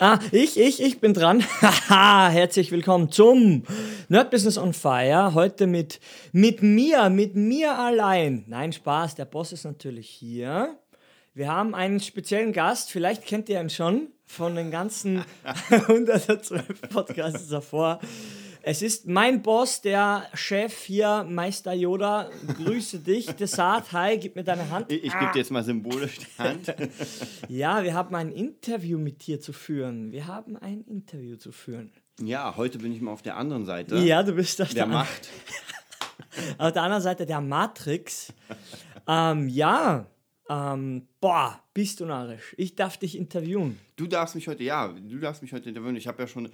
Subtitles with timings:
[0.00, 1.44] Ah, ich, ich, ich bin dran.
[1.60, 3.64] Haha, herzlich willkommen zum
[4.08, 5.34] Nerd Business on Fire.
[5.34, 5.98] Heute mit,
[6.30, 8.44] mit mir, mit mir allein.
[8.46, 10.78] Nein, Spaß, der Boss ist natürlich hier.
[11.34, 15.24] Wir haben einen speziellen Gast, vielleicht kennt ihr ihn schon von den ganzen
[15.70, 17.98] 112 Podcasts davor.
[18.70, 22.28] Es ist mein Boss, der Chef hier, Meister Yoda.
[22.54, 23.24] Grüße dich.
[23.28, 24.92] Desart, hi, gib mir deine Hand.
[24.92, 26.74] Ich, ich gebe dir jetzt mal symbolisch die Hand.
[27.48, 30.12] Ja, wir haben ein Interview mit dir zu führen.
[30.12, 31.90] Wir haben ein Interview zu führen.
[32.20, 33.96] Ja, heute bin ich mal auf der anderen Seite.
[34.00, 35.30] Ja, du bist auf Der der, Macht.
[36.58, 38.34] auf der anderen Seite der Matrix.
[39.06, 40.04] ähm, ja,
[40.50, 42.54] ähm, boah, bist du narrisch.
[42.58, 43.80] Ich darf dich interviewen.
[43.96, 45.96] Du darfst mich heute, ja, du darfst mich heute interviewen.
[45.96, 46.50] Ich habe ja schon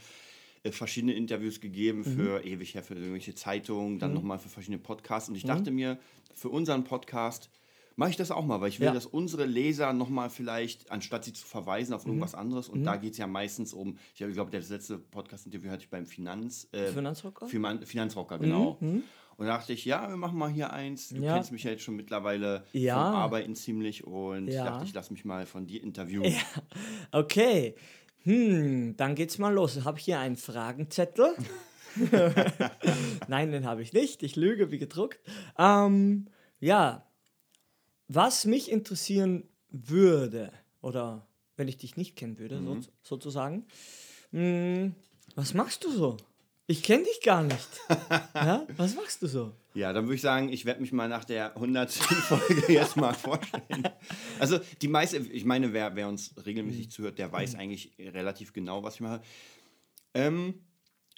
[0.65, 5.29] äh, verschiedene Interviews gegeben für ewig her, für irgendwelche Zeitungen, dann nochmal für verschiedene Podcasts.
[5.29, 5.99] Und ich dachte mir,
[6.35, 7.51] für unseren Podcast
[7.97, 8.93] mache ich das auch mal, weil ich will, Ja.
[8.93, 13.13] dass unsere Leser nochmal vielleicht, anstatt sie zu verweisen auf irgendwas anderes, und da geht
[13.13, 17.47] es ja meistens um, ich glaube, das letzte Podcast-Interview hatte ich beim Finanz, äh, Finanzrocker?
[17.47, 18.79] Finan Finanzrocker, genau.
[19.37, 21.09] Und da dachte ich, ja, wir machen mal hier eins.
[21.11, 21.35] Du Ja.
[21.35, 22.95] kennst mich ja jetzt schon mittlerweile Ja.
[23.05, 24.65] vom Arbeiten ziemlich und ich Ja.
[24.65, 26.33] dachte, ich lasse mich mal von dir interviewen.
[27.13, 27.75] Okay.
[28.25, 29.77] Hm, dann geht's mal los.
[29.77, 31.35] Ich habe hier einen Fragenzettel.
[33.29, 34.23] Nein, den habe ich nicht.
[34.23, 35.21] Ich lüge wie gedruckt.
[35.59, 36.27] Ähm,
[36.59, 37.07] ja,
[38.09, 43.67] was mich interessieren würde, oder wenn ich dich nicht kennen würde, so, sozusagen,
[44.31, 44.95] hm,
[45.35, 46.17] was machst du so?
[46.67, 47.69] Ich kenne dich gar nicht.
[48.35, 48.67] ja?
[48.77, 49.53] Was machst du so?
[49.75, 51.91] Ja, dann würde ich sagen, ich werde mich mal nach der 100.
[51.93, 53.89] Folge jetzt mal vorstellen.
[54.39, 58.85] Also die meiste, ich meine, wer, wer uns regelmäßig zuhört, der weiß eigentlich relativ genau,
[58.85, 59.21] was ich mache.
[60.15, 60.65] Ähm,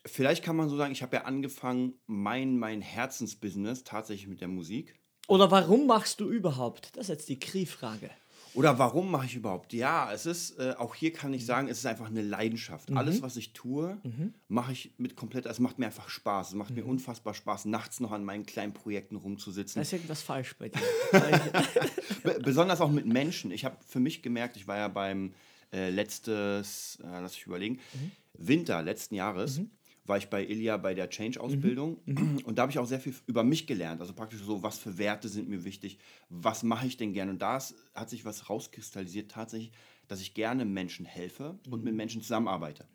[0.06, 4.48] vielleicht kann man so sagen, ich habe ja angefangen, mein, mein Herzensbusiness tatsächlich mit der
[4.48, 4.98] Musik.
[5.28, 6.96] Oder warum machst du überhaupt?
[6.96, 8.10] Das ist jetzt die Krie-Frage.
[8.56, 9.72] Oder warum mache ich überhaupt?
[9.72, 12.90] Ja, es ist, äh, auch hier kann ich sagen, es ist einfach eine Leidenschaft.
[12.90, 12.96] Mhm.
[12.96, 13.98] Alles, was ich tue,
[14.48, 16.48] mache ich mit komplett, es macht mir einfach Spaß.
[16.48, 16.76] Es macht Mhm.
[16.76, 19.74] mir unfassbar Spaß, nachts noch an meinen kleinen Projekten rumzusitzen.
[19.78, 20.80] Da ist irgendwas falsch bei dir.
[22.22, 23.50] Be besonders auch mit Menschen.
[23.50, 25.34] Ich habe für mich gemerkt, ich war ja beim
[25.72, 28.10] äh, letztes, äh, lass ich überlegen, Mhm.
[28.38, 29.60] Winter letzten Jahres.
[30.06, 32.38] War ich bei Ilia bei der Change-Ausbildung Mhm.
[32.44, 34.00] und da habe ich auch sehr viel über mich gelernt.
[34.00, 37.32] Also praktisch so, was für Werte sind mir wichtig, was mache ich denn gerne.
[37.32, 37.58] Und da
[37.94, 39.72] hat sich was rauskristallisiert, tatsächlich,
[40.08, 41.84] dass ich gerne Menschen helfe und Mhm.
[41.84, 42.86] mit Menschen zusammenarbeite.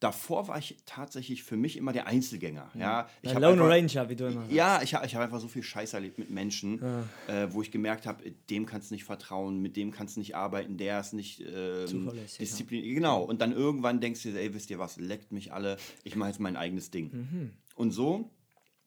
[0.00, 2.70] Davor war ich tatsächlich für mich immer der Einzelgänger.
[2.74, 4.52] Ja, ich Lone einfach- Ranger, wie du immer sagst.
[4.52, 6.80] ja, ich, ich habe einfach so viel Scheiß erlebt mit Menschen,
[7.26, 10.36] äh, wo ich gemerkt habe, dem kannst du nicht vertrauen, mit dem kannst du nicht
[10.36, 12.94] arbeiten, der ist nicht ähm, Zuverlässig, Disziplin.
[12.94, 13.22] Genau.
[13.24, 16.28] Und dann irgendwann denkst du dir, ey, wisst ihr was, leckt mich alle, ich mache
[16.30, 17.10] jetzt mein eigenes Ding.
[17.12, 17.50] Mhm.
[17.74, 18.30] Und so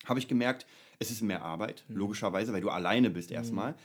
[0.06, 0.66] habe ich gemerkt,
[1.00, 1.98] es ist mehr Arbeit, Mhm.
[1.98, 3.76] logischerweise, weil du alleine bist erstmal,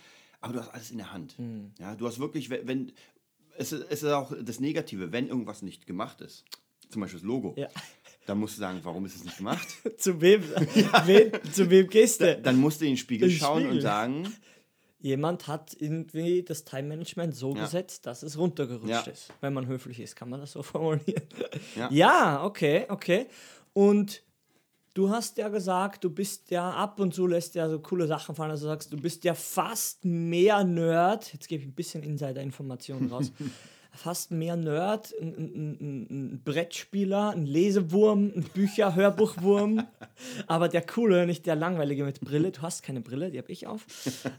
[0.41, 1.37] aber du hast alles in der Hand.
[1.41, 1.73] Mhm.
[1.81, 2.93] Ja, du hast wirklich, wenn,
[3.59, 6.45] es ist auch das Negative, wenn irgendwas nicht gemacht ist,
[6.89, 7.69] zum Beispiel das Logo, Ja.
[8.27, 9.67] dann musst du sagen, warum ist es nicht gemacht?
[9.99, 10.43] Zu wem,
[11.07, 12.37] wen, zu wem gehst du?
[12.37, 13.77] Dann musst du in den Spiegel den schauen Spiegel.
[13.77, 14.33] und sagen,
[14.99, 17.63] Jemand hat irgendwie das Time-Management so Ja.
[17.65, 19.13] gesetzt, dass es runtergerutscht Ja.
[19.13, 19.29] ist.
[19.41, 21.23] Wenn man höflich ist, kann man das so formulieren.
[21.77, 21.89] Ja.
[21.93, 23.27] ja, okay, okay.
[23.75, 24.23] Und
[24.95, 28.35] du hast ja gesagt, du bist ja ab und zu lässt ja so coole Sachen
[28.35, 31.31] fallen, also du sagst, du bist ja fast mehr Nerd.
[31.35, 33.31] Jetzt gebe ich ein bisschen Insider-Informationen raus.
[33.97, 39.87] Fast mehr Nerd, ein, ein, ein, ein Brettspieler, ein Lesewurm, ein Bücher, Hörbuchwurm.
[40.47, 42.53] Aber der coole, nicht der langweilige mit Brille.
[42.53, 43.87] Du hast keine Brille, die habe ich auf.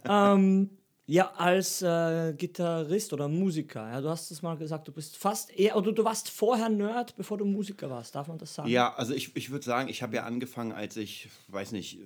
[0.09, 0.69] ähm,
[1.09, 3.89] ja, als äh, Gitarrist oder Musiker.
[3.89, 7.15] Ja, du hast es mal gesagt, du bist fast eher, oder du warst vorher Nerd,
[7.15, 8.13] bevor du Musiker warst.
[8.13, 8.67] Darf man das sagen?
[8.67, 11.99] Ja, also ich, ich würde sagen, ich habe ja angefangen, als ich, weiß nicht,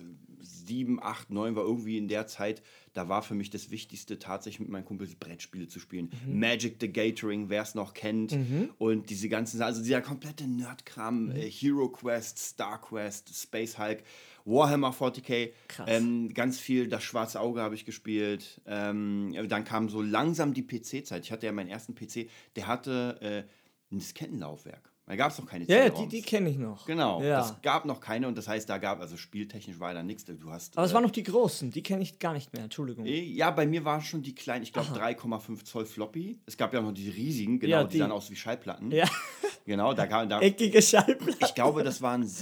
[0.65, 2.61] sieben, acht, neun war irgendwie in der Zeit,
[2.93, 6.11] da war für mich das Wichtigste tatsächlich mit meinen Kumpels Brettspiele zu spielen.
[6.27, 8.35] Magic the Gathering, wer es noch kennt.
[8.77, 14.03] Und diese ganzen, also dieser komplette Nerdkram, äh, Hero Quest, Star Quest, Space Hulk,
[14.45, 15.87] Warhammer 40k, Krass.
[15.89, 18.59] ähm, ganz viel Das Schwarze Auge habe ich gespielt.
[18.65, 21.23] Ähm, dann kam so langsam die PC-Zeit.
[21.23, 24.90] Ich hatte ja meinen ersten PC, der hatte äh, ein Diskettenlaufwerk.
[25.11, 26.85] Da gab es noch keine ja, ja die, die kenne ich noch.
[26.85, 27.39] Genau, Ja.
[27.39, 30.23] das gab noch keine und das heißt, da gab, also spieltechnisch war da nichts.
[30.23, 30.77] Du hast.
[30.77, 33.05] Aber es äh, waren noch die großen, die kenne ich gar nicht mehr, Entschuldigung.
[33.05, 36.39] ja, bei mir waren schon die kleinen, ich glaube 3,5 Zoll Floppy.
[36.45, 38.89] Es gab ja auch noch die riesigen, genau, Ja, die, die- sahen aus wie Schallplatten.
[38.89, 39.05] Ja,
[39.65, 41.37] Genau, da kam, da, eckige Schallplatte.
[41.45, 42.25] ich glaube, das waren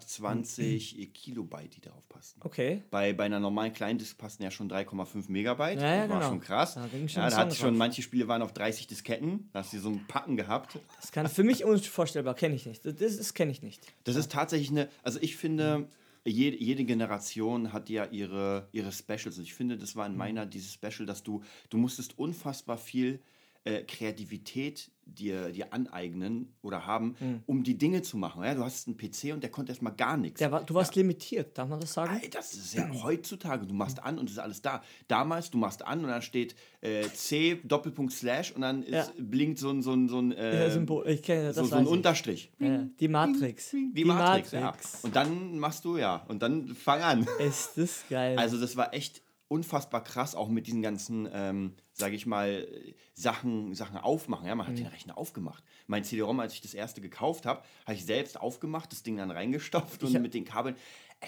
[0.00, 2.40] 720 Kilobyte, die darauf passten.
[2.42, 2.82] Okay.
[2.90, 5.80] Bei, bei einer normalen Kleindisk passten ja schon 3,5 Megabyte.
[5.80, 6.30] Ja, ja, das war genau.
[6.30, 6.74] schon krass.
[6.74, 9.50] Da ja, ein da hatte schon, manche Spiele waren auf 30 Disketten.
[9.52, 10.78] Da hast du so einen Packen gehabt.
[11.00, 11.64] Das kann für mich
[11.96, 12.84] unvorstellbar, kenne ich nicht.
[12.84, 13.80] Das, das kenne ich nicht.
[14.04, 15.88] Das ist tatsächlich eine, also ich finde,
[16.24, 19.38] jede, jede Generation hat ja ihre, ihre Specials.
[19.38, 23.20] Und ich finde, das war in meiner dieses Special, dass du, du musstest unfassbar viel
[23.66, 27.42] äh, Kreativität dir, dir aneignen oder haben, Mhm.
[27.46, 28.42] um die Dinge zu machen.
[28.42, 30.40] Ja, du hast einen PC und der konnte erstmal gar nichts.
[30.40, 32.18] War, du warst limitiert, darf man das sagen?
[32.20, 33.66] Ey, das ist ja heutzutage.
[33.66, 34.82] Du machst an und es ist alles da.
[35.06, 39.06] Damals, du machst an und dann steht äh, C Doppelpunkt Slash und dann ist, Ja.
[39.18, 41.56] blinkt so ein, so ein, so ein, äh, Ja, Symbol, ich kenne das.
[41.56, 41.88] so, so ein ich.
[41.90, 42.52] Unterstrich.
[42.58, 43.70] Ja, die Matrix.
[43.70, 44.74] Die, Matrix, Ja.
[45.02, 47.26] Und dann machst du, ja, und dann fang an.
[47.38, 48.36] Ist das geil.
[48.38, 52.68] Also das war echt unfassbar krass, auch mit diesen ganzen, ähm, sage ich mal,
[53.14, 54.46] Sachen, Sachen aufmachen.
[54.46, 54.78] Ja, man hat Mhm.
[54.80, 55.64] den Rechner aufgemacht.
[55.86, 59.30] Mein CD-ROM, als ich das erste gekauft habe, habe ich selbst aufgemacht, das Ding dann
[59.30, 60.76] reingestopft und hab- mit den Kabeln.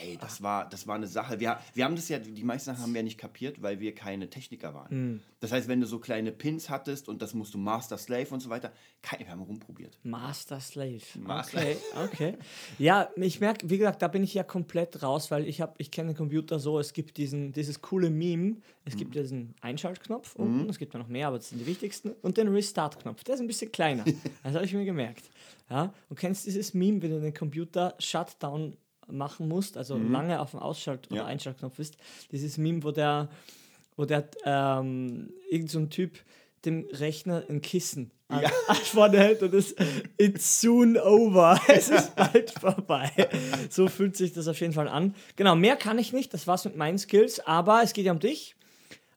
[0.03, 1.41] Ey, das war, das war eine Sache.
[1.41, 3.95] Wir, wir haben das ja, die meisten Sachen haben wir ja nicht kapiert, weil wir
[3.95, 5.12] keine Techniker waren.
[5.15, 5.21] Mhm.
[5.41, 8.41] Das heißt, wenn du so kleine Pins hattest und das musst du Master Slave und
[8.41, 8.73] so weiter,
[9.03, 9.99] kein, wir haben rumprobiert.
[10.03, 11.00] Master Slave.
[11.21, 12.35] Master- Okay, okay.
[12.79, 15.91] Ja, ich merke, wie gesagt, da bin ich ja komplett raus, weil ich habe, ich
[15.91, 19.21] kenne den Computer so, es gibt diesen, dieses coole Meme, es gibt Mhm.
[19.21, 22.49] diesen Einschaltknopf unten, es gibt ja noch mehr, aber das sind die wichtigsten, und den
[22.49, 24.05] Restart-Knopf, der ist ein bisschen kleiner.
[24.43, 25.31] das habe ich mir gemerkt.
[25.71, 28.77] Ja, und kennst dieses Meme, wenn du den Computer Shutdown
[29.11, 31.27] machen musst, also lange auf dem Ausschalt- oder Ja.
[31.27, 31.97] Einschaltknopf ist,
[32.33, 33.29] dieses Meme, wo der,
[33.97, 36.19] wo der, ähm, irgend so ein Typ
[36.65, 38.51] dem Rechner ein Kissen an, Ja.
[38.69, 39.75] an vorne hält und es
[40.19, 41.61] it's soon over.
[41.69, 43.11] Es ist bald vorbei.
[43.71, 45.15] So fühlt sich das auf jeden Fall an.
[45.37, 48.19] Genau, mehr kann ich nicht, das war's mit meinen Skills, aber es geht ja um
[48.21, 48.55] dich.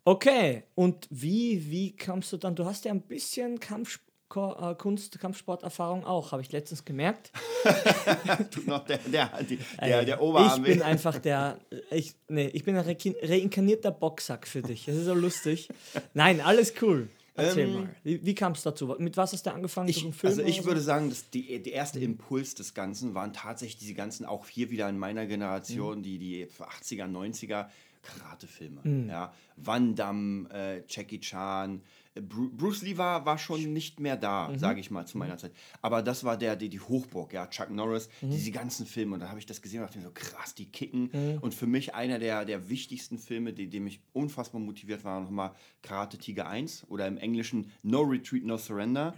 [0.04, 2.56] Okay, und wie, wie kamst du dann?
[2.56, 4.00] Du hast ja ein bisschen Kampf,
[4.36, 7.32] äh, Kunst, Kampfsporterfahrung auch, habe ich letztens gemerkt.
[8.52, 12.48] Tut noch der, der, die, Ey, der, der Oberarm Ich bin einfach der, ich, nee,
[12.48, 14.86] ich bin ein re reinkarnierter Boxsack für dich.
[14.86, 15.70] Das ist so lustig.
[16.14, 17.10] Nein, alles cool.
[17.34, 17.90] Erzähl Ähm, mal.
[18.04, 18.94] Wie, wie kam es dazu?
[19.00, 19.88] Mit was hast du angefangen?
[19.88, 20.66] Ich, also ich so?
[20.66, 24.70] würde sagen, dass die, der erste Impuls des Ganzen waren tatsächlich diese ganzen, auch hier
[24.70, 26.04] wieder in meiner Generation, Mhm.
[26.04, 27.68] die, die 80er, 90er
[28.02, 29.08] Karatefilme.
[29.08, 29.34] Ja.
[29.56, 31.82] Van Damme, äh, Jackie Chan, äh,
[32.20, 34.60] Bruce Lee war, war schon nicht mehr da, Mhm.
[34.60, 35.54] sage ich mal, zu meiner Zeit.
[35.82, 38.32] Aber das war der, die, die Hochburg, ja, Chuck Norris, Mhm.
[38.32, 39.14] diese ganzen Filme.
[39.14, 41.10] Und da habe ich das gesehen und dachte mir so, krass, die kicken.
[41.42, 45.52] Und für mich einer der, der wichtigsten Filme, die, die mich unfassbar motiviert war, nochmal
[45.82, 49.14] Karate Tiger 1 oder im Englischen No Retreat, No Surrender,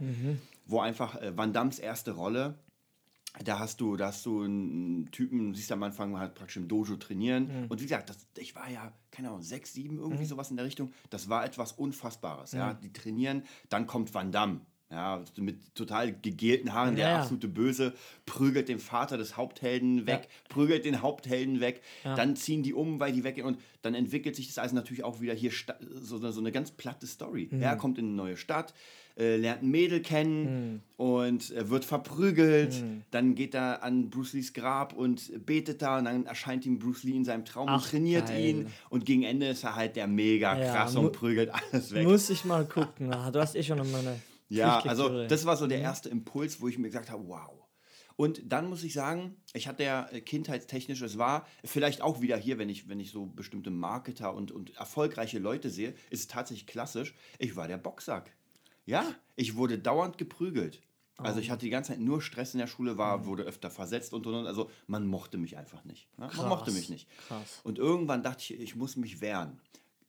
[0.67, 2.55] wo einfach äh, Van Dammes erste Rolle
[3.43, 6.95] da hast du, da hast du einen Typen, siehst am Anfang halt praktisch im Dojo
[6.97, 7.49] trainieren.
[7.69, 10.65] Und wie gesagt, das, ich war ja, keine Ahnung, sechs, sieben, irgendwie sowas in der
[10.65, 10.91] Richtung.
[11.09, 12.51] Das war etwas Unfassbares.
[12.51, 14.61] Ja, die trainieren, dann kommt Van Damme.
[14.91, 17.19] Ja, mit total gegelten Haaren, der Ja, ja.
[17.21, 17.95] absolute Böse,
[18.27, 23.11] prügelt den Vater des Haupthelden weg, prügelt den Haupthelden weg, dann ziehen die um, weil
[23.11, 26.39] die weggehen und dann entwickelt sich das also natürlich auch wieder hier so, eine- so
[26.41, 27.49] eine ganz platte Story.
[27.59, 28.75] Er kommt in eine neue Stadt,
[29.17, 34.53] äh, lernt ein Mädel kennen und äh, wird verprügelt, dann geht er an Bruce Lees
[34.53, 37.89] Grab und betet da und dann erscheint ihm Bruce Lee in seinem Traum und Ach,
[37.89, 38.45] trainiert geil.
[38.45, 42.07] ihn und gegen Ende ist er halt der mega Ja, krass und prügelt alles weg.
[42.07, 43.13] Muss ich mal gucken.
[43.13, 44.19] Ah, du hast eh schon meine.
[44.49, 47.63] Ja, also das war so der erste Impuls, wo ich mir gesagt habe, wow.
[48.15, 52.37] Und dann muss ich sagen, ich hatte ja äh, kindheitstechnisch, es war vielleicht auch wieder
[52.37, 56.27] hier, wenn ich, wenn ich so bestimmte Marketer und, und erfolgreiche Leute sehe, ist es
[56.27, 58.31] tatsächlich klassisch, ich war der Boxsack.
[58.85, 60.81] Ja, ich wurde dauernd geprügelt.
[61.17, 64.13] Also ich hatte die ganze Zeit nur Stress in der Schule, war, wurde öfter versetzt
[64.13, 64.47] und und und.
[64.47, 66.07] Also man mochte mich einfach nicht.
[66.17, 66.29] Ja?
[66.35, 67.07] Man mochte mich nicht.
[67.27, 67.61] krass.
[67.63, 69.59] Und irgendwann dachte ich, ich muss mich wehren.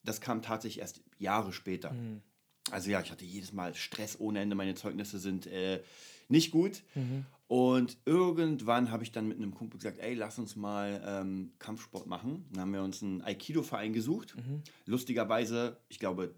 [0.03, 1.93] Das kam tatsächlich erst Jahre später.
[1.93, 2.23] Mhm.
[2.71, 4.57] Also ja, ich hatte jedes Mal Stress ohne Ende.
[4.57, 5.83] Meine Zeugnisse sind äh,
[6.29, 6.83] nicht gut.
[6.95, 7.27] Mhm.
[7.47, 12.07] Und irgendwann habe ich dann mit einem Kumpel gesagt, ey, lass uns mal ähm, Kampfsport
[12.07, 12.47] machen.
[12.51, 14.35] Dann haben wir uns einen Aikido-Verein gesucht.
[14.37, 14.63] Mhm.
[14.87, 16.35] Lustigerweise, ich glaube,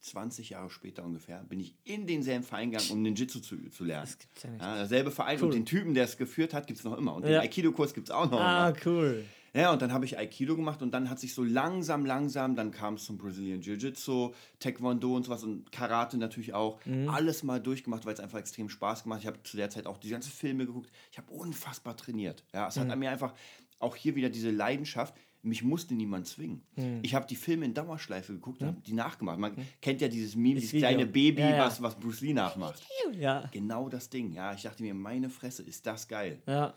[0.00, 4.06] 20 Jahre später ungefähr, bin ich in denselben Verein gegangen, um Ninjitsu zu, zu lernen.
[4.06, 4.62] Das gibt's ja nicht.
[4.62, 7.14] Ja, derselbe Verein und den Typen, der es geführt hat, gibt es noch immer.
[7.14, 7.40] Und den Ja.
[7.40, 8.78] Aikido-Kurs gibt es auch noch Ah, immer.
[8.86, 9.24] cool.
[9.54, 12.70] Ja, und dann habe ich Aikido gemacht und dann hat sich so langsam, langsam, dann
[12.70, 16.78] kam es zum Brazilian Jiu-Jitsu, Taekwondo und sowas und Karate natürlich auch.
[16.84, 17.08] Mhm.
[17.08, 19.22] Alles mal durchgemacht, weil es einfach extrem Spaß gemacht hat.
[19.22, 20.90] Ich habe zu der Zeit auch die ganzen Filme geguckt.
[21.10, 22.44] Ich habe unfassbar trainiert.
[22.52, 22.80] Ja, es Mhm.
[22.82, 23.32] hat an mir einfach
[23.80, 25.14] auch hier wieder diese Leidenschaft.
[25.42, 26.62] Mich musste niemand zwingen.
[26.76, 27.00] Mhm.
[27.02, 29.38] Ich habe die Filme in Dauerschleife geguckt und hab die nachgemacht.
[29.38, 30.88] Man kennt ja dieses Meme, dieses Video.
[30.88, 31.66] kleine Baby, Ja, ja.
[31.66, 32.82] Was, was Bruce Lee nachmacht.
[33.12, 34.32] Ja, Genau das Ding.
[34.32, 36.42] Ja, ich dachte mir, meine Fresse, ist das geil.
[36.46, 36.74] ja.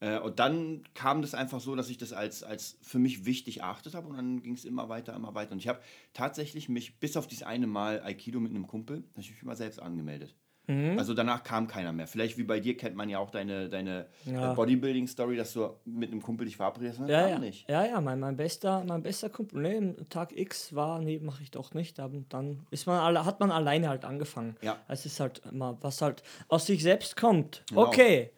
[0.00, 3.60] Äh, und dann kam das einfach so, dass ich das als, als für mich wichtig
[3.60, 5.50] erachtet habe und dann ging es immer weiter, immer weiter.
[5.50, 5.80] Und ich habe
[6.12, 9.56] tatsächlich mich, bis auf dieses eine Mal Aikido mit einem Kumpel, habe ich mich immer
[9.56, 10.36] selbst angemeldet.
[10.68, 10.98] Mhm.
[10.98, 12.06] Also danach kam keiner mehr.
[12.06, 14.52] Vielleicht wie bei dir kennt man ja auch deine, deine Ja.
[14.52, 17.08] äh, Bodybuilding-Story, dass du mit einem Kumpel dich verabredet hast.
[17.08, 17.68] Ja, ja, nicht.
[17.68, 21.50] ja, ja, mein, mein bester, mein bester Kumpel, nee, Tag X war, nee, mache ich
[21.50, 24.56] doch nicht, aber dann ist man alle, hat man alleine halt angefangen.
[24.62, 24.76] Ja.
[24.88, 27.64] Es ist halt immer, was halt aus sich selbst kommt.
[27.70, 27.86] Genau.
[27.86, 28.30] Okay.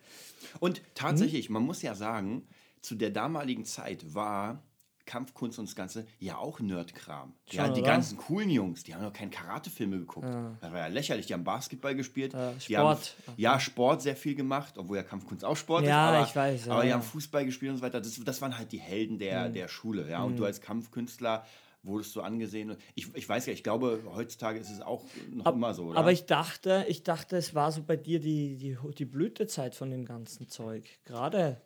[0.60, 2.46] Und tatsächlich, man muss ja sagen,
[2.80, 4.62] zu der damaligen Zeit war
[5.06, 7.32] Kampfkunst und das Ganze ja auch Nerdkram.
[7.48, 7.90] Schon, Ja, die oder?
[7.90, 10.28] ganzen coolen Jungs, die haben noch keine Karatefilme geguckt.
[10.60, 11.26] Das war ja lächerlich.
[11.26, 12.32] Die haben Basketball gespielt.
[12.32, 13.16] Ja, die haben, Sport.
[13.36, 16.16] ja, Sport sehr viel gemacht, obwohl ja Kampfkunst auch Sport Ja, ist.
[16.16, 16.94] Aber, ich weiß, ja, aber die ja.
[16.94, 18.00] haben Fußball gespielt und so weiter.
[18.00, 19.54] Das, das waren halt die Helden der, Mhm.
[19.54, 20.08] der Schule.
[20.08, 20.22] Ja?
[20.22, 21.44] Und du als Kampfkünstler
[21.82, 22.76] wurdest du angesehen.
[22.94, 25.02] Ich, ich weiß ja, ich glaube, heutzutage ist es auch
[25.32, 25.98] noch immer so, oder?
[25.98, 29.90] Aber ich dachte, ich dachte, es war so bei dir die, die, die Blütezeit von
[29.90, 30.84] dem ganzen Zeug.
[31.06, 31.58] Gerade,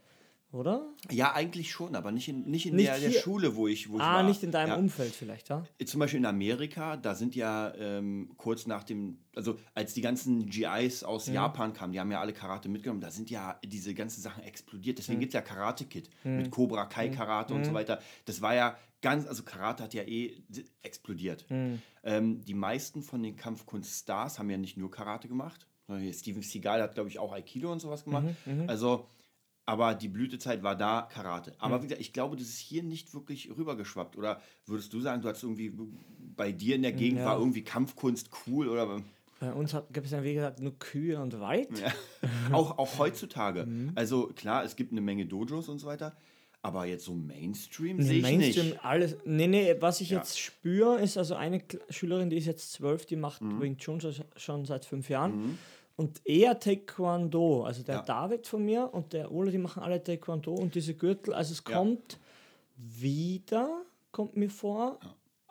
[0.54, 0.88] oder?
[1.10, 3.10] ja, eigentlich schon, aber nicht in, nicht in Nicht der, der.
[3.20, 4.22] Schule, wo ich, wo ich Ah, war.
[4.22, 4.76] nicht in deinem ja.
[4.76, 5.64] Umfeld vielleicht, ja?
[5.84, 10.46] Zum Beispiel in Amerika, da sind ja ähm, kurz nach dem, also als die ganzen
[10.48, 11.34] GIs aus Mhm.
[11.34, 14.96] Japan kamen, die haben ja alle Karate mitgenommen, da sind ja diese ganzen Sachen explodiert.
[14.96, 15.00] Mhm.
[15.00, 18.00] Deswegen gibt es ja Karate Kid mit Cobra Kai Karate und so weiter.
[18.24, 20.42] Das war ja ganz, also Karate hat ja eh
[20.82, 21.44] explodiert.
[21.50, 21.82] Mhm.
[22.04, 25.66] Ähm, die meisten von den Kampfkunststars haben ja nicht nur Karate gemacht.
[26.12, 28.26] Steven Seagal hat, glaube ich, auch Aikido und sowas gemacht.
[28.46, 29.06] Mhm, Also,
[29.66, 31.52] aber die Blütezeit war da Karate.
[31.58, 31.82] Aber Mhm.
[31.82, 34.16] wie gesagt, ich glaube, das ist hier nicht wirklich rübergeschwappt.
[34.16, 35.72] Oder würdest du sagen, du hast irgendwie
[36.36, 37.26] bei dir in der Gegend Ja.
[37.26, 39.00] war irgendwie Kampfkunst cool oder
[39.40, 41.68] Bei uns gibt es ja, wie gesagt, nur Kühe und Wald.
[42.52, 43.64] auch, auch heutzutage?
[43.66, 43.92] Mhm.
[43.94, 46.16] Also klar, es gibt eine Menge Dojos und so weiter.
[46.62, 48.84] Aber jetzt so Mainstream sehe ich Mainstream, nicht.
[48.86, 49.16] alles.
[49.26, 50.18] Nee, nee, was ich Ja.
[50.18, 53.60] jetzt spüre, ist also eine Schülerin, die ist jetzt zwölf, die macht Mhm.
[53.60, 55.58] Wing Chun schon- schon seit fünf Jahren.
[55.96, 57.62] Und eher Taekwondo.
[57.64, 58.02] Also der Ja.
[58.02, 61.32] David von mir und der Ole, die machen alle Taekwondo und diese Gürtel.
[61.34, 61.76] Also es Ja.
[61.78, 62.18] kommt
[62.76, 64.98] wieder, kommt mir vor.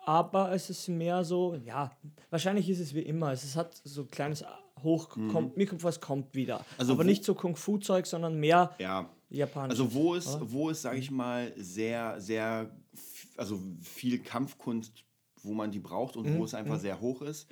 [0.06, 1.90] Aber es ist mehr so, ja,
[2.28, 3.32] wahrscheinlich ist es wie immer.
[3.32, 4.44] Es ist- hat so ein kleines
[4.82, 6.58] Hoch, kommt, mir kommt vor, es kommt wieder.
[6.58, 6.64] Mhm.
[6.76, 9.70] Also aber nicht so Kung-Fu-Zeug, sondern mehr Ja, japanisch.
[9.80, 12.70] Also wo es, wo es, sage ich mal, sehr, sehr,
[13.38, 15.04] also viel Kampfkunst,
[15.42, 16.38] wo man die braucht und Mhm.
[16.38, 17.46] wo es einfach sehr hoch ist,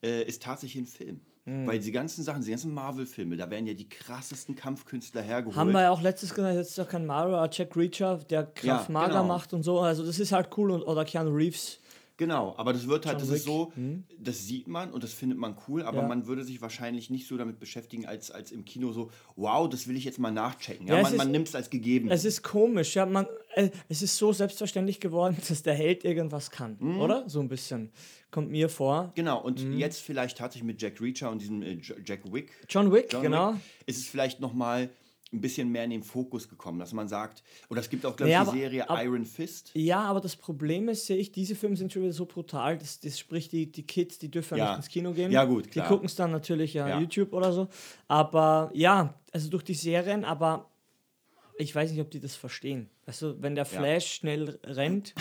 [0.00, 1.20] äh, ist tatsächlich ein Film.
[1.46, 1.66] Mhm.
[1.66, 5.56] Weil die ganzen Sachen, die ganzen Marvel-Filme, da werden ja die krassesten Kampfkünstler hergeholt.
[5.56, 8.46] Haben wir ja auch letztes gesagt, jetzt ist doch kein Mario, aber Jack Reacher, der
[8.46, 9.24] Krav Ja, Maga genau.
[9.24, 9.78] macht und so.
[9.78, 10.72] Also das ist halt cool.
[10.72, 11.78] Und, oder Keanu Reeves.
[12.18, 13.76] Genau, aber das wird halt, John das ist Wick.
[13.76, 14.04] Mhm.
[14.08, 16.08] so, das sieht man und das findet man cool, aber Ja.
[16.08, 19.86] man würde sich wahrscheinlich nicht so damit beschäftigen, als, als im Kino so, wow, das
[19.86, 20.86] will ich jetzt mal nachchecken.
[20.86, 22.10] Ja, Ja, man, ist- man nimmt es als gegeben.
[22.10, 23.04] Es ist komisch, ja.
[23.04, 27.00] Man, äh, es ist so selbstverständlich geworden, dass der Held irgendwas kann, Mhm.
[27.00, 27.28] oder?
[27.28, 27.90] So ein bisschen.
[28.30, 29.12] Kommt mir vor.
[29.14, 29.78] Genau, und Mhm.
[29.78, 33.52] jetzt vielleicht tatsächlich mit Jack Reacher und diesem äh, Jack Wick, John Wick, John genau.
[33.52, 34.90] Wick, ist es vielleicht nochmal
[35.36, 38.28] ein bisschen mehr in den Fokus gekommen, dass man sagt, oder es gibt auch, glaube
[38.30, 39.70] ich, Ja, die aber- Serie aber- Iron Fist.
[39.74, 43.00] Ja, aber das Problem ist, sehe ich, diese Filme sind schon wieder so brutal, dass
[43.00, 44.68] das sprich die, die Kids, die dürfen Ja.
[44.70, 45.30] nicht ins Kino gehen.
[45.30, 45.88] Ja, gut, Die klar.
[45.88, 46.98] gucken es dann natürlich ja, Ja.
[47.00, 47.68] YouTube oder so.
[48.08, 50.70] Aber ja, also durch die Serien, aber
[51.58, 52.90] ich weiß nicht, ob die das verstehen.
[53.06, 55.14] Also wenn der Flash schnell rennt,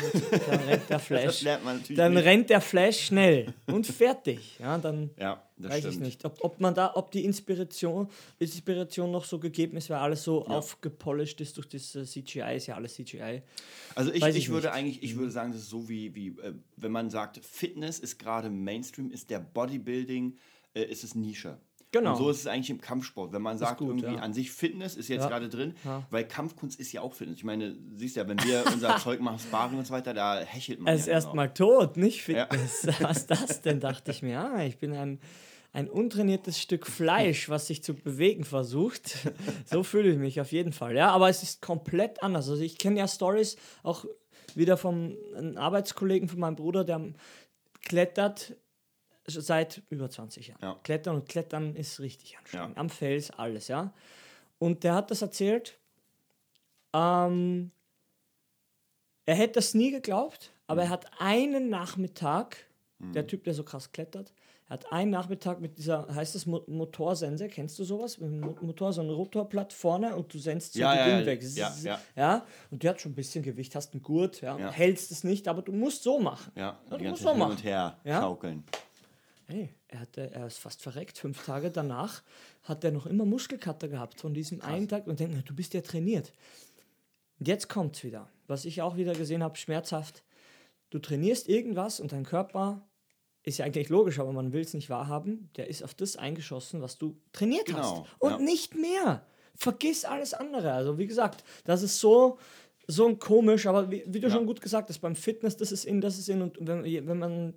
[0.50, 1.42] dann rennt der Das Flash.
[1.44, 2.26] lernt man natürlich Dann nicht.
[2.26, 4.58] rennt der Flash schnell und fertig.
[4.60, 5.94] Ja, dann Ja, das weiß stimmt.
[5.94, 8.10] ich nicht, ob, ob man da, ob die Inspiration,
[8.40, 12.68] Inspiration noch so gegeben ist, weil alles so aufgepolished ist durch das äh, CGI, ist
[12.68, 13.42] ja alles CGI.
[13.96, 14.74] Also ich, ich, ich würde nicht.
[14.74, 14.80] Mhm.
[14.80, 18.20] eigentlich, ich würde sagen, das ist so wie, wie äh, wenn man sagt, Fitness ist
[18.20, 20.38] gerade Mainstream, ist der Bodybuilding,
[20.74, 21.58] äh, ist es Nische.
[21.92, 22.12] Genau.
[22.12, 23.32] Und so ist es eigentlich im Kampfsport.
[23.32, 24.22] Wenn man sagt, gut, irgendwie ja.
[24.22, 25.30] an sich Fitness ist jetzt Ja.
[25.30, 26.06] gerade drin, Ja.
[26.10, 27.38] weil Kampfkunst ist ja auch Fitness.
[27.38, 30.80] Ich meine, siehst ja, wenn wir unser Zeug machen, Sparring und so weiter, da hechelt
[30.82, 32.88] man Er ist ja erstmal tot, nicht Fitness.
[33.00, 34.42] Was ist das denn, dachte ich mir.
[34.42, 35.20] Ah, ich bin ein,
[35.76, 39.18] ein untrainiertes Stück Fleisch, was sich zu bewegen versucht.
[39.66, 40.96] So fühle ich mich auf jeden Fall.
[40.96, 42.50] Ja, aber es ist komplett anders.
[42.50, 44.06] Also ich kenne ja Stories auch
[44.54, 47.02] wieder vom einem Arbeitskollegen von meinem Bruder, der
[47.82, 48.56] klettert
[49.28, 50.60] seit über 20 Jahren.
[50.62, 50.80] Ja.
[50.84, 52.76] Klettern und Klettern ist richtig anstrengend.
[52.76, 52.80] Ja.
[52.80, 53.94] Am Fels, alles, ja.
[54.60, 55.78] Und der hat das erzählt.
[56.94, 57.72] Ähm,
[59.26, 62.65] er hätte das nie geglaubt, aber er hat einen Nachmittag,
[63.00, 64.34] der Typ, der so krass klettert,
[64.68, 68.20] er hat einen Nachmittag mit dieser, heißt das Mo Motorsense, kennst du sowas?
[68.20, 71.06] Mit dem Mo- Motor, so ein Rotorblatt vorne und du sendst so Ja, die ja,
[71.06, 71.44] Ding ja, weg.
[71.44, 72.00] ja, ja.
[72.16, 74.72] ja, und der hat schon ein bisschen Gewicht, hast einen Gurt, ja, Ja.
[74.72, 76.52] hältst es nicht, aber du musst so machen.
[76.56, 77.52] Ja, Ja, du musst so machen.
[77.52, 78.22] und her Ja.
[78.22, 78.64] schaukeln.
[79.48, 81.20] Hey, er, hatte, er ist fast verreckt.
[81.20, 82.24] Fünf Tage danach
[82.64, 85.82] hat er noch immer Muskelkater gehabt von diesem einen Tag und denkt, du bist ja
[85.82, 86.32] trainiert.
[87.40, 88.28] Jetzt kommt's wieder.
[88.48, 90.24] Was ich auch wieder gesehen habe, schmerzhaft.
[90.90, 92.88] Du trainierst irgendwas und dein Körper
[93.44, 95.50] ist ja eigentlich logisch, aber man will es nicht wahrhaben.
[95.58, 98.04] Der ist auf das eingeschossen, was du trainiert Genau, hast.
[98.20, 98.38] Und ja.
[98.40, 99.26] nicht mehr.
[99.56, 100.74] Vergiss alles andere.
[100.74, 102.38] Also wie gesagt, das ist so
[102.88, 104.34] so ein komisch, aber wie, wie du Ja.
[104.34, 107.18] schon gut gesagt hast, beim Fitness, das ist in, das ist in und wenn, wenn
[107.18, 107.54] man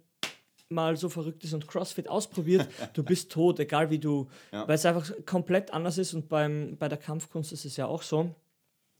[0.70, 4.66] mal so verrückt ist und CrossFit ausprobiert, du bist tot, egal wie du, Ja.
[4.66, 8.02] weil es einfach komplett anders ist und beim, bei der Kampfkunst ist es ja auch
[8.02, 8.34] so.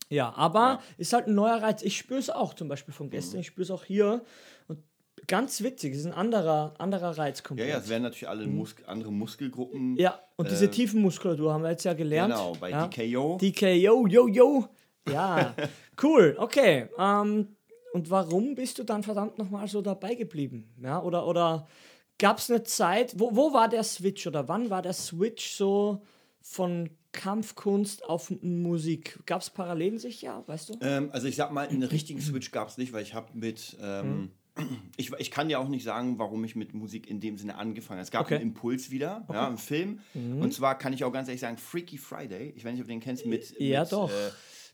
[0.09, 0.73] Ja, aber Ja.
[0.75, 0.79] Mhm.
[0.97, 1.81] ist halt ein neuer Reiz.
[1.83, 4.23] Ich spüre es auch zum Beispiel von gestern, ich spüre es auch hier
[4.67, 4.79] und
[5.27, 7.69] ganz witzig, es ist ein anderer, anderer Reiz Ja, komplett.
[7.69, 9.91] ja, es werden natürlich alle Mus andere Muskelgruppen.
[9.91, 9.97] Mhm.
[9.97, 12.33] Ja, und diese Äh, Tiefenmuskulatur haben wir jetzt ja gelernt.
[12.33, 12.87] Genau, bei ja.
[12.87, 13.37] DKO.
[13.39, 14.65] DKO, yo, yo.
[15.09, 15.53] Ja,
[16.03, 16.87] cool, okay.
[16.97, 17.55] Ähm,
[17.93, 20.73] und warum bist du dann verdammt nochmal so dabei geblieben?
[20.81, 21.67] Ja, oder, oder
[22.19, 26.01] gab es eine Zeit, wo, wo war der Switch oder wann war der Switch so
[26.41, 29.19] von Kampfkunst auf Musik?
[29.25, 30.77] Gab es Parallelen sicher, weißt du?
[30.81, 33.77] Ähm, also ich sag mal, einen richtigen Switch gab es nicht, weil ich habe mit...
[33.81, 34.31] Ähm,
[34.97, 37.99] ich, ich kann ja auch nicht sagen, warum ich mit Musik in dem Sinne angefangen
[37.99, 38.03] habe.
[38.03, 38.35] Es gab Okay.
[38.35, 39.99] einen Impuls wieder, ja, einen Film.
[40.13, 42.93] Und zwar kann ich auch ganz ehrlich sagen, Freaky Friday, ich weiß nicht, ob du
[42.93, 44.09] den kennst, mit, Ja, mit doch.
[44.09, 44.31] Äh,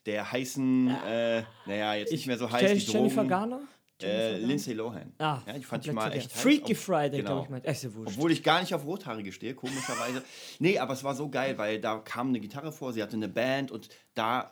[0.08, 3.28] der heißen, äh, naja, jetzt nicht mehr so heiß, Jennifer Drogen.
[3.28, 3.62] Garner?
[4.04, 4.38] Äh?
[4.38, 5.14] Lindsay Lohan.
[5.20, 6.42] Ah, ja, die fand ich mal echt heiß.
[6.42, 7.46] Freaky Ob- Friday, genau.
[7.46, 8.18] glaube ich, wurscht.
[8.18, 10.24] Obwohl ich gar nicht auf Rothaarige stehe, komischerweise.
[10.60, 13.30] nee, aber es war so geil, weil da kam eine Gitarre vor, sie hatte eine
[13.30, 14.52] Band und da,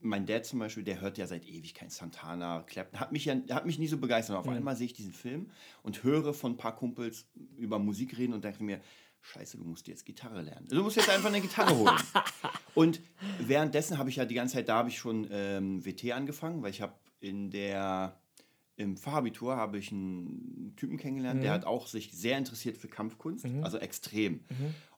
[0.00, 3.36] mein Dad zum Beispiel, der hört ja seit ewig kein Santana, Clapton, hat mich, ja,
[3.50, 4.36] hat mich nie so begeistert.
[4.36, 5.50] Auf einmal sehe ich diesen Film
[5.82, 8.80] und höre von ein paar Kumpels über Musik reden und denke mir,
[9.24, 10.66] Scheiße, du musst jetzt Gitarre lernen.
[10.68, 11.96] Du musst jetzt einfach eine Gitarre holen.
[12.74, 13.00] Und
[13.38, 16.70] währenddessen habe ich ja die ganze Zeit, da habe ich schon ähm, WT angefangen, weil
[16.70, 18.20] ich habe in der,
[18.76, 23.44] im Fachabitur habe ich einen Typen kennengelernt, der hat auch sich sehr interessiert für Kampfkunst,
[23.62, 24.40] also extrem.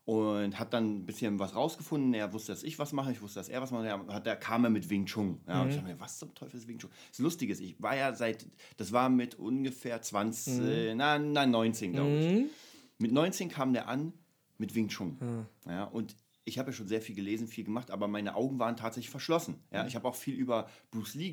[0.07, 2.13] Und hat dann ein bisschen was rausgefunden.
[2.13, 3.87] Er wusste, dass ich was mache, ich wusste, dass er was macht.
[3.87, 5.41] Er hat, da kam er mit Wing Chun.
[5.49, 6.91] Ja, und ich dachte mir, was zum Teufel ist Wing Chun?
[7.09, 11.47] Das Lustige ist, ich war ja seit, das war mit ungefähr 20, äh, na, na
[11.47, 12.51] 19, glaube ich.
[12.99, 14.13] Mit 19 kam der an
[14.59, 15.17] mit Wing Chun.
[15.67, 16.15] Ja, und
[16.45, 19.55] ich habe ja schon sehr viel gelesen, viel gemacht, aber meine Augen waren tatsächlich verschlossen.
[19.73, 21.33] Ja, ich habe auch viel über Bruce Lee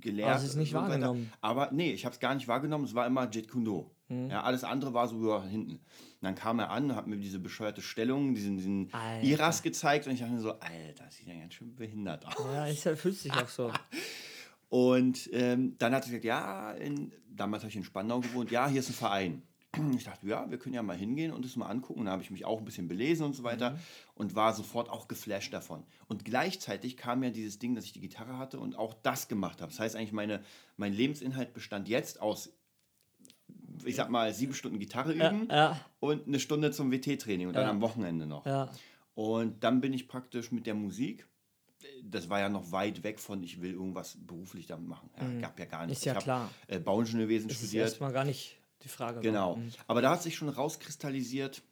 [0.00, 0.34] ge gelernt.
[0.34, 0.88] Aber es ist nicht so weiter.
[0.88, 1.32] wahrgenommen.
[1.40, 2.84] Aber nee, ich habe es gar nicht wahrgenommen.
[2.84, 3.90] Es war immer Jet Kundo.
[4.10, 5.72] Ja, alles andere war so ja, hinten.
[5.72, 5.80] Und
[6.22, 9.22] dann kam er an, hat mir diese bescheuerte Stellung, diesen, diesen Alter.
[9.22, 12.34] Iras gezeigt und ich dachte mir so, Alter, das sieht ja ganz schön behindert aus.
[12.54, 13.70] Ja, ist, ja- fühlt sich auch so.
[14.70, 18.68] Und ähm, dann hat er gesagt, ja, in, damals habe ich in Spandau gewohnt, ja,
[18.68, 19.42] hier ist ein Verein.
[19.96, 22.00] Ich dachte, ja, wir können ja mal hingehen und es mal angucken.
[22.00, 23.78] Und da habe ich mich auch ein bisschen belesen und so weiter
[24.14, 25.84] und war sofort auch geflasht davon.
[26.08, 29.60] Und gleichzeitig kam ja dieses Ding, dass ich die Gitarre hatte und auch das gemacht
[29.60, 29.70] habe.
[29.72, 30.42] Das heißt eigentlich, meine,
[30.76, 32.50] mein Lebensinhalt bestand jetzt aus,
[33.84, 37.64] ich sag mal, sieben Stunden Gitarre üben Ja, und eine Stunde zum WT-Training und dann
[37.64, 37.70] Ja.
[37.70, 38.44] am Wochenende noch.
[38.46, 38.70] ja.
[39.14, 41.26] Und dann bin ich praktisch mit der Musik.
[42.04, 45.10] Das war ja noch weit weg von, ich will irgendwas beruflich damit machen.
[45.16, 45.88] Ja, Gab ja gar nicht.
[45.88, 45.92] Mhm.
[45.92, 46.50] Ist ja ich hab, klar.
[46.68, 47.88] Äh, Bauingenieurwesen Das ist studiert.
[47.88, 49.20] erstmal gar nicht die Frage.
[49.20, 49.56] Genau.
[49.56, 49.70] Mhm.
[49.86, 51.62] Aber da hat sich schon rauskristallisiert,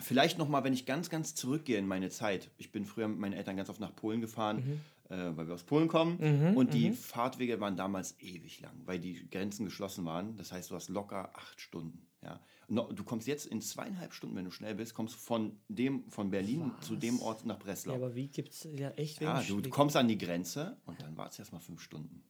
[0.00, 2.50] vielleicht nochmal, wenn ich ganz, ganz zurückgehe in meine Zeit.
[2.58, 5.14] Ich bin früher mit meinen Eltern ganz oft nach Polen gefahren, Mhm.
[5.16, 6.54] äh, weil wir aus Polen kommen.
[6.56, 10.36] und die Fahrtwege waren damals ewig lang, weil die Grenzen geschlossen waren.
[10.36, 12.06] Das heißt, du hast locker acht Stunden.
[12.22, 12.40] Ja.
[12.68, 16.30] Du kommst jetzt in zweieinhalb Stunden, wenn du schnell bist, kommst du von, dem, von
[16.30, 17.92] Berlin zu dem Ort nach Breslau.
[17.92, 21.14] Ja, aber wie gibt es ja echt Ja, du, kommst an die Grenze und dann
[21.18, 22.24] war es erstmal fünf Stunden.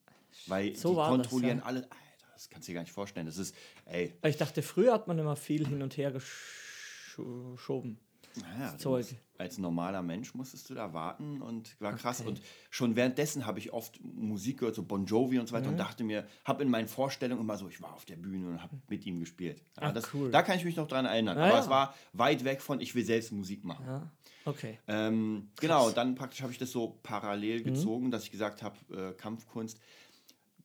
[0.49, 1.65] Weil So die war das, kontrollieren ja.
[1.65, 1.89] alle.
[2.35, 3.27] Das kannst du dir gar nicht vorstellen.
[3.27, 3.55] Das ist,
[3.87, 7.99] ey, Ich dachte, früher hat man immer viel hin und her geschoben.
[8.37, 9.05] naja, Zeug.
[9.07, 12.21] musst- als normaler Mensch musstest du da warten und war krass.
[12.21, 15.59] Und schon währenddessen habe ich oft Musik gehört, so Bon Jovi und so Mhm.
[15.61, 18.49] weiter und dachte mir, habe in meinen Vorstellungen immer so, ich war auf der Bühne
[18.49, 19.61] und habe mit ihm gespielt.
[19.77, 20.31] Ja, Ah, das, cool.
[20.31, 21.37] Da kann ich mich noch dran erinnern.
[21.39, 21.61] Ah, Aber ja.
[21.61, 23.87] es war weit weg von, ich will selbst Musik machen.
[23.87, 24.11] Ja,
[24.45, 24.79] okay.
[24.89, 27.65] Ähm, genau, dann praktisch habe ich das so parallel Mhm.
[27.65, 29.79] gezogen, dass ich gesagt habe, äh, Kampfkunst.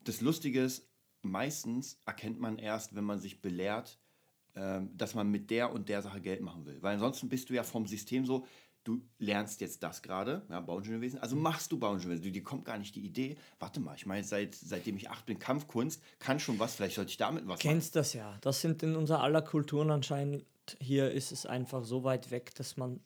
[0.04, 0.88] Das Lustige ist,
[1.22, 3.98] meistens erkennt man erst, wenn man sich belehrt,
[4.56, 6.82] ähm, dass man mit der und der Sache Geld machen will.
[6.82, 8.46] Weil ansonsten bist du ja vom System so,
[8.84, 12.24] du lernst jetzt das gerade, ja, Bauingenieurwesen, also machst du Bauingenieurwesen.
[12.24, 15.26] Du, dir kommt gar nicht die Idee, warte mal, ich meine, seit, seitdem ich acht
[15.26, 17.60] bin, Kampfkunst, kann schon was, vielleicht sollte ich damit was machen.
[17.62, 18.38] Kennst das ja.
[18.42, 20.46] Das sind in unserer aller Kulturen anscheinend.
[20.80, 23.00] Hier ist es einfach so weit weg, dass man.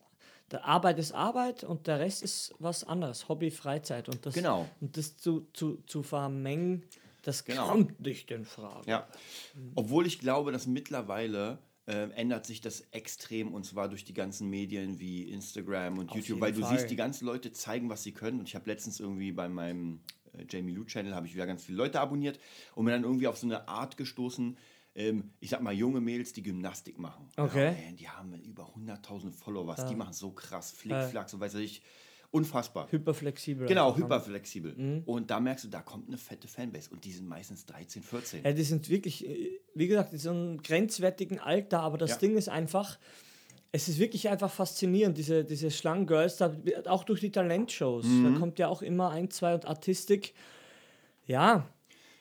[0.52, 3.28] Der Arbeit ist Arbeit und der Rest ist was anderes.
[3.28, 4.08] Hobby, Freizeit.
[4.10, 4.70] Und das, Genau.
[4.82, 6.84] Und das zu, zu, zu vermengen,
[7.24, 7.68] das Genau.
[7.68, 8.90] kommt nicht in Frage.
[8.90, 9.08] Ja.
[9.76, 14.50] Obwohl ich glaube, dass mittlerweile äh, ändert sich das extrem und zwar durch die ganzen
[14.50, 16.78] Medien wie Instagram und YouTube, jeden weil du Fall.
[16.78, 18.40] siehst, die ganzen Leute zeigen, was sie können.
[18.40, 20.00] Und ich habe letztens irgendwie bei meinem
[20.34, 22.40] äh, Jamie Lou Channel habe ich wieder ganz viele Leute abonniert
[22.76, 24.58] und bin dann irgendwie auf so eine Art gestoßen.
[24.96, 27.28] Ähm, ich sag mal, junge Mädels, die Gymnastik machen.
[27.36, 27.66] Okay.
[27.66, 31.82] Ja, ey, die haben über 100.000 Followers, die machen so krass, Flickflack, so weiß ich.
[32.34, 32.92] Unfassbar.
[32.92, 33.68] Hyperflexibel.
[33.68, 34.06] Genau, einfach.
[34.06, 34.74] hyperflexibel.
[34.76, 35.04] Mhm.
[35.06, 36.90] Und da merkst du, da kommt eine fette Fanbase.
[36.90, 38.44] Und die sind meistens 13, 14.
[38.44, 42.18] Ja, die sind wirklich, äh, wie gesagt, in so einem grenzwertigen Alter, aber das Ja.
[42.18, 42.98] Ding ist einfach,
[43.72, 46.56] es ist wirklich einfach faszinierend, diese, diese Schlangengirls, da,
[46.88, 48.06] auch durch die Talentshows.
[48.06, 48.34] Mhm.
[48.34, 50.34] Da kommt ja auch immer ein, zwei und Artistik.
[51.28, 51.70] Ja,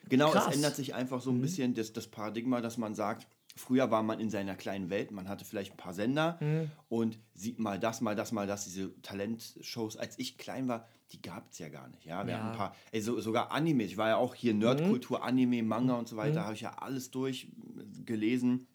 [0.09, 0.45] Genau, Krass.
[0.47, 0.51] Mhm.
[0.51, 4.03] es ändert sich einfach so ein bisschen das, das Paradigma, dass man sagt, früher war
[4.03, 6.71] man in seiner kleinen Welt, man hatte vielleicht ein paar Sender Mhm.
[6.89, 9.97] und sieht mal das, mal das, mal das, diese Talentshows.
[9.97, 12.05] Als ich klein war, die gab es ja gar nicht.
[12.07, 12.39] Ja, wir Ja.
[12.39, 12.43] Mhm.
[12.45, 13.83] hatten ein paar, ey, so, sogar Anime.
[13.85, 17.11] Ich war ja auch hier Nerdkultur, Anime, Manga und so weiter, habe ich ja alles
[17.11, 18.67] durchgelesen.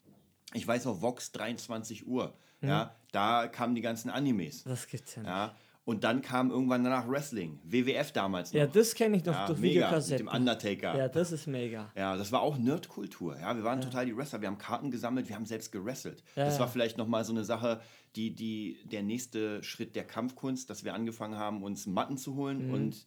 [0.54, 2.34] Ich weiß noch, Vox 23 Uhr.
[2.60, 2.68] Mhm.
[2.68, 4.64] Ja, da kamen die ganzen Animes.
[4.64, 5.28] das gibt's ja nicht.
[5.30, 5.54] Ja,
[5.88, 8.58] Und dann kam irgendwann danach Wrestling, WWF damals noch.
[8.60, 10.26] Ja, das kenne ich noch Ja, durch mega, Videokassetten.
[10.26, 10.98] mit dem Undertaker.
[10.98, 11.90] Ja, das ist mega.
[11.96, 13.38] Ja, das war auch Nerdkultur.
[13.40, 14.42] Ja, wir waren total die Wrestler.
[14.42, 16.22] Wir haben Karten gesammelt, wir haben selbst gewrestelt.
[16.36, 16.60] Ja, das ja.
[16.60, 17.80] war vielleicht nochmal so eine Sache,
[18.16, 22.66] die, die, der nächste Schritt der Kampfkunst, dass wir angefangen haben, uns Matten zu holen
[22.68, 22.74] Mhm.
[22.74, 23.04] und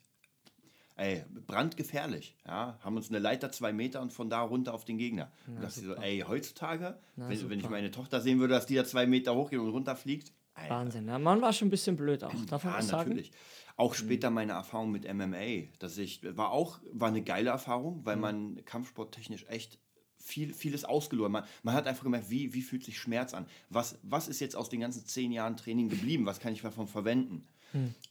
[0.96, 2.36] ey, brandgefährlich.
[2.48, 5.32] Ja, haben uns eine Leiter zwei Meter und von da runter auf den Gegner.
[5.48, 8.76] und das ist so, ey, heutzutage, wenn, wenn ich meine Tochter sehen würde, dass die
[8.76, 10.32] da zwei Meter hochgeht und runterfliegt,
[10.64, 11.08] ey, Wahnsinn.
[11.08, 12.34] Ja, man war schon ein bisschen blöd auch.
[12.50, 13.10] Darf ja, sagen?
[13.10, 13.32] natürlich.
[13.78, 18.18] Auch später meine Erfahrung mit MMA, dass ich war auch war eine geile Erfahrung, weil
[18.18, 19.80] man kampfsporttechnisch echt
[20.22, 21.32] viel, vieles ausgeloren.
[21.32, 23.46] Man, man hat einfach gemerkt, wie, wie fühlt sich Schmerz an?
[23.70, 26.26] Was, was ist jetzt aus den ganzen zehn Jahren Training geblieben?
[26.26, 27.48] Was kann ich davon verwenden?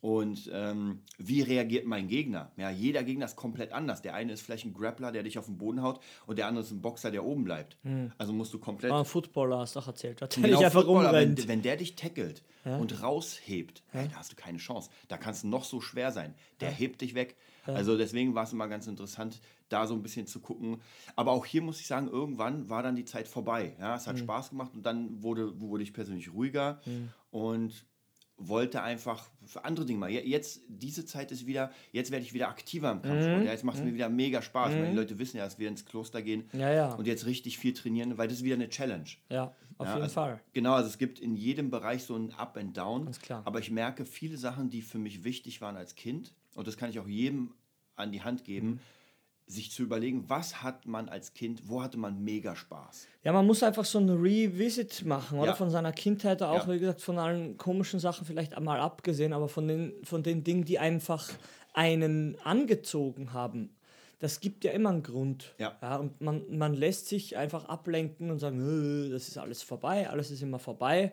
[0.00, 2.50] Und ähm, wie reagiert mein Gegner?
[2.56, 4.00] Ja, jeder Gegner ist komplett anders.
[4.02, 6.64] Der eine ist vielleicht ein Grappler, der dich auf den Boden haut, und der andere
[6.64, 7.76] ist ein Boxer, der oben bleibt.
[8.18, 10.82] Also musst du komplett Ah, ein Footballer hast du auch erzählt, der Genau, dich einfach
[10.84, 14.90] Footballer, wenn, wenn der dich tackelt und raushebt, ey, da hast du keine Chance.
[15.08, 16.34] Da kannst du noch so schwer sein.
[16.60, 17.36] Der hebt dich weg.
[17.66, 20.80] Also deswegen war es immer ganz interessant, da so ein bisschen zu gucken.
[21.14, 23.76] Aber auch hier muss ich sagen, irgendwann war dann die Zeit vorbei.
[23.78, 24.20] Ja, es hat Mhm.
[24.20, 26.80] Spaß gemacht und dann wurde, wurde ich persönlich ruhiger
[27.30, 27.84] und
[28.40, 30.10] wollte einfach für andere Dinge mal.
[30.10, 33.02] Je- Jetzt, diese Zeit ist wieder, jetzt werde ich wieder aktiver im Mhm.
[33.02, 33.44] Kampfsport.
[33.44, 34.72] Ja, jetzt macht es mir wieder mega Spaß.
[34.74, 36.94] Weil die Leute wissen ja, dass wir ins Kloster gehen Ja, ja.
[36.94, 39.04] und jetzt richtig viel trainieren, weil das ist wieder eine Challenge.
[39.28, 40.40] Ja, auf jeden also, Fall.
[40.52, 43.04] Genau, also es gibt in jedem Bereich so ein Up and Down.
[43.04, 43.42] Ganz klar.
[43.44, 46.90] Aber ich merke viele Sachen, die für mich wichtig waren als Kind, und das kann
[46.90, 47.52] ich auch jedem
[47.96, 48.80] an die Hand geben, Mhm.
[49.50, 53.06] Sich zu überlegen, was hat man als Kind, wo hatte man mega Spaß.
[53.24, 55.48] Ja, man muss einfach so ein Revisit machen, oder?
[55.48, 55.54] Ja.
[55.54, 56.72] Von seiner Kindheit auch, Ja.
[56.74, 60.64] wie gesagt, von allen komischen Sachen vielleicht einmal abgesehen, aber von den, von den Dingen,
[60.64, 61.28] die einfach
[61.72, 63.70] einen angezogen haben.
[64.20, 65.54] Das gibt ja immer einen Grund.
[65.58, 65.96] Ja.
[65.96, 70.30] und man, man lässt sich einfach ablenken und sagen, "Äh, das ist alles vorbei, alles
[70.30, 71.12] ist immer vorbei.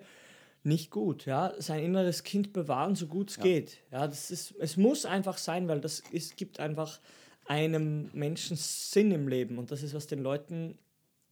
[0.63, 1.53] Nicht gut, ja.
[1.59, 3.77] Sein inneres Kind bewahren, so gut es geht.
[3.91, 6.99] Ja, das ist, es muss einfach sein, weil das ist, gibt einfach
[7.47, 9.57] einem Menschen Sinn im Leben.
[9.57, 10.77] Und das ist, was den Leuten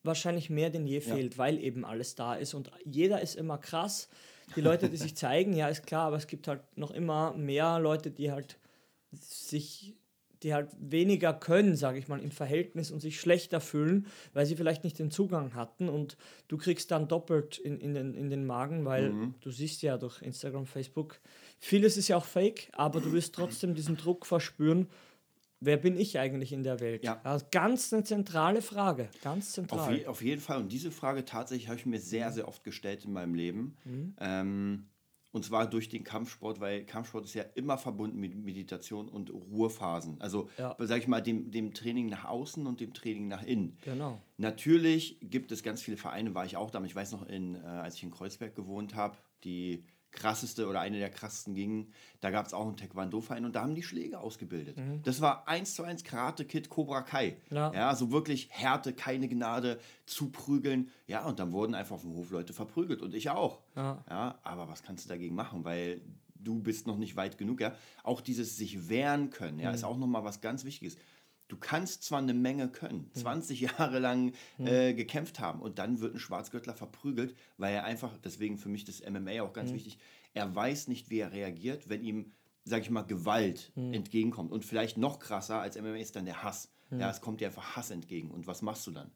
[0.06, 4.08] wahrscheinlich mehr denn je fehlt, weil eben alles da ist und jeder ist immer krass.
[4.56, 7.80] Die Leute, die sich zeigen, ja, ist klar, aber es gibt halt noch immer mehr
[7.80, 8.58] Leute, die halt
[9.12, 9.96] sich,
[10.44, 14.56] die halt weniger können, sage ich mal, im Verhältnis und sich schlechter fühlen, weil sie
[14.56, 18.46] vielleicht nicht den Zugang hatten und du kriegst dann doppelt in, in, den, in den
[18.46, 21.20] Magen, weil du siehst ja durch Instagram, Facebook,
[21.58, 24.88] vieles ist ja auch fake, aber du wirst trotzdem diesen Druck verspüren,
[25.66, 27.04] wer bin ich eigentlich in der Welt?
[27.04, 27.22] Ja.
[27.52, 29.96] ganz eine zentrale Frage, ganz Auf, zentral.
[29.98, 30.60] je, auf jeden Fall.
[30.60, 33.78] Und diese Frage tatsächlich habe ich mir sehr, sehr oft gestellt in meinem Leben.
[34.20, 34.88] Ähm,
[35.32, 40.22] und zwar durch den Kampfsport, weil Kampfsport ist ja immer verbunden mit Meditation und Ruhephasen.
[40.22, 40.78] Also, Ja.
[40.80, 43.78] sage ich mal, dem, dem Training nach außen und dem Training nach innen.
[43.84, 44.22] Genau.
[44.38, 46.82] Natürlich gibt es ganz viele Vereine, war ich auch da.
[46.86, 49.84] Ich weiß noch, in, äh, als ich in Kreuzberg gewohnt habe, die
[50.16, 53.76] krasseste oder eine der krassesten gingen, da gab es auch einen Taekwondo-Verein und da haben
[53.76, 54.78] die Schläge ausgebildet.
[55.04, 57.38] Das war eins zu eins Karate Kid Cobra Kai.
[57.50, 57.56] Mhm.
[57.56, 57.74] Ja.
[57.74, 60.90] ja, so wirklich Härte, keine Gnade, zuprügeln.
[61.08, 63.60] Ja, und dann wurden einfach auf dem Hof Leute verprügelt und ich auch.
[63.76, 64.04] Ja.
[64.10, 65.64] Ja, aber was kannst du dagegen machen?
[65.64, 66.02] Weil
[66.46, 67.60] du bist noch nicht weit genug.
[67.60, 67.76] Ja?
[68.04, 70.98] Auch dieses sich wehren können, ja, ist auch nochmal was ganz Wichtiges.
[71.48, 76.16] Du kannst zwar eine Menge können, 20 Jahre lang äh, gekämpft haben und dann wird
[76.16, 80.00] ein Schwarzgürtler verprügelt, weil er einfach, deswegen für mich das MMA auch ganz wichtig,
[80.34, 82.32] er weiß nicht, wie er reagiert, wenn ihm,
[82.64, 84.52] sag ich mal, Gewalt entgegenkommt.
[84.52, 86.72] Und vielleicht noch krasser als MMA ist dann der Hass.
[86.92, 88.32] Ja, es kommt dir einfach Hass entgegen.
[88.32, 89.12] Und was machst du dann?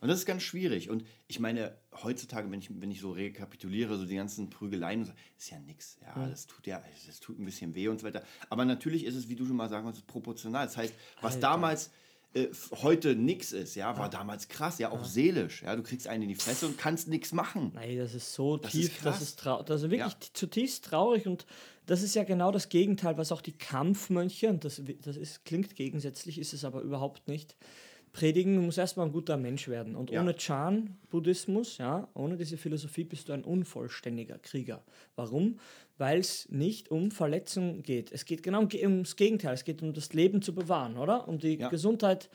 [0.00, 0.90] Und das ist ganz schwierig.
[0.90, 5.12] Und ich meine, heutzutage, wenn ich, wenn ich so rekapituliere, so die ganzen Prügeleien, so,
[5.36, 5.98] ist ja nichts.
[6.02, 8.22] Ja, das tut ja, das tut ein bisschen weh und so weiter.
[8.48, 10.66] Aber natürlich ist es, wie du schon mal sagen wolltest, proportional.
[10.66, 11.90] Das heißt, was damals
[12.34, 12.48] äh,
[12.82, 15.62] heute nix ist, ja, war damals krass, ja, auch seelisch.
[15.62, 17.72] Ja, du kriegst einen in die Fresse und kannst nichts machen.
[17.74, 19.66] Nein, das ist so Das tief, ist das ist traurig.
[19.66, 20.18] Das ist wirklich Ja.
[20.32, 21.46] zutiefst traurig und
[21.86, 25.74] das ist ja genau das Gegenteil, was auch die Kampfmönche, und das, das ist, klingt
[25.74, 27.56] gegensätzlich, ist es aber überhaupt nicht,
[28.12, 29.94] predigen, du musst erstmal ein guter Mensch werden.
[29.94, 30.20] Und Ja.
[30.22, 34.82] ohne Chan-Buddhismus, ja, ohne diese Philosophie bist du ein unvollständiger Krieger.
[35.16, 35.58] Warum?
[35.98, 38.10] Weil es nicht um Verletzung geht.
[38.10, 39.54] Es geht genau um, ums Gegenteil.
[39.54, 41.28] Es geht um das Leben zu bewahren, oder?
[41.28, 41.68] Um die Ja.
[41.68, 42.30] Gesundheit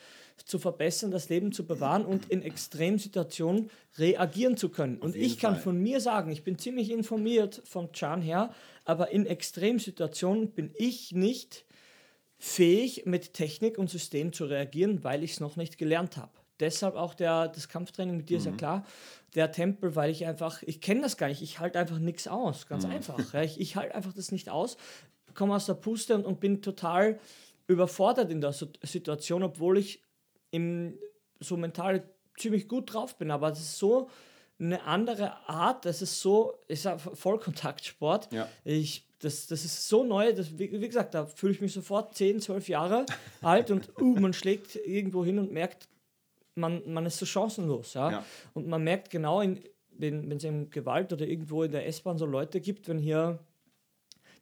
[0.45, 4.97] zu verbessern, das Leben zu bewahren und in Extremsituationen reagieren zu können.
[4.97, 5.63] Und jeden ich kann Fall.
[5.63, 8.53] von mir sagen, ich bin ziemlich informiert vom Chan her,
[8.85, 11.65] aber in Extremsituationen bin ich nicht
[12.37, 16.31] fähig, mit Technik und System zu reagieren, weil ich es noch nicht gelernt habe.
[16.59, 18.85] Deshalb auch der, das Kampftraining mit dir ist ja klar.
[19.33, 22.67] Der Tempel, weil ich einfach, ich kenne das gar nicht, ich halte einfach nichts aus,
[22.67, 23.33] ganz einfach.
[23.33, 24.77] Ja, ich ich halte einfach das nicht aus,
[25.33, 27.19] komme aus der Puste und, und bin total
[27.67, 30.01] überfordert in der Situation, obwohl ich
[30.51, 30.97] im,
[31.39, 33.31] so mental ziemlich gut drauf bin.
[33.31, 34.09] Aber es ist so
[34.57, 38.31] eine andere Art, das ist so, ist ja Vollkontaktsport.
[38.31, 38.47] Ja.
[38.63, 42.13] Ich, das, das ist so neu, dass, wie, wie gesagt, da fühle ich mich sofort
[42.15, 43.05] 10, 12 Jahre
[43.41, 45.87] alt und uh, man schlägt irgendwo hin und merkt,
[46.53, 47.95] man, man ist so chancenlos.
[47.95, 48.11] Ja?
[48.11, 48.25] Ja.
[48.53, 49.63] Und man merkt genau, in,
[49.97, 53.39] wenn es in Gewalt oder irgendwo in der S-Bahn so Leute gibt, wenn hier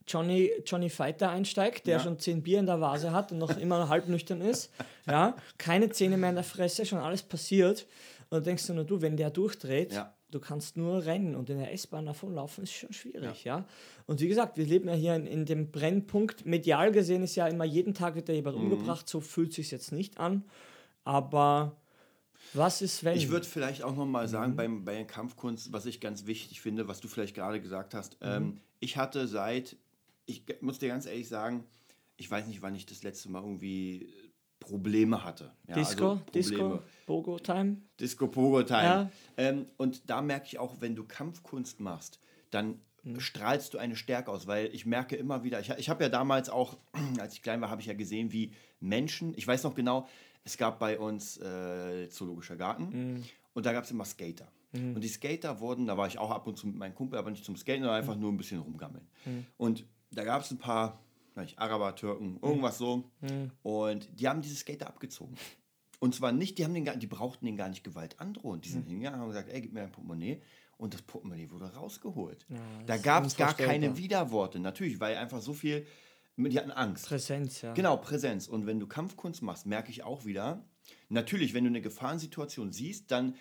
[0.06, 2.04] Johnny, Johnny Fighter einsteigt, der Ja.
[2.04, 4.70] schon zehn Bier in der Vase hat und noch immer halb nüchtern ist,
[5.08, 7.88] ja, keine Zähne mehr in der Fresse, schon alles passiert.
[8.30, 10.14] Und dann denkst du nur, du, wenn der durchdreht, Ja.
[10.34, 13.66] Du kannst nur rennen und in der S-Bahn davonlaufen ist schon schwierig, ja.
[14.06, 16.46] Und wie gesagt, wir leben ja hier in, in dem Brennpunkt.
[16.46, 18.64] Medial gesehen ist ja immer jeden Tag wird da jemand Mhm.
[18.64, 20.44] umgebracht, so fühlt sich jetzt nicht an.
[21.04, 21.76] Aber
[22.54, 23.18] was ist, wenn?
[23.18, 26.88] Ich würde vielleicht auch nochmal sagen, beim, bei der Kampfkunst, was ich ganz wichtig finde,
[26.88, 29.76] was du vielleicht gerade gesagt hast, ähm, ich hatte seit,
[30.26, 31.64] ich muss dir ganz ehrlich sagen,
[32.18, 34.08] ich weiß nicht, wann ich das letzte Mal irgendwie
[34.64, 35.52] Probleme hatte.
[35.68, 36.80] Ja, Disco, also Disco.
[37.06, 37.78] Bogo Time.
[38.00, 38.84] Disco Pogo Time.
[38.84, 39.12] Ja.
[39.38, 42.20] Ähm, und da merke ich auch, wenn du Kampfkunst machst,
[42.52, 43.20] dann Mhm.
[43.20, 46.50] strahlst du eine Stärke aus, weil ich merke immer wieder, ich, ich habe ja damals
[46.50, 46.78] auch,
[47.20, 50.08] als ich klein war, habe ich ja gesehen, wie Menschen, ich weiß noch genau,
[50.46, 52.84] es gab bei uns äh, Zoologischer Garten
[53.16, 53.24] Mhm.
[53.54, 54.48] und da gab es immer Skater.
[54.76, 57.30] Und die Skater wurden, da war ich auch ab und zu mit meinem Kumpel, aber
[57.30, 58.10] nicht zum Skaten, sondern Mhm.
[58.10, 59.06] einfach nur ein bisschen rumgammeln.
[59.58, 61.03] Und da gab es ein paar,
[61.42, 63.04] nicht, Araber, Türken, irgendwas so.
[63.64, 65.36] Und die haben diese Skater abgezogen.
[66.00, 68.62] Und zwar nicht, die, haben den, gar- die brauchten den gar nicht Gewalt androhen.
[68.62, 70.42] Die sind hingegangen und haben gesagt, ey, gib mir dein Portemonnaie.
[70.78, 72.46] Und das Portemonnaie wurde rausgeholt.
[72.50, 74.60] das da gab es gar keine Widerworte.
[74.60, 75.86] Natürlich, weil einfach so viel,
[76.36, 77.08] die hatten Angst.
[77.08, 77.74] Präsenz, ja.
[77.74, 78.48] Genau, Präsenz.
[78.48, 80.66] Und wenn du Kampfkunst machst, merke ich auch wieder,
[81.10, 83.36] natürlich, wenn du eine Gefahrensituation siehst, dann,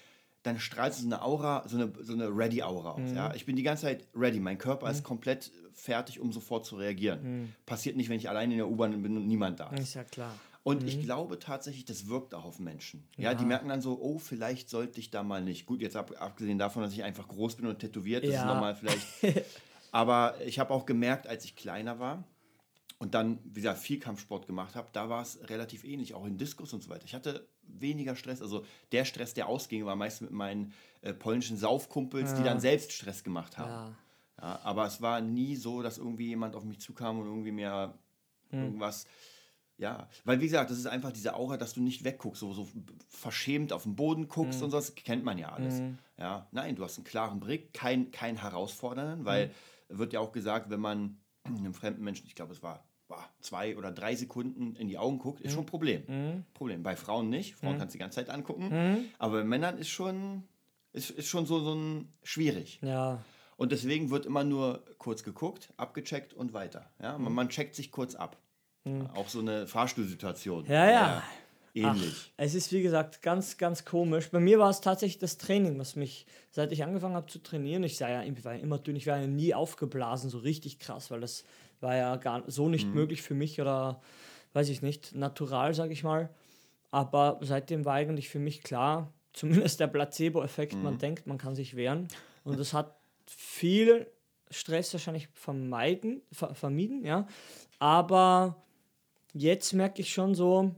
[0.44, 3.12] dann strahlst du so eine Aura, so eine, so eine Ready-Aura aus.
[3.12, 3.34] Ja?
[3.34, 4.38] Ich bin die ganze Zeit ready.
[4.38, 7.54] Mein Körper ist komplett fertig, um sofort zu reagieren.
[7.66, 9.80] Passiert nicht, wenn ich allein in der U-Bahn bin und niemand da ist.
[9.82, 10.34] Ist ja klar.
[10.64, 13.02] Und ich glaube tatsächlich, das wirkt auch auf Menschen.
[13.16, 15.66] Ja, die merken dann so, oh, vielleicht sollte ich da mal nicht.
[15.66, 18.40] Gut, jetzt ab, abgesehen davon, dass ich einfach groß bin und tätowiert, das Ja.
[18.42, 19.06] ist nochmal vielleicht.
[19.90, 22.22] Aber ich habe auch gemerkt, als ich kleiner war
[22.98, 26.38] und dann, wie gesagt, viel Kampfsport gemacht habe, da war es relativ ähnlich, auch in
[26.38, 27.04] Diskus und so weiter.
[27.06, 28.40] Ich hatte weniger Stress.
[28.40, 32.92] Also der Stress, der ausging, war meist mit meinen äh, polnischen Saufkumpels, die dann selbst
[32.92, 33.96] Stress gemacht haben.
[34.40, 34.60] Ja.
[34.64, 37.94] Aber es war nie so, dass irgendwie jemand auf mich zukam und irgendwie mir
[38.50, 39.06] irgendwas.
[39.78, 42.68] Ja, weil wie gesagt, das ist einfach diese Aura, dass du nicht wegguckst, so, so
[43.08, 45.82] verschämt auf den Boden guckst und so, das kennt man ja alles.
[46.18, 49.50] Ja, nein, du hast einen klaren Blick, kein, kein herausfordernden, weil
[49.88, 53.76] wird ja auch gesagt, wenn man einem fremden Menschen, ich glaube, es war, war zwei
[53.76, 56.44] oder drei Sekunden in die Augen guckt, ist schon ein Problem.
[56.54, 56.82] Problem.
[56.82, 60.44] Bei Frauen nicht, Frauen kannst du die ganze Zeit angucken, aber bei Männern ist schon,
[60.92, 62.78] ist, ist schon so, so ein schwierig.
[62.82, 63.24] Ja.
[63.62, 66.90] Und deswegen wird immer nur kurz geguckt, abgecheckt und weiter.
[67.00, 67.16] Ja?
[67.16, 68.36] Man, man checkt sich kurz ab.
[69.14, 70.66] Auch so eine Fahrstuhlsituation.
[70.66, 71.22] Ja, ja.
[71.72, 72.32] ähnlich.
[72.36, 74.32] Ach, es ist wie gesagt ganz, ganz komisch.
[74.32, 77.84] Bei mir war es tatsächlich das Training, was mich, seit ich angefangen habe zu trainieren,
[77.84, 81.44] ich sah ja immer dünn, ich war ja nie aufgeblasen, so richtig krass, weil das
[81.80, 82.94] war ja gar so nicht Mhm.
[82.94, 84.02] möglich für mich oder
[84.54, 86.30] weiß ich nicht, natural, sage ich mal.
[86.90, 90.82] Aber seitdem war eigentlich für mich klar, zumindest der Placebo-Effekt, Mhm.
[90.82, 92.08] man denkt, man kann sich wehren.
[92.42, 92.96] Und das hat
[93.36, 94.06] viel
[94.50, 97.26] Stress wahrscheinlich vermeiden, ver vermieden, ja.
[97.78, 98.62] Aber
[99.32, 100.74] jetzt merke ich schon so,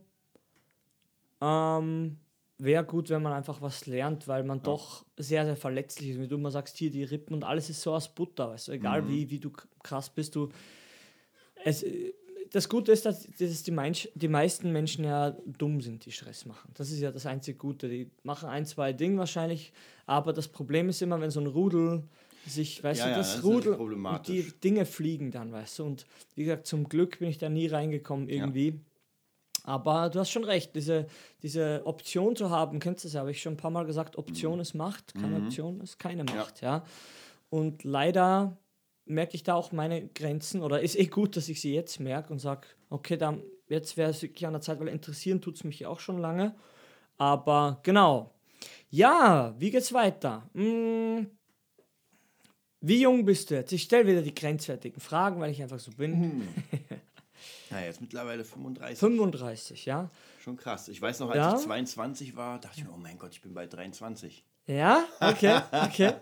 [1.41, 2.19] ähm,
[2.59, 6.21] wäre gut, wenn man einfach was lernt, weil man doch sehr, sehr verletzlich ist.
[6.21, 8.73] Wie du immer sagst, hier die Rippen und alles ist so aus Butter, weißt du,
[8.73, 9.09] egal Mhm.
[9.09, 9.51] wie, wie du
[9.83, 10.49] krass bist, du.
[11.65, 12.13] Es, äh,
[12.51, 16.47] das Gute ist, dass, dass die, Mensch, die meisten Menschen ja dumm sind, die Stress
[16.47, 16.71] machen.
[16.75, 17.89] Das ist ja das einzige Gute.
[17.89, 19.73] Die machen ein, zwei Dinge wahrscheinlich,
[20.07, 22.05] aber das Problem ist immer, wenn so ein Rudel
[22.47, 25.79] sich, weißt Ja, du, ja, das das ist Rudel und die Dinge fliegen dann, weißt
[25.79, 25.85] du.
[25.85, 28.81] Und wie gesagt, zum Glück bin ich da nie reingekommen irgendwie.
[29.65, 31.07] Aber du hast schon recht, diese,
[31.43, 34.19] diese Option zu haben, kennst du das ja, habe ich schon ein paar Mal gesagt,
[34.19, 36.85] Option ist Macht, keine Option ist keine Macht, ja.
[37.49, 38.59] Und leider
[39.07, 42.33] merke ich da auch meine Grenzen oder ist eh gut, dass ich sie jetzt merke
[42.33, 45.65] und sage, okay, dann jetzt wäre es wirklich an der Zeit, weil interessieren tut es
[45.65, 46.55] mich ja auch schon lange.
[47.17, 48.35] Aber genau.
[48.91, 50.49] Ja, wie geht's weiter?
[50.55, 51.31] Hm,
[52.87, 53.73] wie jung bist du jetzt?
[53.73, 56.47] Ich stelle wieder die grenzwertigen Fragen, weil ich einfach so bin.
[57.71, 58.99] Ja, jetzt mittlerweile 35.
[58.99, 60.09] 35, ja?
[60.39, 60.87] Schon krass.
[60.89, 61.57] Ich weiß noch, als Ja?
[61.57, 64.45] ich 22 war, dachte ich mir, oh mein Gott, ich bin bald 23.
[64.67, 66.13] Ja, okay, okay.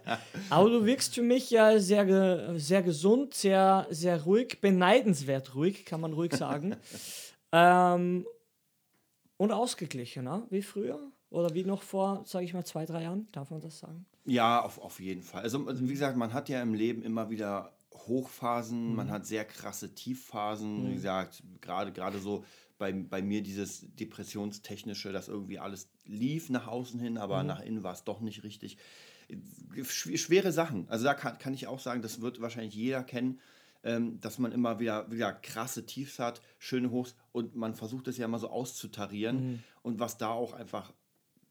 [0.48, 6.00] Aber du wirkst für mich ja sehr, sehr gesund, sehr, sehr ruhig, beneidenswert ruhig, kann
[6.00, 6.74] man ruhig sagen.
[7.52, 8.26] ähm,
[9.36, 10.98] und ausgeglichener, wie früher?
[11.28, 13.28] Oder wie noch vor, sage ich mal, zwei, drei Jahren?
[13.32, 14.06] Darf man das sagen?
[14.24, 15.42] Ja, auf, auf jeden Fall.
[15.42, 19.44] Also, also, wie gesagt, man hat ja im Leben immer wieder Hochphasen, man hat sehr
[19.44, 20.88] krasse Tiefphasen.
[20.90, 22.44] Wie gesagt, gerade gerade so
[22.78, 27.82] bei, bei mir dieses Depressionstechnische, dass irgendwie alles lief nach außen hin, aber nach innen
[27.82, 28.76] war es doch nicht richtig.
[29.74, 30.88] Schw- Schwere Sachen.
[30.88, 33.40] Also da kann, kann ich auch sagen, das wird wahrscheinlich jeder kennen.
[33.84, 38.16] ähm, dass man immer wieder, wieder krasse Tiefs hat, schöne Hochs und man versucht es
[38.16, 39.36] ja immer so auszutarieren.
[39.54, 39.62] Mhm.
[39.82, 40.92] Und was da auch einfach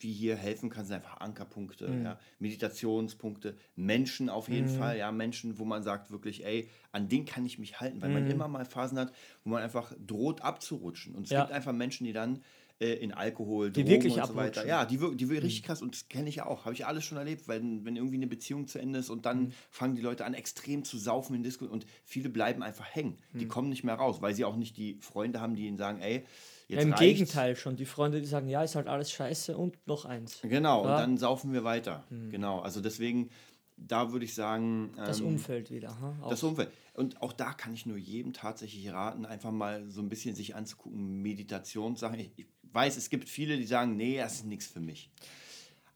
[0.03, 2.03] wie hier helfen kann, sind einfach Ankerpunkte, Mhm.
[2.03, 7.25] ja, Meditationspunkte, Menschen auf jeden Fall, ja, Menschen, wo man sagt wirklich, ey, an den
[7.25, 8.31] kann ich mich halten, weil man Mhm.
[8.31, 11.15] immer mal Phasen hat, wo man einfach droht abzurutschen.
[11.15, 11.41] Und es Ja.
[11.41, 12.43] gibt einfach Menschen, die dann
[12.81, 14.65] äh, in Alkohol, Die Drogen wirklich und so weiter.
[14.65, 16.85] Ja, die, wir- die wirklich richtig krass und das kenne ich ja auch, habe ich
[16.85, 19.51] alles schon erlebt, weil wenn irgendwie eine Beziehung zu Ende ist und dann Mhm.
[19.69, 23.17] fangen die Leute an extrem zu saufen in Disco und viele bleiben einfach hängen.
[23.33, 23.39] Mhm.
[23.39, 25.99] Die kommen nicht mehr raus, weil sie auch nicht die Freunde haben, die ihnen sagen,
[26.01, 26.25] ey, jetzt
[26.69, 26.99] Ja, Im reicht's.
[27.01, 27.75] Gegenteil schon.
[27.75, 30.39] Die Freunde, die sagen, ja, ist halt alles scheiße und noch eins.
[30.41, 30.91] Genau, Ja.
[30.91, 32.03] und dann saufen wir weiter.
[32.31, 33.29] Genau, also deswegen,
[33.77, 34.91] da würde ich sagen.
[34.95, 35.91] Das ähm, Umfeld wieder.
[36.21, 36.29] Auch.
[36.29, 36.71] Das Umfeld.
[36.93, 40.55] Und auch da kann ich nur jedem tatsächlich raten, einfach mal so ein bisschen sich
[40.55, 42.19] anzugucken, Meditationssachen.
[42.19, 45.09] Ich, ich weiß, es gibt viele, die sagen, nee, das ist nichts für mich.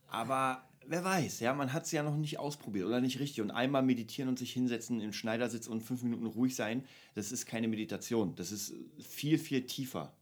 [0.08, 3.42] Aber wer weiß, ja, man hat es ja noch nicht ausprobiert oder nicht richtig.
[3.42, 6.86] Und einmal meditieren und sich hinsetzen im Schneidersitz und fünf Minuten ruhig sein,
[7.16, 8.36] das ist keine Meditation.
[8.36, 10.14] Das ist viel, viel tiefer.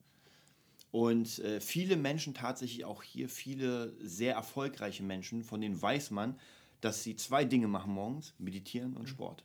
[0.91, 6.39] Und äh, viele Menschen tatsächlich auch hier, viele sehr erfolgreiche Menschen, von denen weiß man,
[6.81, 9.43] dass sie zwei Dinge machen morgens, meditieren und Sport.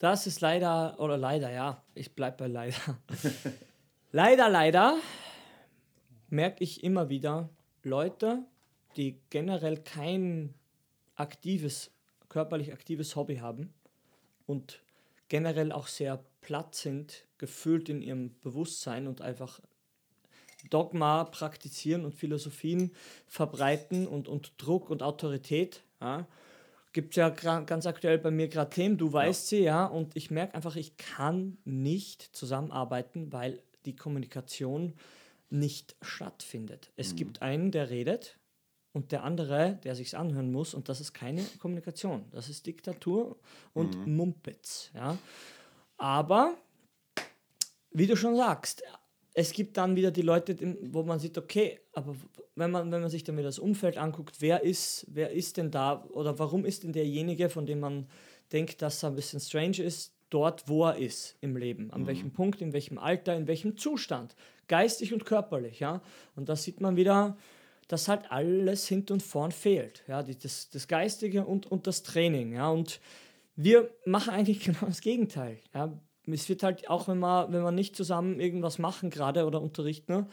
[0.00, 2.76] Das ist leider, oder leider, ja, ich bleibe bei leider.
[4.12, 4.96] leider, leider
[6.28, 7.48] merke ich immer wieder
[7.82, 8.44] Leute,
[8.96, 10.54] die generell kein
[11.14, 11.90] aktives,
[12.28, 13.72] körperlich aktives Hobby haben
[14.46, 14.80] und
[15.28, 19.60] generell auch sehr platt sind, gefühlt in ihrem Bewusstsein und einfach
[20.68, 22.92] Dogma praktizieren und Philosophien
[23.26, 25.82] verbreiten und, und Druck und Autorität.
[26.00, 26.26] Ja.
[26.92, 30.30] Gibt ja gra- ganz aktuell bei mir gerade Themen, du weißt sie, ja, und ich
[30.30, 34.94] merke einfach, ich kann nicht zusammenarbeiten, weil die Kommunikation
[35.50, 36.92] nicht stattfindet.
[36.96, 38.38] Es gibt einen, der redet
[38.92, 42.24] und der andere, der sich's anhören muss, und das ist keine Kommunikation.
[42.30, 43.38] Das ist Diktatur
[43.72, 45.18] und Mumpitz, ja.
[45.96, 46.56] Aber
[47.92, 48.82] wie du schon sagst,
[49.34, 50.56] es gibt dann wieder die Leute,
[50.92, 52.16] wo man sieht, okay, aber
[52.56, 55.70] wenn man, wenn man sich dann wieder das Umfeld anguckt, wer ist, wer ist denn
[55.70, 58.08] da oder warum ist denn derjenige, von dem man
[58.52, 62.32] denkt, dass er ein bisschen strange ist, dort, wo er ist im Leben, an welchem
[62.32, 64.36] Punkt, in welchem Alter, in welchem Zustand,
[64.68, 66.00] geistig und körperlich, ja.
[66.36, 67.36] Und da sieht man wieder,
[67.88, 72.02] dass halt alles hinten und vorn fehlt, ja, die, das, das Geistige und, und das
[72.02, 72.68] Training, ja.
[72.70, 73.00] Und
[73.56, 75.58] wir machen eigentlich genau das Gegenteil.
[75.74, 75.92] Ja.
[76.26, 80.12] Es wird halt auch, wenn wir, wenn wir nicht zusammen irgendwas machen gerade oder unterrichten,
[80.12, 80.26] ne,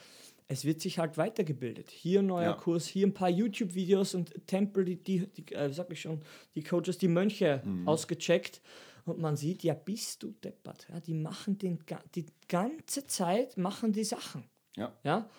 [0.47, 1.89] es wird sich halt weitergebildet.
[1.89, 2.53] Hier ein neuer Ja.
[2.53, 6.21] Kurs, hier ein paar YouTube-Videos und Tempel, die, die, die äh, sag ich schon,
[6.55, 8.61] die Coaches, die Mönche ausgecheckt.
[9.07, 10.87] Und man sieht, ja, bist du deppert.
[10.89, 11.79] Ja, die machen den,
[12.13, 14.43] die ganze Zeit machen die Sachen.
[14.75, 14.93] Ja.
[15.03, 15.29] Ja?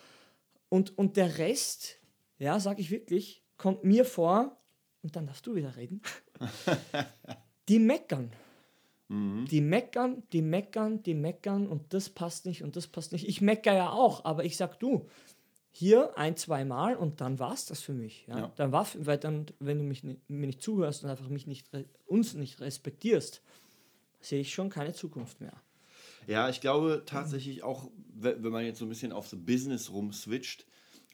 [0.69, 1.99] Und, und der Rest,
[2.39, 4.57] ja, sag ich wirklich, kommt mir vor,
[5.03, 6.01] und dann darfst du wieder reden,
[7.69, 8.33] die meckern.
[9.11, 13.27] Die meckern, die meckern, die meckern und das passt nicht und das passt nicht.
[13.27, 15.09] Ich mecker ja auch, aber ich sag du,
[15.79, 18.27] hier ein, zwei Mal und dann war es das für mich.
[18.27, 18.39] Ja?
[18.39, 18.53] Ja.
[18.57, 21.69] Dann war, weil dann, wenn du mich nicht, mir nicht zuhörst und einfach mich nicht,
[22.07, 23.43] uns nicht respektierst,
[24.21, 25.53] sehe ich schon keine Zukunft mehr.
[26.27, 29.91] Ja, ich glaube tatsächlich auch, we- wenn man jetzt so ein bisschen auf so Business
[29.93, 30.67] rumswitcht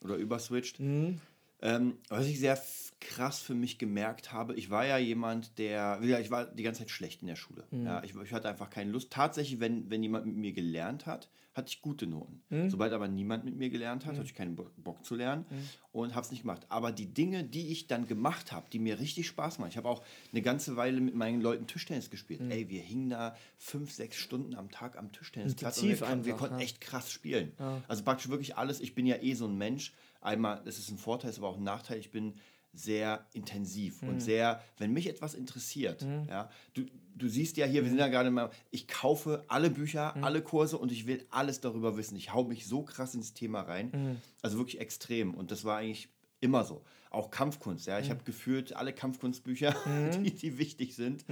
[0.03, 1.21] oder überswitcht, Mhm.
[1.65, 2.63] Ähm, was ich sehr
[3.01, 6.63] krass für mich gemerkt habe, ich war ja jemand, der, wie gesagt, ich war die
[6.63, 7.65] ganze Zeit schlecht in der Schule.
[7.71, 7.85] Mhm.
[7.87, 9.11] Ja, ich, ich hatte einfach keine Lust.
[9.11, 12.43] Tatsächlich, wenn, wenn jemand mit mir gelernt hat, hatte ich gute Noten.
[12.49, 12.71] Mhm.
[12.71, 15.69] Sobald aber niemand mit mir gelernt hat, hatte ich keinen Bo- Bock zu lernen Mhm.
[15.93, 16.67] und habe es nicht gemacht.
[16.69, 19.89] Aber die Dinge, die ich dann gemacht habe, die mir richtig Spaß machen, ich habe
[19.89, 22.41] auch eine ganze Weile mit meinen Leuten Tischtennis gespielt.
[22.41, 22.51] Mhm.
[22.51, 26.33] Ey, wir hingen da fünf, sechs Stunden am Tag am Tischtennisplatz und wir, kon- wir
[26.33, 26.65] einfach, konnten ja.
[26.65, 27.53] echt krass spielen.
[27.87, 28.81] Also praktisch wirklich alles.
[28.81, 29.93] Ich bin ja eh so ein Mensch.
[30.25, 31.99] Einmal, das ist ein Vorteil, ist aber auch ein Nachteil.
[31.99, 32.35] Ich bin
[32.73, 34.09] sehr intensiv Mhm.
[34.09, 36.83] und sehr, wenn mich etwas interessiert, ja, du,
[37.15, 40.25] du siehst ja hier, wir sind ja gerade mal, ich kaufe alle Bücher, Mhm.
[40.25, 42.17] alle Kurse und ich will alles darüber wissen.
[42.17, 44.17] Ich hau mich so krass ins Thema rein, Mhm.
[44.43, 46.09] also wirklich extrem und das war eigentlich
[46.41, 46.83] immer so.
[47.11, 47.91] Auch Kampfkunst, Mhm.
[47.93, 49.73] ja, ich habe gefühlt alle Kampfkunstbücher,
[50.27, 51.25] die, die wichtig sind.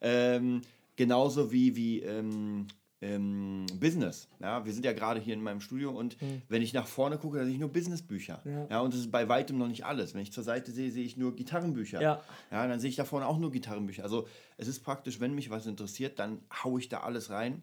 [0.00, 0.62] Ähm,
[0.96, 2.66] genauso wie, wie ähm,
[3.00, 4.28] ähm, Business.
[4.40, 6.16] Ja, wir sind ja gerade hier in meinem Studio und
[6.48, 8.40] wenn ich nach vorne gucke, dann sehe ich nur Businessbücher.
[8.44, 8.66] Ja.
[8.70, 8.80] Ja.
[8.80, 10.14] und das ist bei weitem noch nicht alles.
[10.14, 12.00] Wenn ich zur Seite sehe, sehe ich nur Gitarrenbücher.
[12.00, 12.22] Ja.
[12.50, 14.02] ja, dann sehe ich da vorne auch nur Gitarrenbücher.
[14.02, 17.62] Also es ist praktisch, wenn mich was interessiert, dann haue ich da alles rein.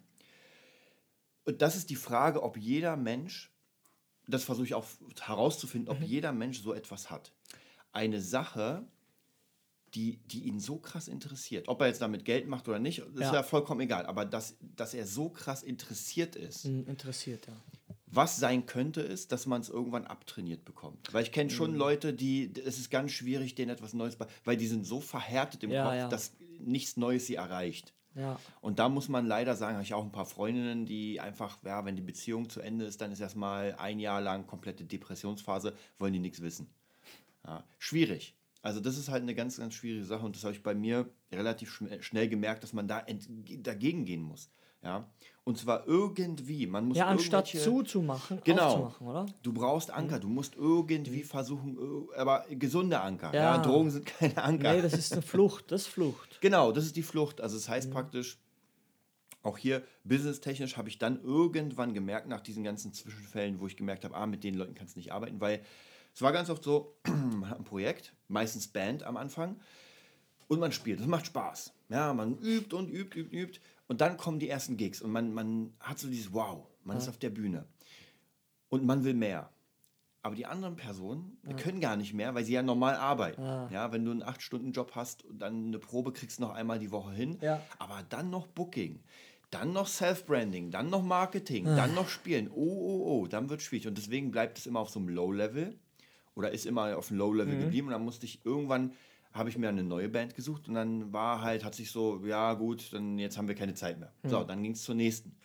[1.43, 3.51] Und das ist die Frage, ob jeder Mensch,
[4.27, 4.85] das versuche ich auch
[5.21, 6.01] herauszufinden, Mhm.
[6.03, 7.31] ob jeder Mensch so etwas hat.
[7.91, 8.83] Eine Sache,
[9.95, 11.67] die, die ihn so krass interessiert.
[11.67, 13.33] Ob er jetzt damit Geld macht oder nicht, ist Ja.
[13.33, 14.05] ja vollkommen egal.
[14.05, 17.53] Aber dass, dass er so krass interessiert ist, Hm, Interessiert, ja.
[18.07, 21.13] was sein könnte, ist, dass man es irgendwann abtrainiert bekommt.
[21.13, 21.77] Weil ich kenne schon Mhm.
[21.77, 25.71] Leute, die, es ist ganz schwierig, denen etwas Neues, weil die sind so verhärtet im
[25.71, 26.07] Ja, Kopf, ja.
[26.09, 27.93] dass nichts Neues sie erreicht.
[28.15, 28.39] Ja.
[28.61, 31.83] Und da muss man leider sagen, habe ich auch ein paar Freundinnen, die einfach, ja,
[31.83, 36.13] wenn die Beziehung zu Ende ist, dann ist erstmal ein Jahr lang komplette Depressionsphase, wollen
[36.13, 36.69] die nichts wissen.
[37.45, 38.33] Ja, schwierig.
[38.65, 41.07] Also das ist halt eine ganz, ganz schwierige Sache und das habe ich bei mir
[41.31, 43.05] relativ schnell gemerkt, dass man da
[43.61, 44.49] dagegen gehen muss.
[44.81, 45.07] Ja,
[45.43, 46.65] und zwar irgendwie.
[46.65, 48.63] Man muss Ja, anstatt zuzumachen, Genau.
[48.63, 49.25] aufzumachen, oder?
[49.43, 53.35] Du brauchst Anker, du musst irgendwie versuchen, äh, aber gesunde Anker.
[53.35, 53.55] Ja.
[53.55, 53.57] Ja.
[53.59, 54.73] Drogen sind keine Anker.
[54.73, 56.37] Nee, das ist eine Flucht, das ist Flucht.
[56.41, 57.41] Genau, das ist die Flucht.
[57.41, 58.39] Also es heißt praktisch,
[59.43, 64.05] auch hier businesstechnisch habe ich dann irgendwann gemerkt, nach diesen ganzen Zwischenfällen, wo ich gemerkt
[64.05, 65.61] habe, ah, mit den Leuten kannst du nicht arbeiten, weil
[66.15, 69.59] es war ganz oft so, man hat ein Projekt, meistens Band am Anfang,
[70.47, 70.99] und man spielt.
[70.99, 71.73] Das macht Spaß.
[71.89, 73.59] Ja, man übt und übt, übt, übt.
[73.87, 77.09] Und dann kommen die ersten Gigs und man, man hat so dieses Wow, man ist
[77.09, 77.65] auf der Bühne.
[78.69, 79.49] Und man will mehr.
[80.21, 83.43] Aber die anderen Personen die können gar nicht mehr, weil sie ja normal arbeiten.
[83.71, 87.11] Ja, wenn du einen 8-Stunden-Job hast und dann eine Probe kriegst noch einmal die Woche
[87.11, 87.37] hin.
[87.41, 87.61] Ja.
[87.77, 89.03] Aber dann noch Booking,
[89.51, 92.49] dann noch Self-Branding, dann noch Marketing, dann noch Spielen.
[92.49, 93.87] Oh, oh, oh, dann wird schwierig.
[93.87, 95.77] Und deswegen bleibt es immer auf so einem Low-Level
[96.35, 97.87] oder ist immer auf einem Low-Level geblieben.
[97.87, 98.91] Und dann musste ich irgendwann,
[99.33, 102.53] habe ich mir eine neue Band gesucht und dann war halt, hat sich so, ja
[102.53, 104.13] gut, dann jetzt haben wir keine Zeit mehr.
[104.25, 105.35] So, dann ging es zur nächsten.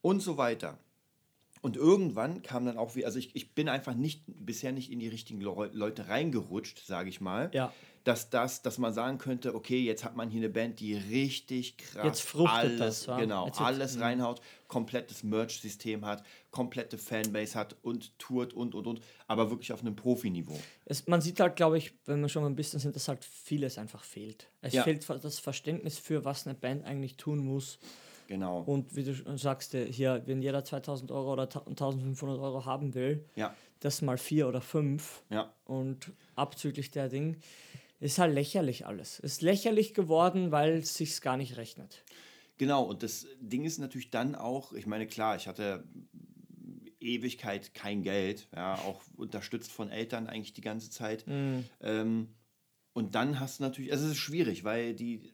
[0.00, 0.78] Und so weiter.
[1.60, 5.00] Und irgendwann kam dann auch wie, also ich, ich bin einfach nicht, bisher nicht in
[5.00, 7.50] die richtigen Leu- Leute reingerutscht, sage ich mal.
[7.52, 7.72] Ja.
[8.08, 11.76] Dass das, dass man sagen könnte, okay, jetzt hat man hier eine Band, die richtig
[11.76, 17.76] krass Jetzt fruchtet alles, das, genau, Jetzt alles reinhaut, komplettes Merch-System hat, komplette Fanbase hat
[17.82, 20.58] und tourt und und und, aber wirklich auf einem Profiniveau.
[20.86, 23.22] Es, man sieht halt, glaube ich, wenn wir schon mal ein bisschen sind, dass halt
[23.22, 24.48] vieles einfach fehlt.
[24.62, 24.84] Es Ja.
[24.84, 27.78] fehlt das Verständnis für, was eine Band eigentlich tun muss.
[28.26, 28.60] Genau.
[28.60, 33.26] Und wie du sagst, äh, hier, wenn jeder 2000 Euro oder 1500 Euro haben will,
[33.36, 35.52] ja, das mal vier oder fünf ja.
[35.64, 37.36] und abzüglich der Ding,
[38.00, 39.18] ist halt lächerlich alles.
[39.20, 42.04] Ist lächerlich geworden, weil es sich gar nicht rechnet.
[42.58, 45.84] Genau, und das Ding ist natürlich dann auch, ich meine, klar, ich hatte
[47.00, 51.24] Ewigkeit kein Geld, ja, auch unterstützt von Eltern eigentlich die ganze Zeit.
[51.80, 52.28] Ähm,
[52.92, 55.32] und dann hast du natürlich, also es ist schwierig, weil die,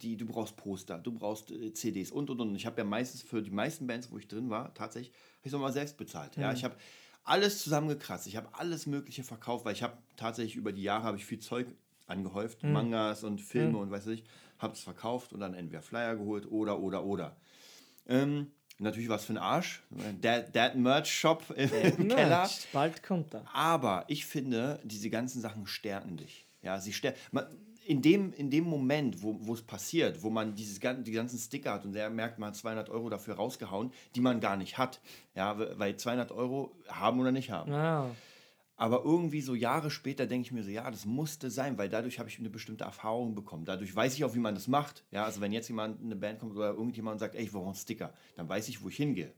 [0.00, 2.56] die, du brauchst Poster, du brauchst äh, CDs und und und.
[2.56, 5.52] Ich habe ja meistens für die meisten Bands, wo ich drin war, tatsächlich, habe ich
[5.52, 6.36] es mal selbst bezahlt.
[6.36, 6.76] Ja, ich habe
[7.22, 11.18] alles zusammengekratzt, ich habe alles Mögliche verkauft, weil ich habe tatsächlich über die Jahre habe
[11.18, 11.66] ich viel Zeug
[12.06, 14.24] angehäuft, Mangas und Filme und weiß ich,
[14.58, 17.36] habe es verkauft und dann entweder Flyer geholt oder oder oder.
[18.08, 19.82] Ähm, natürlich was für ein Arsch.
[20.20, 22.38] Dad, Dad Merch Shop im, im Keller.
[22.38, 23.44] Merch, Bald kommt er.
[23.52, 26.46] Aber ich finde, diese ganzen Sachen stärken dich.
[26.62, 27.18] Ja, sie stärken.
[27.86, 31.84] In, dem, in dem Moment, wo es passiert, wo man dieses, die ganzen Sticker hat
[31.84, 35.00] und der merkt, man hat 200 Euro dafür rausgehauen, die man gar nicht hat.
[35.34, 37.70] Ja, weil 200 Euro haben oder nicht haben.
[37.70, 38.10] Ja.
[38.76, 42.18] Aber irgendwie so Jahre später denke ich mir so, ja, das musste sein, weil dadurch
[42.18, 43.64] habe ich eine bestimmte Erfahrung bekommen.
[43.64, 45.04] Dadurch weiß ich auch, wie man das macht.
[45.12, 47.66] Ja, also wenn jetzt jemand in eine Band kommt oder irgendjemand sagt, ey, ich brauche
[47.66, 49.32] einen Sticker, dann weiß ich, wo ich hingehe.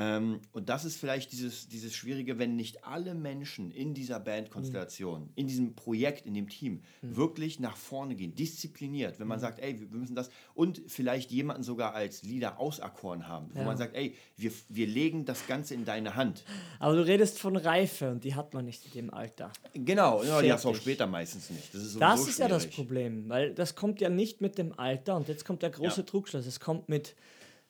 [0.00, 5.28] Ähm, und das ist vielleicht dieses, dieses Schwierige, wenn nicht alle Menschen in dieser Bandkonstellation,
[5.34, 9.80] in diesem Projekt, in dem Team, wirklich nach vorne gehen, diszipliniert, wenn man sagt, ey,
[9.80, 13.64] wir müssen das und vielleicht jemanden sogar als Leader auserkoren haben, wo Ja.
[13.64, 16.44] man sagt, ey, wir, wir legen das Ganze in deine Hand.
[16.78, 19.52] Aber du redest von Reife und die hat man nicht in dem Alter.
[19.74, 21.74] Genau, ja, die hast du auch später meistens nicht.
[21.74, 22.68] Das ist, Das ist ja das.
[22.68, 26.06] Problem, weil das kommt ja nicht mit dem Alter und jetzt kommt der große Ja.
[26.06, 27.16] Trugschluss, es kommt mit,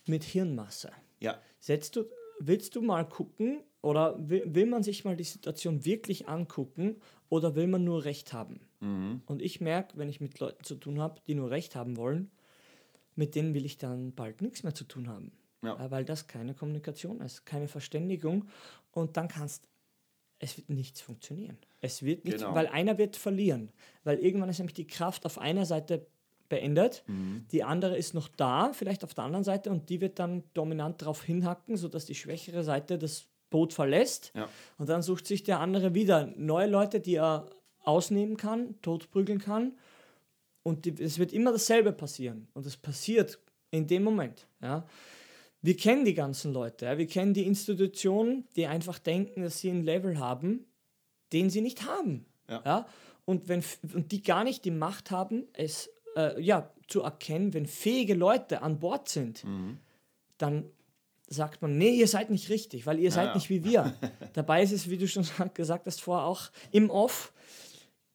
[0.07, 0.91] mit Hirnmasse.
[1.21, 2.05] Ja, Setzt du,
[2.39, 6.97] willst du mal gucken oder will, will man sich mal die Situation wirklich angucken
[7.29, 8.61] oder will man nur Recht haben?
[8.81, 9.23] Mhm.
[9.27, 12.31] Und ich merke, wenn ich mit Leuten zu tun habe, die nur Recht haben wollen,
[13.15, 15.33] mit denen will ich dann bald nichts mehr zu tun haben.
[15.63, 15.91] Ja.
[15.91, 18.49] Weil das keine Kommunikation ist, keine Verständigung
[18.93, 19.69] und dann kannst
[20.41, 21.59] es wird nichts funktionieren.
[21.81, 22.55] Es wird nicht, Genau.
[22.55, 23.73] weil einer wird verlieren.
[24.05, 26.07] Weil irgendwann ist nämlich die Kraft auf einer Seite
[26.49, 27.47] beendet, Mhm.
[27.53, 31.03] die andere ist noch da, vielleicht auf der anderen Seite, und die wird dann dominant
[31.03, 34.33] darauf hinhacken, sodass die schwächere Seite das Boot verlässt.
[34.35, 34.49] Ja.
[34.77, 37.47] Und dann sucht sich der andere wieder neue Leute, die er
[37.83, 39.73] ausnehmen kann, totprügeln kann.
[40.63, 42.49] Und die, es wird immer dasselbe passieren.
[42.53, 43.39] Und es passiert
[43.71, 44.47] in dem Moment.
[44.61, 44.87] Ja.
[45.63, 46.85] Wir kennen die ganzen Leute.
[46.85, 46.99] Ja.
[46.99, 50.67] Wir kennen die Institutionen, die einfach denken, dass sie ein Level haben,
[51.33, 52.27] den sie nicht haben.
[52.49, 52.87] Ja.
[53.25, 53.63] Und, wenn,
[53.95, 58.63] und die gar nicht die Macht haben, es äh, ja, zu erkennen, wenn fähige Leute
[58.63, 59.45] an Bord sind,
[60.39, 60.65] dann
[61.29, 63.35] sagt man, nee, ihr seid nicht richtig, weil ihr seid ja.
[63.35, 63.95] nicht wie wir.
[64.33, 67.33] Dabei ist es, wie du schon gesagt hast vorher auch, im Off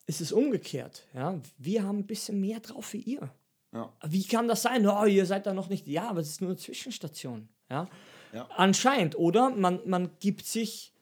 [0.06, 1.06] ist es umgekehrt.
[1.14, 1.40] Ja?
[1.58, 3.30] Wir haben ein bisschen mehr drauf wie ihr.
[3.72, 4.86] ja, Wie kann das sein?
[4.88, 5.88] Oh, ihr seid da noch nicht.
[5.88, 7.48] Ja, aber es ist nur eine Zwischenstation.
[7.70, 7.88] Ja?
[8.34, 8.50] Ja.
[8.58, 9.52] Anscheinend, oder?
[9.52, 10.93] Man, man gibt sich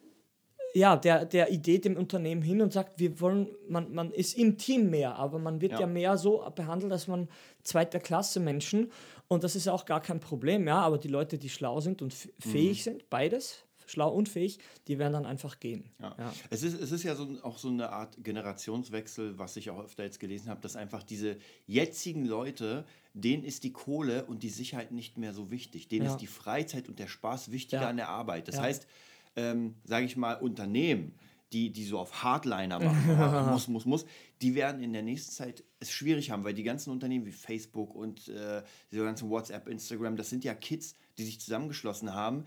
[0.74, 4.58] ja, der, der Idee dem Unternehmen hin und sagt, wir wollen, man, man ist im
[4.58, 5.88] Team mehr, aber man wird ja, Ja.
[5.88, 7.28] mehr so behandelt, dass man
[7.64, 8.92] zweiter Klasse Menschen
[9.28, 12.14] und das ist auch gar kein Problem, ja, aber die Leute, die schlau sind und
[12.14, 15.90] f- fähig sind, beides, schlau und fähig, die werden dann einfach gehen.
[16.00, 16.16] Ja.
[16.18, 16.34] Ja.
[16.50, 20.04] Es, ist, es ist ja so, auch so eine Art Generationswechsel, was ich auch öfter
[20.04, 24.92] jetzt gelesen habe, dass einfach diese jetzigen Leute, denen ist die Kohle und die Sicherheit
[24.92, 25.88] nicht mehr so wichtig.
[25.90, 26.12] Denen Ja.
[26.12, 27.90] ist die Freizeit und der Spaß wichtiger Ja.
[27.90, 28.48] an der Arbeit.
[28.48, 28.88] Das heißt,
[29.36, 31.14] ähm, sage ich mal, Unternehmen,
[31.54, 34.06] die, die so auf Hardliner machen, muss, muss, muss,
[34.42, 37.94] die werden in der nächsten Zeit es schwierig haben, weil die ganzen Unternehmen wie Facebook
[37.96, 42.46] und äh, diese ganzen WhatsApp, Instagram, das sind ja Kids, die sich zusammengeschlossen haben.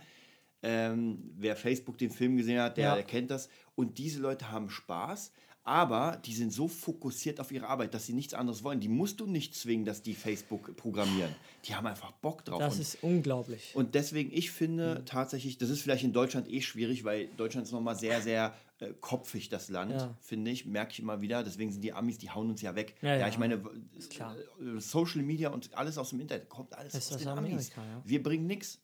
[0.62, 2.94] Ähm, wer Facebook den Film gesehen hat, der, Ja.
[2.94, 3.50] der kennt das.
[3.74, 5.32] Und diese Leute haben Spaß,
[5.66, 8.80] aber die sind so fokussiert auf ihre Arbeit, dass sie nichts anderes wollen.
[8.80, 11.34] Die musst du nicht zwingen, dass die Facebook programmieren.
[11.64, 12.58] Die haben einfach Bock drauf.
[12.60, 13.70] Das und, ist unglaublich.
[13.74, 17.72] und deswegen, ich finde tatsächlich, das ist vielleicht in Deutschland eh schwierig, weil Deutschland ist
[17.72, 20.14] nochmal sehr, sehr äh, kopfig, das Land, Ja.
[20.20, 21.42] finde ich, merke ich immer wieder.
[21.42, 22.96] Deswegen sind die Amis, die hauen uns ja weg.
[23.00, 23.28] Ja, ja.
[23.28, 27.18] ich meine, äh, Social Media und alles aus dem Internet kommt alles Das ist aus
[27.18, 27.50] den Amis.
[27.52, 28.02] Amerika, ja.
[28.04, 28.80] Wir bringen nichts.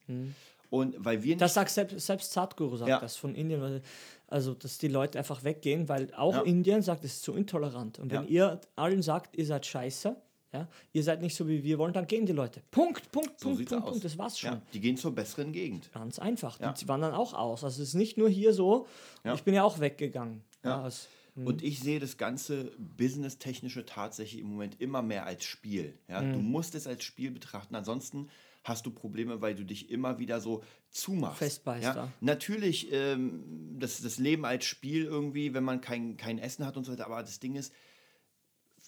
[0.71, 3.01] Und weil wir nicht Das sagt selbst, selbst Sadhguru sagt Ja.
[3.01, 3.83] das von Indien,
[4.31, 6.43] also dass die Leute einfach weggehen, weil auch Ja.
[6.43, 7.99] Indien sagt, es ist zu intolerant.
[7.99, 10.17] Und wenn ihr allen sagt, ihr seid scheiße,
[10.53, 12.63] ja, ihr seid nicht so wie wir wollen, dann gehen die Leute.
[12.73, 13.91] Punkt, Punkt, So Punkt, Punkt, aus.
[13.91, 14.05] Punkt.
[14.05, 14.51] Das war's schon.
[14.53, 15.93] Ja, die gehen zur besseren Gegend.
[15.93, 16.59] Ganz einfach.
[16.59, 16.73] Ja.
[16.73, 17.63] Die wandern auch aus.
[17.63, 18.87] Also es ist nicht nur hier so.
[19.25, 19.35] Ja.
[19.35, 20.43] Ich bin ja auch weggegangen.
[20.65, 20.87] Ja.
[20.87, 25.95] es- Und ich sehe das ganze Business-technische tatsächlich im Moment immer mehr als Spiel.
[26.09, 26.21] Ja?
[26.21, 28.29] Du musst es als Spiel betrachten, ansonsten
[28.63, 31.39] hast du Probleme, weil du dich immer wieder so zumachst.
[31.39, 32.13] Festbeißt, Ja?
[32.21, 36.85] Natürlich, ähm, das, das Leben als Spiel irgendwie, wenn man kein, kein Essen hat und
[36.85, 37.73] so weiter, aber das Ding ist,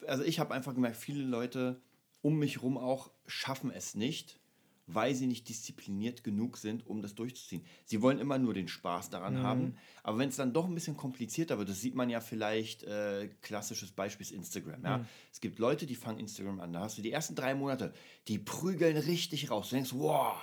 [0.07, 1.81] also ich habe einfach gemerkt, viele Leute
[2.21, 4.41] um mich herum auch schaffen es nicht,
[4.87, 7.65] weil sie nicht diszipliniert genug sind, um das durchzuziehen.
[7.85, 9.43] Sie wollen immer nur den Spaß daran Mhm.
[9.43, 12.83] haben, aber wenn es dann doch ein bisschen komplizierter wird, das sieht man ja vielleicht,
[12.83, 14.85] äh, klassisches Beispiel ist Instagram.
[14.85, 14.99] Ja?
[14.99, 15.07] Mhm.
[15.33, 17.93] Es gibt Leute, die fangen Instagram an, da hast du die ersten drei Monate,
[18.29, 19.71] die prügeln richtig raus.
[19.71, 20.37] Du denkst, wow,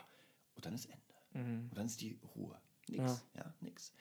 [0.56, 1.00] und dann ist Ende.
[1.70, 2.58] Und dann ist die Ruhe.
[2.88, 3.08] Nix, Mhm.
[3.36, 3.44] Ja.
[3.44, 3.94] ja, nix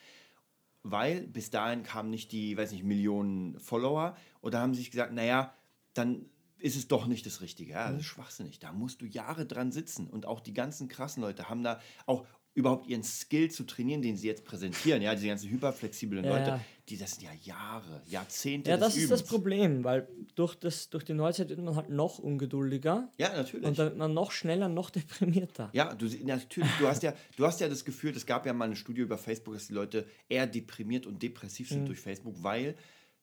[0.84, 4.90] weil bis dahin kamen nicht die, weiß nicht, Millionen Follower und da haben sie sich
[4.90, 5.52] gesagt, naja,
[5.92, 6.24] dann
[6.60, 7.72] ist es doch nicht das Richtige.
[7.72, 7.92] Ja, Mhm.
[7.94, 8.58] das ist schwachsinnig.
[8.58, 12.26] Da musst du Jahre dran sitzen und auch die ganzen krassen Leute haben da auch
[12.54, 15.00] überhaupt ihren Skill zu trainieren, den sie jetzt präsentieren.
[15.00, 16.60] Ja, diese ganzen hyperflexiblen Ja, Leute, ja.
[16.88, 19.30] die das sind ja Jahre, Jahrzehnte Ja, das ist das Übens.
[19.30, 23.64] Problem, weil durch, das, durch die Neuzeit wird man halt noch ungeduldiger Ja, natürlich.
[23.64, 25.70] und dann wird man noch schneller, noch deprimierter.
[25.72, 28.64] Ja, du, natürlich, du hast ja, du hast ja das Gefühl, es gab ja mal
[28.64, 31.74] eine Studie über Facebook, dass die Leute eher deprimiert und depressiv Mhm.
[31.74, 32.74] sind durch Facebook, weil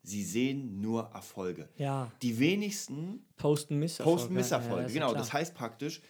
[0.08, 1.70] sie sehen nur Erfolge.
[1.78, 2.12] Ja.
[2.22, 4.18] Die wenigsten Posten Misserfolge.
[4.18, 4.88] posten Misserfolge.
[4.88, 5.20] Ja, genau, klar.
[5.20, 6.02] das heißt praktisch,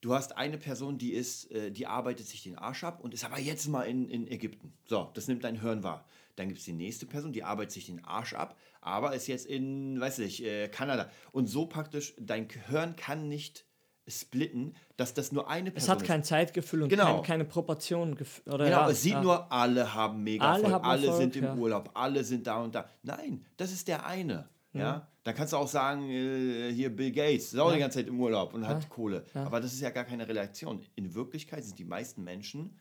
[0.00, 3.24] du hast eine Person, die ist, äh, die arbeitet sich den Arsch ab und ist
[3.24, 4.72] aber jetzt mal in, in Ägypten.
[4.84, 6.06] So, das nimmt dein Hirn wahr.
[6.36, 9.46] Dann gibt es die nächste Person, die arbeitet sich den Arsch ab, aber ist jetzt
[9.46, 11.10] in, weiß ich, äh, Kanada.
[11.30, 13.66] Und so praktisch, dein Hirn kann nicht
[14.08, 16.06] splitten, dass das nur eine Es Person hat ist.
[16.08, 17.16] kein Zeitgefühl und Genau.
[17.16, 18.14] kein, keine Proportionen.
[18.46, 19.22] Oder Genau, ja, es sieht ja.
[19.22, 21.54] nur, alle haben mega Alle haben alle Erfolg, sind im ja.
[21.54, 22.88] Urlaub, alle sind da und da.
[23.02, 24.48] Nein, das ist der eine.
[24.74, 28.06] Ja, dann kannst du auch sagen, äh, hier Bill Gates ist auch die ganze Zeit
[28.08, 29.24] im Urlaub und hat Kohle.
[29.34, 30.80] Aber das ist ja gar keine Relation.
[30.94, 32.78] In Wirklichkeit sind die meisten Menschen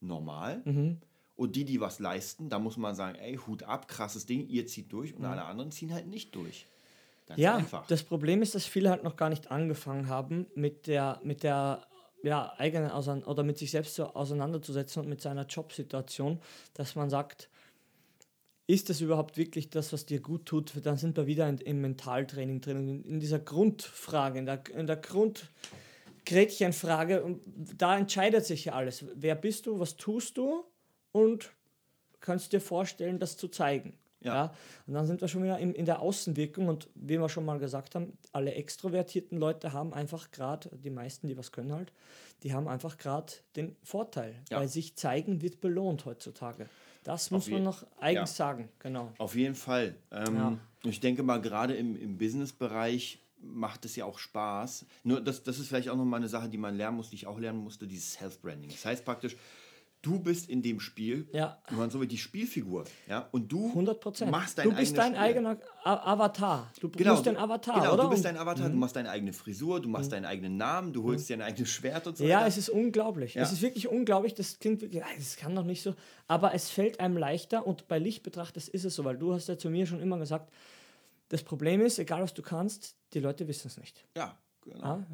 [0.00, 0.62] normal.
[0.64, 0.98] Mhm.
[1.34, 4.66] Und die, die was leisten, da muss man sagen, ey, Hut ab, krasses Ding, ihr
[4.68, 6.66] zieht durch und alle anderen ziehen halt nicht durch.
[7.26, 7.86] Ganz Ja, einfach.
[7.86, 11.86] das Problem ist, dass viele halt noch gar nicht angefangen haben, mit der, mit der
[12.22, 16.40] ja, eigenen Ausein oder mit sich selbst so auseinanderzusetzen und mit seiner Jobsituation,
[16.74, 17.48] dass man sagt,
[18.66, 20.72] ist das überhaupt wirklich das, was dir gut tut?
[20.84, 24.86] Dann sind wir wieder in, im Mentaltraining drin, in, in dieser Grundfrage, in der, in
[24.86, 27.22] der Grundgretchenfrage.
[27.22, 27.40] Und
[27.76, 29.04] da entscheidet sich ja alles.
[29.14, 30.62] Wer bist du, was tust du
[31.10, 31.50] und
[32.20, 33.98] kannst dir vorstellen, das zu zeigen.
[34.22, 34.34] Ja.
[34.34, 34.54] Ja.
[34.86, 37.58] Und dann sind wir schon wieder in, in der Außenwirkung und wie wir schon mal
[37.58, 41.92] gesagt haben, alle extrovertierten Leute haben einfach gerade, die meisten, die was können halt,
[42.42, 44.58] die haben einfach gerade den Vorteil, Ja.
[44.60, 46.68] weil sich zeigen wird belohnt heutzutage.
[47.04, 48.46] Das muss man noch eigens ja.
[48.46, 49.12] sagen, genau.
[49.18, 49.96] Auf jeden Fall.
[50.10, 50.58] Ähm, Ja.
[50.84, 54.86] Ich denke mal, gerade im, im Business-Bereich macht es ja auch Spaß.
[55.04, 57.26] Nur das, das ist vielleicht auch nochmal eine Sache, die man lernen muss, die ich
[57.26, 58.70] auch lernen musste, dieses Self-Branding.
[58.70, 59.36] Das heißt praktisch,
[60.02, 61.58] du bist in dem Spiel, Ja.
[61.68, 62.84] wenn man so will, die Spielfigur.
[63.08, 63.28] Ja?
[63.30, 64.30] Und du 100 Prozent.
[64.32, 65.18] machst dein Du bist dein Spiel.
[65.22, 66.70] eigener Avatar.
[66.80, 68.02] Du Genau, bist dein Avatar, genau, oder?
[68.04, 71.04] du bist dein Avatar, du machst deine eigene Frisur, du machst deinen eigenen Namen, du
[71.04, 72.48] holst dir ein eigenes Schwert und so Ja, weiter.
[72.48, 73.34] es ist unglaublich.
[73.34, 73.42] Ja.
[73.42, 74.34] Es ist wirklich unglaublich.
[74.34, 75.94] Das klingt wirklich, das kann doch nicht so.
[76.28, 79.48] Aber es fällt einem leichter und bei Licht betrachtet ist es so, weil du hast
[79.48, 80.52] ja zu mir schon immer gesagt,
[81.28, 84.04] das Problem ist, egal was du kannst, die Leute wissen es nicht.
[84.16, 84.78] ja, genau.
[84.78, 85.06] Ja?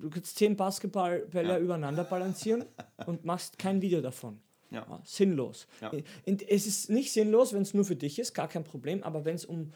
[0.00, 1.58] Du kannst zehn Basketballbälle Ja.
[1.58, 2.64] übereinander balancieren
[3.06, 4.40] und machst kein Video davon.
[4.70, 5.00] Ja.
[5.04, 5.68] sinnlos.
[5.80, 5.92] Ja.
[6.26, 9.24] Und es ist nicht sinnlos, wenn es nur für dich ist, gar kein Problem, aber
[9.24, 9.72] wenn es um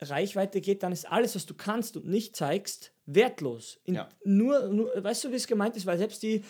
[0.00, 3.80] Reichweite geht, dann ist alles, was du kannst und nicht zeigst, wertlos.
[4.24, 5.84] Nur, nur, weißt du, wie es gemeint ist?
[5.84, 6.42] Weil selbst die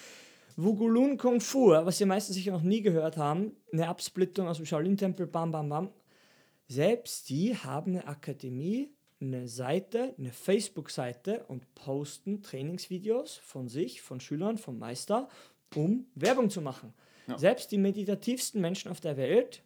[0.56, 4.66] Wugulun Kung Fu, was die meisten sicher noch nie gehört haben, eine Absplittung aus dem
[4.66, 5.90] Shaolin-Tempel, bam, bam, bam,
[6.68, 8.90] selbst die haben eine Akademie,
[9.20, 15.28] eine Seite, eine Facebook-Seite und posten Trainingsvideos von sich, von Schülern, vom Meister,
[15.74, 16.94] um Werbung zu machen.
[17.26, 17.38] Ja.
[17.38, 19.62] Selbst die meditativsten Menschen auf der Welt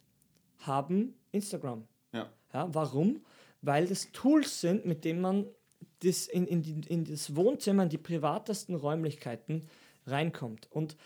[0.59, 1.87] haben Instagram.
[2.13, 2.29] Ja.
[2.53, 3.23] Ja, warum?
[3.61, 5.47] Weil das Tools sind, mit denen man
[6.03, 9.67] das in, in, die, in das Wohnzimmer, in die privatesten Räumlichkeiten
[10.05, 10.71] reinkommt.
[10.71, 10.97] Und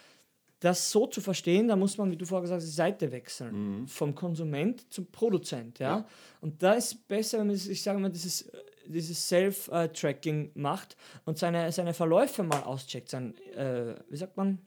[0.59, 3.87] das so zu verstehen, da muss man, wie du vorher gesagt hast, die Seite wechseln.
[3.87, 5.79] Vom Konsument zum Produzent.
[5.79, 5.99] Ja?
[5.99, 6.05] Ja.
[6.41, 8.51] Und da ist besser, wenn man, ich sage mal, dieses,
[8.85, 13.09] dieses Self-Tracking macht und seine, seine Verläufe mal auscheckt.
[13.09, 14.59] Sein, äh, wie sagt man?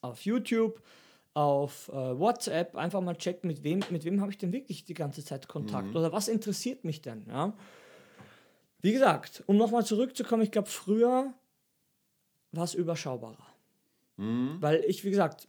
[0.00, 0.80] Auf YouTube,
[1.34, 4.94] auf äh, WhatsApp, einfach mal checkt, mit wem, mit wem habe ich denn wirklich die
[4.94, 7.26] ganze Zeit Kontakt oder was interessiert mich denn?
[7.26, 7.54] Ja?
[8.80, 11.34] Wie gesagt, um nochmal zurückzukommen, ich glaube, früher
[12.52, 13.46] war es überschaubarer.
[14.60, 15.48] Weil ich, wie gesagt,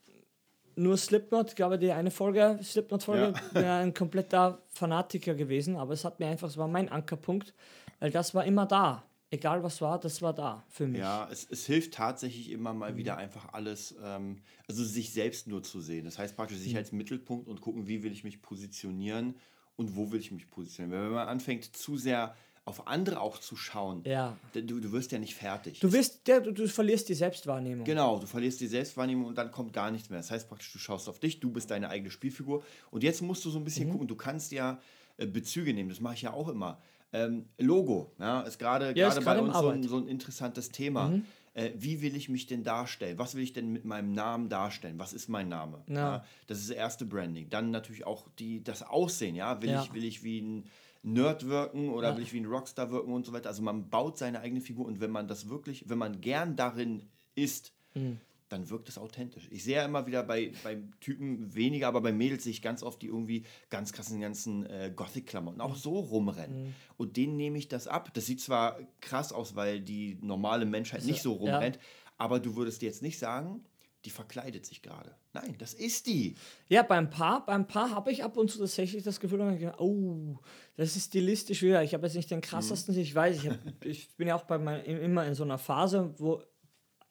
[0.75, 3.61] nur Slipknot, ich glaube, die eine Folge, Slipknot-Folge, Ja.
[3.61, 7.53] wäre ein kompletter Fanatiker gewesen, aber es hat mir einfach, es war mein Ankerpunkt,
[7.99, 9.03] weil das war immer da.
[9.31, 10.99] Egal was war, das war da für mich.
[11.01, 15.61] Ja, es, es hilft tatsächlich immer mal wieder einfach alles, ähm, also sich selbst nur
[15.61, 16.05] zu sehen.
[16.05, 16.61] Das heißt praktisch Mhm.
[16.63, 19.35] sich als Mittelpunkt und gucken, wie will ich mich positionieren
[19.75, 21.03] und wo will ich mich positionieren.
[21.03, 22.35] Wenn man anfängt, zu sehr
[22.69, 24.37] auf andere auch zu schauen, Ja.
[24.53, 25.79] du, du wirst ja nicht fertig.
[25.79, 27.83] Du, wirst, der, du, du verlierst die Selbstwahrnehmung.
[27.85, 30.19] Genau, du verlierst die Selbstwahrnehmung und dann kommt gar nichts mehr.
[30.19, 32.63] Das heißt praktisch, du schaust auf dich, du bist deine eigene Spielfigur.
[32.91, 33.91] Und jetzt musst du so ein bisschen Mhm.
[33.93, 34.79] gucken, du kannst ja
[35.17, 36.79] äh, Bezüge nehmen, das mache ich ja auch immer.
[37.11, 39.79] Ähm, Logo, ja, ist gerade Ja, bei uns so ein.
[39.81, 39.87] Mhm.
[39.87, 41.11] so ein interessantes Thema.
[41.55, 43.17] Äh, wie will ich mich denn darstellen?
[43.17, 44.99] Was will ich denn mit meinem Namen darstellen?
[44.99, 45.81] Was ist mein Name?
[45.87, 46.23] Ja.
[46.45, 47.49] das ist das erste Branding.
[47.49, 49.59] Dann natürlich auch die, das Aussehen, ja.
[49.61, 49.81] Will, Ja.
[49.83, 50.65] Ich, will ich wie ein
[51.01, 52.15] Nerd wirken oder Ja.
[52.17, 53.49] will ich wie ein Rockstar wirken und so weiter.
[53.49, 57.03] Also man baut seine eigene Figur und wenn man das wirklich, wenn man gern darin
[57.35, 58.19] ist, Mhm.
[58.49, 59.47] dann wirkt es authentisch.
[59.51, 62.83] Ich sehe ja immer wieder bei, bei Typen weniger, aber bei Mädels sehe ich ganz
[62.83, 66.65] oft, die irgendwie ganz krassen ganzen äh, Gothic-Klamotten auch so rumrennen.
[66.67, 66.73] Mhm.
[66.97, 68.11] Und denen nehme ich das ab.
[68.13, 71.39] Das sieht zwar krass aus, weil die normale Menschheit nicht so ja.
[71.53, 71.79] rumrennt,
[72.17, 73.63] aber du würdest jetzt nicht sagen,
[74.05, 75.13] die verkleidet sich gerade.
[75.33, 76.35] Nein, das ist die.
[76.69, 80.37] Ja, beim Paar, beim Paar habe ich ab und zu tatsächlich das Gefühl, oh,
[80.77, 81.83] das ist stilistisch wieder.
[81.83, 84.57] Ich habe jetzt nicht den krassesten, ich weiß, ich, hab, ich bin ja auch bei
[84.57, 86.41] mein, immer in so einer Phase, wo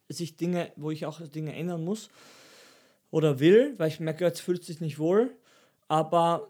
[0.09, 2.09] sich Dinge, wo ich auch Dinge ändern muss
[3.11, 5.37] oder will, weil ich merke, jetzt fühlt es sich nicht wohl.
[5.89, 6.49] Aber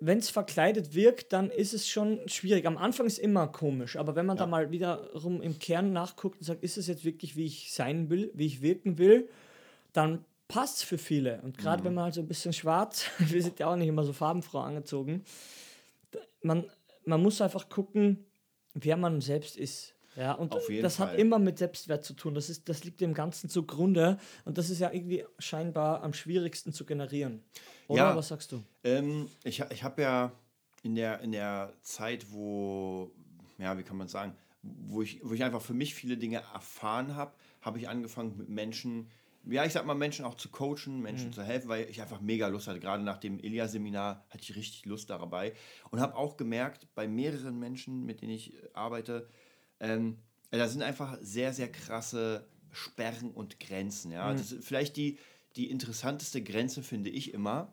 [0.00, 2.66] wenn es verkleidet wirkt, dann ist es schon schwierig.
[2.66, 6.44] Am Anfang ist immer komisch, aber wenn man da mal wiederum im Kern nachguckt und
[6.44, 9.28] sagt, ist es jetzt wirklich, wie ich sein will, wie ich wirken will,
[9.92, 11.40] dann passt es für viele.
[11.42, 14.04] Und gerade wenn man halt so ein bisschen schwarz, wir sind ja auch nicht immer
[14.04, 15.22] so farbenfroh angezogen,
[16.42, 16.64] man,
[17.04, 18.24] man muss einfach gucken,
[18.72, 19.94] wer man selbst ist.
[20.16, 20.52] Ja, und
[20.82, 21.18] das hat Fall.
[21.18, 22.34] immer mit Selbstwert zu tun.
[22.34, 24.18] Das, ist, das liegt dem Ganzen zugrunde.
[24.44, 27.42] Und das ist ja irgendwie scheinbar am schwierigsten zu generieren.
[27.86, 28.16] Oder Ja.
[28.16, 28.62] was sagst du?
[28.82, 30.32] Ähm, ich ich habe ja
[30.82, 33.12] in der, in der Zeit, wo,
[33.58, 37.14] ja, wie kann man sagen, wo ich, wo ich einfach für mich viele Dinge erfahren
[37.14, 37.32] habe,
[37.62, 39.08] habe ich angefangen mit Menschen,
[39.46, 42.48] ja, ich sag mal, Menschen auch zu coachen, Menschen zu helfen, weil ich einfach mega
[42.48, 42.80] Lust hatte.
[42.80, 45.54] Gerade nach dem Ilia-Seminar hatte ich richtig Lust dabei
[45.90, 49.28] und habe auch gemerkt, bei mehreren Menschen, mit denen ich arbeite,
[49.80, 50.18] ähm,
[50.50, 54.12] da sind einfach sehr, sehr krasse Sperren und Grenzen.
[54.12, 54.32] Ja?
[54.32, 55.18] Das ist vielleicht die,
[55.56, 57.72] die interessanteste Grenze, finde ich immer,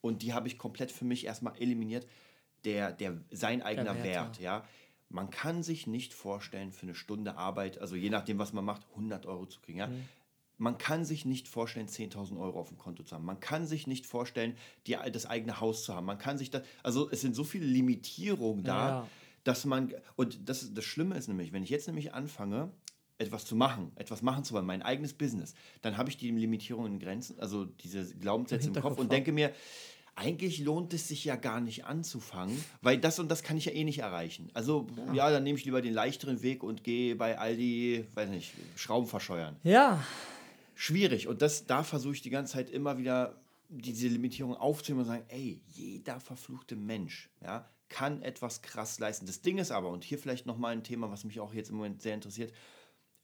[0.00, 2.06] und die habe ich komplett für mich erstmal eliminiert,
[2.64, 4.40] der, der, sein eigener Wert, Wert.
[4.40, 4.64] ja.
[5.08, 8.82] Man kann sich nicht vorstellen, für eine Stunde Arbeit, also je nachdem, was man macht,
[8.90, 9.78] 100 Euro zu kriegen.
[9.78, 9.88] Ja.
[10.58, 13.24] Man kann sich nicht vorstellen, 10.000 Euro auf dem Konto zu haben.
[13.24, 14.56] Man kann sich nicht vorstellen,
[14.86, 16.06] die, das eigene Haus zu haben.
[16.06, 19.08] Man kann sich das, also es sind so viele Limitierungen da, Ja.
[19.46, 22.70] Dass man, und das, das Schlimme ist nämlich, wenn ich jetzt nämlich anfange,
[23.18, 26.94] etwas zu machen, etwas machen zu wollen, mein eigenes Business, dann habe ich die Limitierungen
[26.94, 29.52] in Grenzen, also diese Glaubenssätze im Kopf Hinterkopf und denke mir,
[30.14, 33.72] eigentlich lohnt es sich ja gar nicht anzufangen, weil das und das kann ich ja
[33.72, 34.50] eh nicht erreichen.
[34.54, 38.52] Also ja, dann nehme ich lieber den leichteren Weg und gehe bei Aldi, weiß nicht,
[38.76, 39.56] Schrauben verscheuern.
[39.62, 40.02] Ja,
[40.78, 41.26] Schwierig.
[41.26, 43.40] Und das, da versuche ich die ganze Zeit immer wieder
[43.70, 49.26] diese Limitierung aufzunehmen und sagen, ey, jeder verfluchte Mensch, ja, kann etwas krass leisten.
[49.26, 51.76] Das Ding ist aber, und hier vielleicht nochmal ein Thema, was mich auch jetzt im
[51.76, 52.52] Moment sehr interessiert,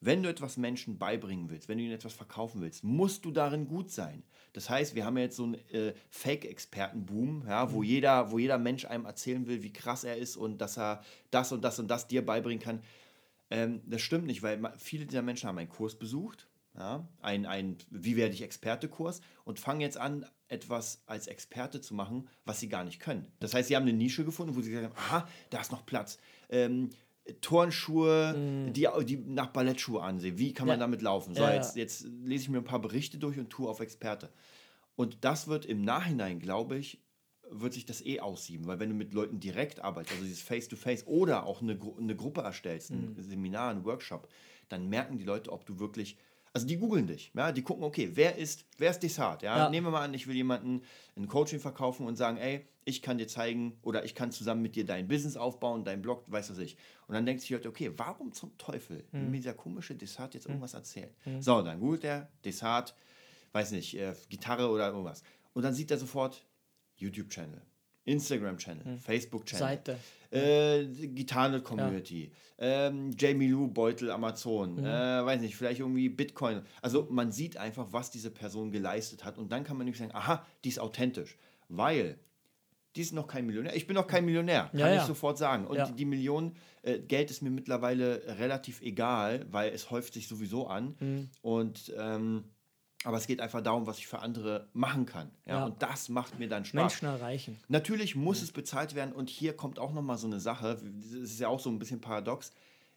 [0.04, 3.68] wenn du etwas Menschen beibringen willst, wenn du ihnen etwas verkaufen willst, musst du darin
[3.68, 4.24] gut sein.
[4.52, 8.58] Das heißt, wir haben ja jetzt so einen äh, Fake-Experten-Boom, ja, wo, jeder, wo jeder
[8.58, 11.88] Mensch einem erzählen will, wie krass er ist und dass er das und das und
[11.88, 12.82] das dir beibringen kann.
[13.50, 17.76] Ähm, das stimmt nicht, weil viele dieser Menschen haben einen Kurs besucht, ja, ein, ein
[17.90, 22.68] Wie werde ich Experte-Kurs und fangen jetzt an, etwas als Experte zu machen, was sie
[22.68, 23.26] gar nicht können.
[23.40, 25.84] Das heißt, sie haben eine Nische gefunden, wo sie gesagt haben, aha, da ist noch
[25.86, 26.18] Platz.
[26.50, 26.90] Ähm,
[27.40, 28.34] Turnschuhe,
[28.72, 30.38] die, die nach Ballettschuhe ansehen.
[30.38, 30.84] Wie kann man Ja.
[30.86, 31.34] damit laufen?
[31.34, 34.30] So, Ja, jetzt, jetzt lese ich mir ein paar Berichte durch und tue auf Experte.
[34.96, 37.00] Und das wird im Nachhinein, glaube ich,
[37.50, 41.06] wird sich das eh aussieben, weil wenn du mit Leuten direkt arbeitest, also dieses Face-to-Face
[41.06, 43.22] oder auch eine, eine Gruppe erstellst, ein Mhm.
[43.22, 44.28] Seminar, ein Workshop,
[44.68, 46.16] dann merken die Leute, ob du wirklich,
[46.54, 49.56] also die googeln dich, ja, die gucken, okay, wer ist, wer ist Desart, ja?
[49.56, 49.70] Ja.
[49.70, 50.82] nehmen wir mal an, ich will jemanden
[51.16, 54.74] ein Coaching verkaufen und sagen, ey, ich kann dir zeigen oder ich kann zusammen mit
[54.76, 56.76] dir dein Business aufbauen, dein Blog, weiß was ich.
[57.06, 60.34] Und dann denkt sich die Leute, okay, warum zum Teufel will mir dieser komische Desart
[60.34, 61.10] jetzt irgendwas erzählen?
[61.40, 62.94] So, dann googelt der Desart,
[63.52, 65.22] weiß nicht, äh, Gitarre oder irgendwas.
[65.54, 66.44] Und dann sieht er sofort
[66.96, 67.62] YouTube-Channel,
[68.04, 69.98] Instagram-Channel, Facebook-Channel, Seite.
[70.30, 74.84] äh, Gitarre-Community, ähm, Jamie Lou, Beutel, Amazon, Mhm.
[74.84, 76.62] äh, weiß nicht, vielleicht irgendwie Bitcoin.
[76.80, 80.14] Also man sieht einfach, was diese Person geleistet hat und dann kann man nämlich sagen,
[80.14, 81.36] aha, die ist authentisch,
[81.68, 82.18] weil
[82.94, 83.74] die ist noch kein Millionär.
[83.74, 85.06] Ich bin noch kein Millionär, kann Ja, ich ja.
[85.06, 85.66] sofort sagen.
[85.66, 85.86] Und Ja.
[85.86, 90.66] die, die Million äh, Geld ist mir mittlerweile relativ egal, weil es häuft sich sowieso
[90.66, 90.94] an.
[91.00, 91.30] Mhm.
[91.40, 92.44] Und ähm,
[93.04, 95.30] aber es geht einfach darum, was ich für andere machen kann.
[95.46, 95.58] Ja?
[95.58, 95.64] Ja.
[95.66, 96.74] Und das macht mir dann Spaß.
[96.74, 97.58] Menschen erreichen.
[97.68, 101.40] Natürlich muss es bezahlt werden und hier kommt auch nochmal so eine Sache, das ist
[101.40, 102.52] ja auch so ein bisschen paradox.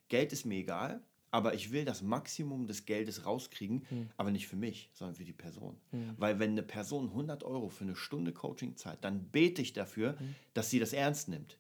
[0.08, 1.02] Geld ist mir egal,
[1.32, 3.86] aber ich will das Maximum des Geldes rauskriegen,
[4.16, 5.78] aber nicht für mich, sondern für die Person.
[6.18, 10.16] Weil wenn eine Person 100 Euro für eine Stunde Coaching zahlt, dann bete ich dafür,
[10.54, 11.58] dass sie das ernst nimmt.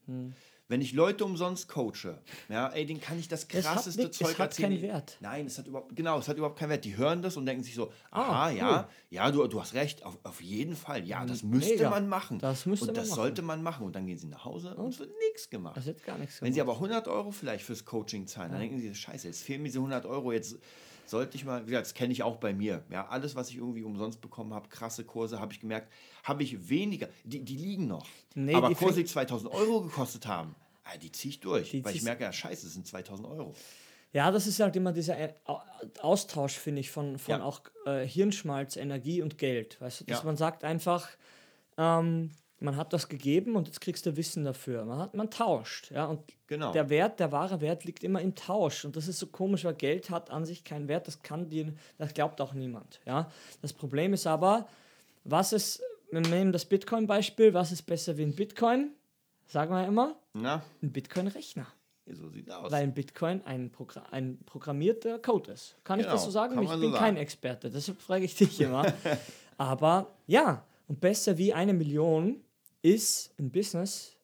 [0.68, 4.14] Wenn ich Leute umsonst coache, ja, ey, den kann ich das Es hat krasseste nicht-
[4.14, 4.70] es Zeug hat erzählen.
[4.72, 5.18] keinen Wert.
[5.20, 6.86] Nein, es hat überhaupt, genau, es hat überhaupt keinen Wert.
[6.86, 8.58] Die hören das und denken sich so, Ah, aha, cool.
[8.58, 11.06] ja, ja, du, du hast recht, auf, auf jeden Fall.
[11.06, 11.92] Ja, das müsste Mega.
[11.92, 12.40] man machen.
[12.40, 13.16] Das müsste und man das machen.
[13.16, 13.86] sollte man machen.
[13.86, 15.78] Und dann gehen sie nach Hause und es wird nichts gemacht.
[15.78, 16.78] Das wird gar nichts Wenn sie gemacht.
[16.78, 19.80] aber 100 Euro vielleicht fürs Coaching zahlen, dann denken sie, scheiße, jetzt fehlen mir diese
[19.80, 20.58] 100 Euro, jetzt
[21.10, 22.84] sollte ich mal, wie gesagt, das kenne ich auch bei mir.
[22.90, 25.92] Ja, alles, was ich irgendwie umsonst bekommen habe, krasse Kurse, habe ich gemerkt,
[26.24, 28.06] habe ich weniger, die, die liegen noch.
[28.34, 31.84] Nee, aber die Kurse, die 2000 Euro gekostet haben, ah, die ziehe ich durch, Die
[31.86, 33.54] weil ich merke, ja, scheiße, das sind 2000 Euro.
[34.14, 35.62] Ja, das ist halt immer dieser äh, Au-
[36.02, 37.44] Austausch, finde ich, von, von Ja.
[37.44, 39.80] auch äh, Hirnschmalz, Energie und Geld.
[39.82, 40.26] Weißt du, dass Ja.
[40.26, 41.10] man sagt einfach,
[41.78, 44.86] ähm, man hat das gegeben und jetzt kriegst du Wissen dafür.
[44.86, 45.92] Man, hat, man tauscht.
[45.92, 46.72] Ja, und Genau.
[46.72, 48.86] der Wert, der wahre Wert liegt immer im Tausch.
[48.86, 51.08] Und das ist so komisch, weil Geld hat an sich keinen Wert.
[51.08, 53.00] Das kann dir, das glaubt auch niemand.
[53.06, 53.32] Ja,
[53.64, 54.68] das Problem ist aber,
[55.24, 55.82] was ist,
[56.12, 58.92] wir nehmen das Bitcoin-Beispiel, was ist besser wie ein Bitcoin?
[59.48, 61.66] Sagen wir immer, Na, ein Bitcoin-Rechner.
[62.12, 62.72] so sieht aus.
[62.72, 65.76] Weil ein Bitcoin ein, Progr ein programmierter Code ist.
[65.84, 66.54] Kann ich das Genau, so sagen?
[66.56, 67.18] kann Ich bin so kein sagen.
[67.18, 68.86] Experte, deshalb frage ich dich immer.
[69.58, 72.42] Aber ja, und besser wie eine Million
[72.86, 74.16] ist ein Business,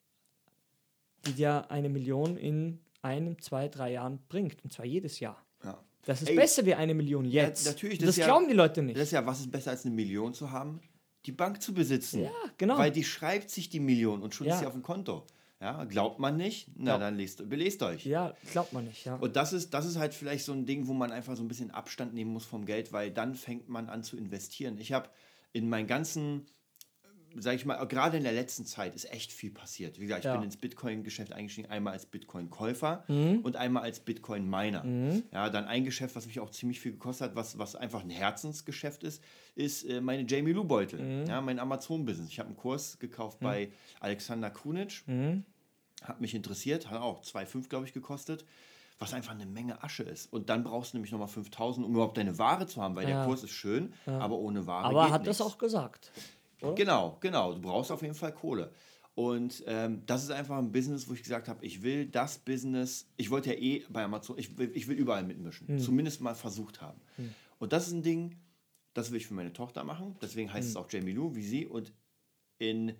[1.25, 4.63] die dir eine Million in einem, zwei, drei Jahren bringt.
[4.63, 5.43] Und zwar jedes Jahr.
[5.63, 5.83] ja.
[6.03, 7.65] Das ist Ey, besser wie eine Million jetzt.
[7.67, 8.95] natürlich, Und das das ja- glauben die Leute nicht.
[8.97, 10.81] Das ist ja, was ist besser als eine Million zu haben?
[11.27, 12.23] Die Bank zu besitzen.
[12.23, 12.77] Ja, genau.
[12.79, 14.55] Weil die schreibt sich die Million und schon Ja.
[14.55, 15.27] ist sie auf dem Konto.
[15.59, 16.69] Ja, glaubt man nicht?
[16.75, 18.03] Na, dann lest, belest euch.
[18.03, 19.05] ja, glaubt man nicht.
[19.05, 19.15] Ja.
[19.17, 21.47] Und das ist, das ist halt vielleicht so ein Ding, wo man einfach so ein
[21.47, 24.79] bisschen Abstand nehmen muss vom Geld, weil dann fängt man an zu investieren.
[24.79, 25.07] Ich habe
[25.53, 26.47] in meinen ganzen,
[27.37, 29.99] sage ich mal, gerade in der letzten Zeit ist echt viel passiert.
[29.99, 30.33] Wie gesagt, ich Ja.
[30.35, 35.21] bin ins Bitcoin-Geschäft eingestiegen, einmal als Bitcoin-Käufer und einmal als Bitcoin-Miner.
[35.31, 38.09] Ja, dann ein Geschäft, was mich auch ziemlich viel gekostet hat, was, was einfach ein
[38.09, 39.23] Herzensgeschäft ist,
[39.55, 42.29] ist äh, meine Jamie Lou-Beutel, ja, mein Amazon-Business.
[42.29, 45.03] Ich habe einen Kurs gekauft bei Alexander Kunic,
[46.03, 48.45] hat mich interessiert, hat auch 2,5 glaube ich gekostet,
[48.99, 50.31] was einfach eine Menge Asche ist.
[50.31, 53.15] Und dann brauchst du nämlich nochmal 5000, um überhaupt deine Ware zu haben, weil der
[53.17, 53.25] Ja.
[53.25, 55.53] Kurs ist schön, aber ohne Ware Aber geht hat das nichts.
[55.53, 56.11] auch gesagt.
[56.61, 56.75] Oder?
[56.75, 57.53] Genau, genau.
[57.53, 58.71] Du brauchst auf jeden Fall Kohle.
[59.13, 63.07] Und ähm, das ist einfach ein Business, wo ich gesagt habe, ich will das Business,
[63.17, 65.79] ich wollte ja eh bei Amazon, ich will, ich will überall mitmischen, Hm.
[65.79, 67.01] zumindest mal versucht haben.
[67.59, 68.37] Und das ist ein Ding,
[68.93, 70.81] das will ich für meine Tochter machen, deswegen heißt es Hm.
[70.81, 71.67] auch Jamie Lou, wie sie.
[71.67, 71.91] Und
[72.57, 72.95] in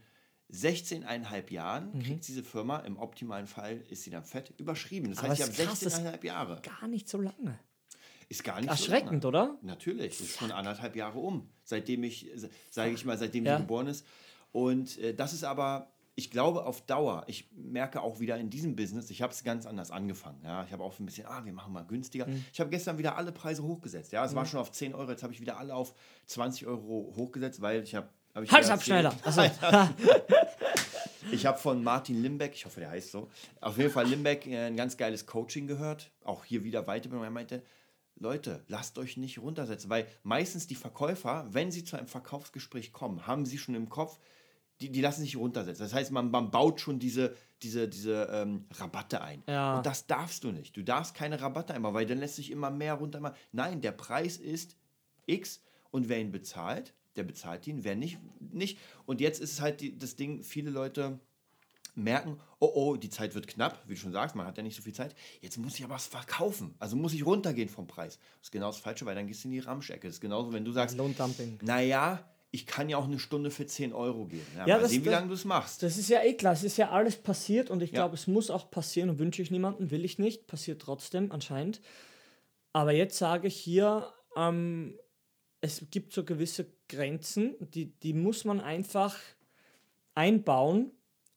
[0.52, 2.04] 16,5 Jahren Mhm.
[2.04, 5.10] kriegt diese Firma, im optimalen Fall ist sie dann fett, überschrieben.
[5.12, 6.62] Das Aber heißt, ich habe ist krass, das- 16,5 Jahre.
[6.62, 7.58] Gar nicht so lange.
[8.28, 9.52] Ist gar nicht Erschreckend, so lange.
[9.54, 9.60] oder?
[9.62, 12.30] Natürlich, ist schon anderthalb Jahre um, seitdem ich,
[12.70, 13.56] sage ich mal, seitdem Ja.
[13.58, 14.06] sie geboren ist.
[14.52, 18.76] Und äh, das ist aber, ich glaube, auf Dauer, ich merke auch wieder in diesem
[18.76, 20.42] Business, ich habe es ganz anders angefangen.
[20.44, 20.64] Ja?
[20.66, 22.28] Ich habe auch ein bisschen, ah, wir machen mal günstiger.
[22.28, 22.46] Mhm.
[22.54, 24.12] Ich habe gestern wieder alle Preise hochgesetzt.
[24.12, 25.94] Ja, es war schon auf 10 Euro, jetzt habe ich wieder alle auf
[26.28, 28.10] 20 Euro hochgesetzt, weil ich habe.
[28.36, 29.96] Hab ich Hals dir ab, erzählt- schneller.
[31.32, 33.30] Ich habe von Martin Limbeck, ich hoffe, der heißt so,
[33.62, 36.12] auf jeden Fall Limbeck äh, ein ganz geiles Coaching gehört.
[36.26, 37.24] Auch hier wieder Weiterbildung.
[37.24, 37.62] Er meinte,
[38.22, 43.26] Leute, lasst euch nicht runtersetzen, weil meistens die Verkäufer, wenn sie zu einem Verkaufsgespräch kommen,
[43.28, 44.20] haben sie schon im Kopf,
[44.80, 45.84] die, die lassen sich runtersetzen.
[45.84, 49.44] Das heißt, man, man baut schon diese, diese, diese ähm, Rabatte ein.
[49.48, 49.78] Ja.
[49.78, 50.76] Und das darfst du nicht.
[50.76, 53.36] Du darfst keine Rabatte einbauen, weil dann lässt sich immer mehr runter.
[53.52, 54.76] Nein, der Preis ist
[55.26, 55.62] X
[55.92, 58.80] und wer ihn bezahlt, der bezahlt ihn, wer nicht, nicht.
[59.06, 61.20] Und jetzt ist es halt die, das Ding, viele Leute
[61.96, 64.76] merken, oh oh, die Zeit wird knapp, wie du schon sagst, man hat ja nicht
[64.76, 65.14] so viel Zeit.
[65.42, 66.74] Jetzt muss ich aber was verkaufen.
[66.80, 68.18] Also muss ich runtergehen vom Preis.
[68.40, 70.08] Das ist genau das Falsche, weil dann gehst du in die Ramschecke.
[70.08, 71.60] Das ist genauso, wenn du sagst, Lohndumping.
[71.62, 74.46] naja, ich kann ja auch eine Stunde für 10 Euro gehen.
[74.58, 75.84] Ja, Ja, mal das- sehen, wie das- lange du es machst.
[75.84, 78.00] Das ist ja eh klar, es ist ja alles passiert und ich Ja.
[78.00, 81.82] glaube, es muss auch passieren und wünsche ich niemanden, will ich nicht, passiert trotzdem anscheinend.
[82.74, 84.98] Aber jetzt sage ich hier, ähm,
[85.62, 89.16] es gibt so gewisse Grenzen, die, die muss man einfach
[90.16, 90.92] einbauen.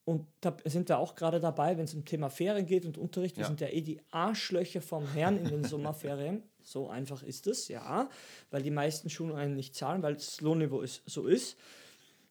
[0.05, 3.37] Und da sind wir auch gerade dabei, wenn es um Thema Ferien geht und Unterricht.
[3.37, 3.49] Wir Ja.
[3.49, 6.43] sind ja eh die Arschlöcher vom Herrn in den Sommerferien.
[6.63, 8.09] So einfach ist es, ja.
[8.51, 11.57] Weil die meisten Schulen einen nicht zahlen, weil das Lohnniveau ist, so ist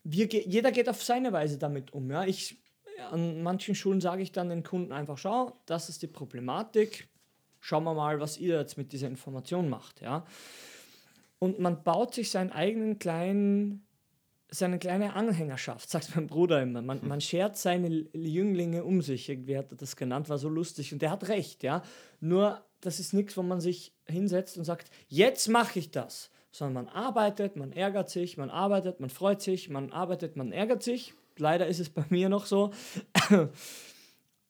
[0.05, 2.11] wir, ge- jeder geht auf seine Weise damit um.
[2.11, 2.25] Ja?
[2.25, 2.57] Ich,
[3.09, 7.07] an manchen Schulen sage ich dann den Kunden einfach, schau, das ist die Problematik,
[7.61, 10.01] schauen wir mal, was ihr jetzt mit dieser Information macht.
[10.01, 10.25] Ja?
[11.39, 13.85] Und man baut sich seinen eigenen kleinen,
[14.53, 16.81] seine kleine Anhängerschaft, sagt mein Bruder immer.
[16.81, 20.93] Man, man schert seine Jünglinge um sich, irgendwie hat er das genannt, war so lustig.
[20.93, 21.81] Und der hat recht, ja.
[22.19, 26.29] Nur, das ist nichts, wo man sich hinsetzt und sagt, jetzt mache ich das.
[26.51, 30.83] Sondern man arbeitet, man ärgert sich, man arbeitet, man freut sich, man arbeitet, man ärgert
[30.83, 31.15] sich.
[31.37, 32.71] Leider ist es bei mir noch so.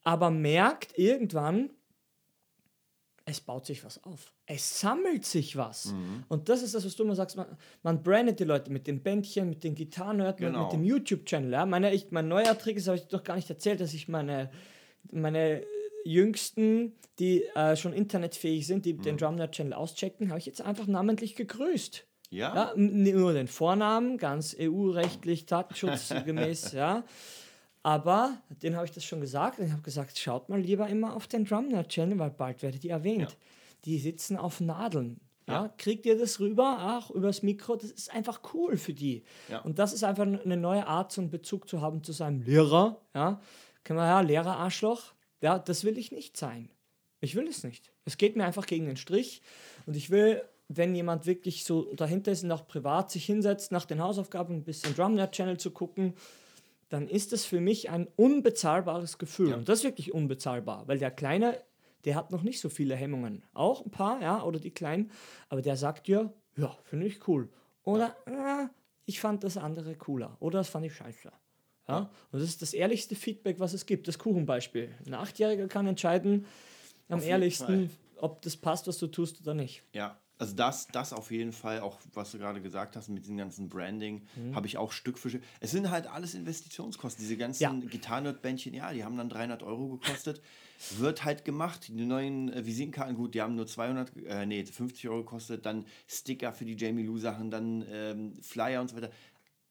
[0.04, 1.70] Aber merkt irgendwann,
[3.26, 4.34] es baut sich was auf.
[4.45, 5.93] Es sammelt sich was.
[6.28, 7.38] Und das ist das, was du immer sagst.
[7.38, 7.45] Man,
[7.82, 10.63] man brandet die Leute mit dem Bändchen, mit den Gitarrenhörten, Genau.
[10.63, 11.51] mit dem YouTube-Channel.
[11.51, 11.65] Ja?
[11.65, 14.51] Meine, ich, mein neuer Trick ist, habe ich doch gar nicht erzählt, dass ich meine,
[15.11, 15.63] meine
[16.03, 21.36] Jüngsten, die äh, schon internetfähig sind, die den Drumner-Channel auschecken, habe ich jetzt einfach namentlich
[21.36, 22.05] gegrüßt.
[22.30, 22.55] Ja?
[22.55, 27.05] Ja, nur den Vornamen, ganz EU-rechtlich, datenschutzgemäß, ja.
[27.84, 31.15] Aber den habe ich das schon gesagt und ich habe gesagt, schaut mal lieber immer
[31.15, 33.31] auf den Drumner-Channel, weil bald werdet ihr erwähnt.
[33.31, 33.38] Ja.
[33.86, 35.19] Die sitzen auf Nadeln.
[35.47, 35.65] Ja.
[35.65, 35.73] Ja.
[35.77, 39.23] kriegt ihr das rüber, ach, übers Mikro, das ist einfach cool für die.
[39.49, 39.59] Ja.
[39.59, 43.01] Und das ist einfach eine neue Art, so einen Bezug zu haben zu seinem Lehrer.
[43.13, 43.41] Ja,
[43.84, 46.69] kann man ja, Lehrer-Arschloch, ja, das will ich nicht sein.
[47.19, 47.91] Ich will es nicht.
[48.05, 49.41] Es geht mir einfach gegen den Strich
[49.86, 53.84] und ich will, wenn jemand wirklich so dahinter ist und auch privat sich hinsetzt, nach
[53.84, 56.13] den Hausaufgaben ein bisschen Drumnet-Channel zu gucken,
[56.93, 59.49] dann ist das für mich ein unbezahlbares Gefühl.
[59.49, 59.55] Ja.
[59.55, 61.57] Und das ist wirklich unbezahlbar, weil der Kleine,
[62.05, 63.43] der hat noch nicht so viele Hemmungen.
[63.55, 65.09] Auch ein paar, ja, oder die Kleinen,
[65.49, 67.49] aber der sagt dir, ja, finde ich cool.
[67.81, 68.67] Oder, äh,
[69.05, 70.37] ich fand das andere cooler.
[70.39, 71.31] Oder das fand ich scheiße.
[71.87, 72.11] Ja?
[72.31, 74.07] Und das ist das ehrlichste Feedback, was es gibt.
[74.07, 74.91] Das Kuchenbeispiel.
[75.07, 76.45] Ein Achtjähriger kann entscheiden,
[77.09, 79.81] am ehrlichsten, ob das passt, was du tust oder nicht.
[79.93, 83.38] Ja, also das, das auf jeden Fall, auch was du gerade gesagt hast mit diesem
[83.38, 84.55] ganzen Branding, Mhm.
[84.55, 85.43] habe ich auch Stück für Stück.
[85.59, 87.23] Es sind halt alles Investitionskosten.
[87.23, 87.71] Diese ganzen Ja.
[87.71, 90.41] Gitarrenbändchen, ja, die haben dann 300 Euro gekostet.
[90.97, 91.88] Wird halt gemacht.
[91.88, 95.65] Die neuen äh, Visitenkarten, gut, die haben nur 200, äh, nee, 50 Euro gekostet.
[95.65, 99.11] Dann Sticker für die Jamie Lou Sachen, dann ähm, Flyer und so weiter.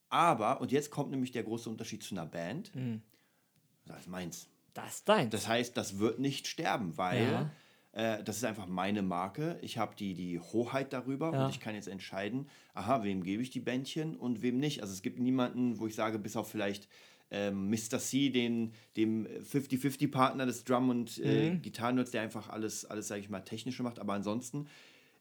[0.09, 2.73] Aber, und jetzt kommt nämlich der große Unterschied zu einer Band.
[2.75, 3.01] Mhm.
[3.85, 4.47] Das ist meins.
[4.73, 5.29] Das ist dein.
[5.29, 7.51] Das heißt, das wird nicht sterben, weil Ja.
[7.93, 9.57] Äh, das ist einfach meine Marke.
[9.61, 11.45] Ich habe die, die Hoheit darüber Ja.
[11.45, 14.81] und ich kann jetzt entscheiden, aha, wem gebe ich die Bändchen und wem nicht.
[14.81, 16.87] Also es gibt niemanden, wo ich sage, bis auf vielleicht
[17.31, 17.97] ähm, Mr.
[17.99, 21.61] C, den, dem 50-50-Partner des Drum- und äh, Mhm.
[21.63, 23.97] Gitarrennerds, der einfach alles, alles sage ich mal, technische macht.
[23.99, 24.67] Aber ansonsten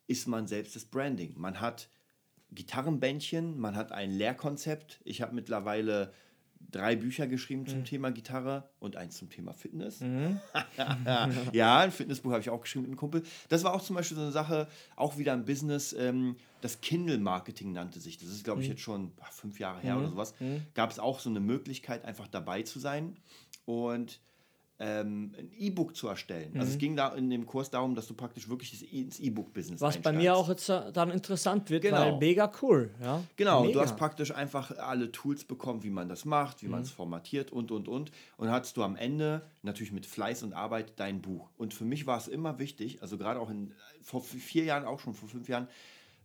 [0.08, 1.32] ist man selbst das Branding.
[1.38, 1.88] Man hat
[2.50, 5.00] Gitarrenbändchen, man hat ein Lehrkonzept.
[5.04, 6.12] Ich habe mittlerweile
[6.72, 7.66] drei Bücher geschrieben Mhm.
[7.68, 10.00] zum Thema Gitarre und eins zum Thema Fitness.
[11.52, 13.22] ja, ein Fitnessbuch habe ich auch geschrieben mit einem Kumpel.
[13.48, 17.72] Das war auch zum Beispiel so eine Sache, auch wieder ein Business, ähm, das Kindle-Marketing
[17.72, 18.18] nannte sich.
[18.18, 18.62] Das ist, glaube Mhm.
[18.64, 20.34] ich, jetzt schon ach, fünf Jahre her oder sowas.
[20.74, 23.16] Gab es auch so eine Möglichkeit, einfach dabei zu sein
[23.64, 24.20] und
[24.84, 26.52] ähm, ein E-Book zu erstellen.
[26.54, 26.60] Mhm.
[26.60, 29.20] Also es ging da in dem Kurs darum, dass du praktisch wirklich das E- ins
[29.20, 30.70] E-Book-Business Was bei mir einsteigst.
[30.70, 31.96] auch jetzt äh, dann interessant wird, Genau.
[31.98, 32.90] weil mega cool.
[33.00, 33.22] Ja?
[33.36, 33.74] Genau, mega.
[33.74, 36.94] du hast praktisch einfach alle Tools bekommen, wie man das macht, wie man es Mhm.
[36.96, 38.10] formatiert und, und, und.
[38.36, 41.48] Und hattest du am Ende natürlich mit Fleiß und Arbeit dein Buch.
[41.56, 43.72] Und für mich war es immer wichtig, also gerade auch in,
[44.02, 45.68] vor vier Jahren, auch schon vor fünf Jahren,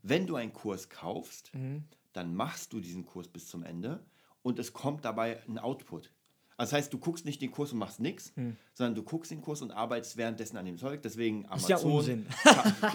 [0.01, 1.83] wenn du einen Kurs kaufst, Mhm.
[2.13, 3.99] dann machst du diesen Kurs bis zum Ende
[4.41, 6.11] und es kommt dabei ein Output.
[6.59, 8.33] Also das heißt, du guckst nicht den Kurs und machst nichts,
[8.73, 11.01] sondern du guckst den Kurs und arbeitest währenddessen an dem Zeug.
[11.03, 11.57] Deswegen Amazon.
[11.59, 12.25] Ist ja Unsinn.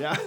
[0.00, 0.18] ja,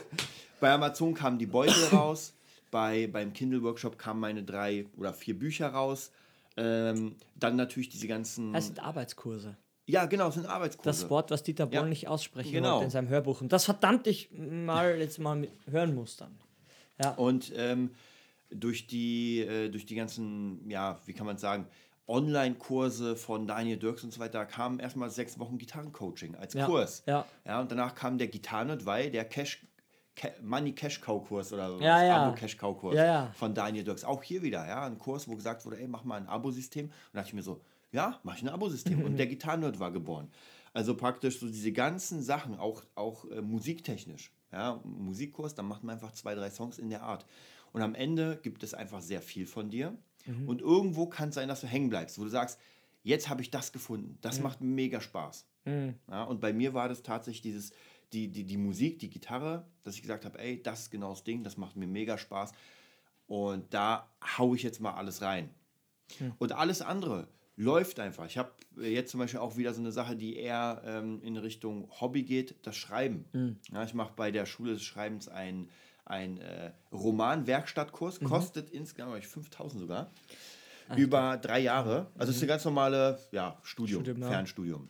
[0.61, 2.33] bei Amazon kamen die Beutel raus,
[2.71, 6.11] bei, beim Kindle-Workshop kamen meine drei oder vier Bücher raus.
[6.57, 8.53] Ähm, dann natürlich diese ganzen.
[8.53, 9.57] Das sind Arbeitskurse.
[9.88, 11.01] ja, genau, es sind Arbeitskurse.
[11.01, 11.86] Das Wort, was Dieter Boll Ja.
[11.86, 12.75] nicht aussprechen Genau.
[12.75, 13.41] wollte in seinem Hörbuch.
[13.41, 16.31] Und das verdammt ich mal jetzt mal mit hören muss dann.
[17.03, 17.09] Ja.
[17.15, 17.91] Und ähm,
[18.49, 21.67] durch, die, äh, durch die ganzen, ja, wie kann man sagen,
[22.07, 26.65] Online-Kurse von Daniel Dirks und so weiter, da kamen erstmal sechs Wochen Gitarrencoaching als Ja,
[26.65, 27.03] Kurs.
[27.05, 27.25] ja.
[27.45, 27.61] ja.
[27.61, 29.65] Und danach kam der Gitarrenerd, weil der Cash,
[30.15, 32.23] Ca Money Cash Cow Kurs oder so, Ja, ja.
[32.25, 33.31] Abo Cash Cow Kurs Ja, ja.
[33.33, 34.03] von Daniel Dirks.
[34.03, 36.85] Auch hier wieder, ja, ein Kurs, wo gesagt wurde, ey, mach mal ein Abo-System.
[36.85, 39.03] Und da dachte ich mir so, ja, mach ich ein Abo-System.
[39.03, 40.29] und der Gitarrenerd war geboren.
[40.73, 44.31] Also praktisch so diese ganzen Sachen, auch, auch äh, musiktechnisch.
[44.51, 47.25] Ja, Musikkurs, dann macht man einfach zwei, drei Songs in der Art.
[47.73, 49.93] Und am Ende gibt es einfach sehr viel von dir.
[50.47, 52.59] Und irgendwo kann es sein, dass du hängen bleibst, wo du sagst,
[53.03, 54.17] jetzt habe ich das gefunden.
[54.21, 55.45] Das macht mega Spaß.
[56.09, 57.71] Ja, und bei mir war das tatsächlich dieses,
[58.13, 61.23] die, die, die Musik, die Gitarre, dass ich gesagt habe, ey, das ist genau das
[61.23, 62.51] Ding, das macht mir mega Spaß.
[63.28, 65.49] Und da haue ich jetzt mal alles rein.
[66.38, 68.26] Und alles andere läuft einfach.
[68.26, 71.89] Ich habe jetzt zum Beispiel auch wieder so eine Sache, die eher ähm, in Richtung
[71.99, 73.26] Hobby geht, das Schreiben.
[73.71, 75.69] Ja, ich mache bei der Schule des Schreibens ein,
[76.05, 80.11] ein äh, Roman-Werkstattkurs, kostet insgesamt glaub ich, 5000 sogar,
[80.95, 82.11] über drei Jahre.
[82.17, 84.29] Also es ist eine ganz normale ja, Studium, Studium, ja.
[84.29, 84.89] Fernstudium.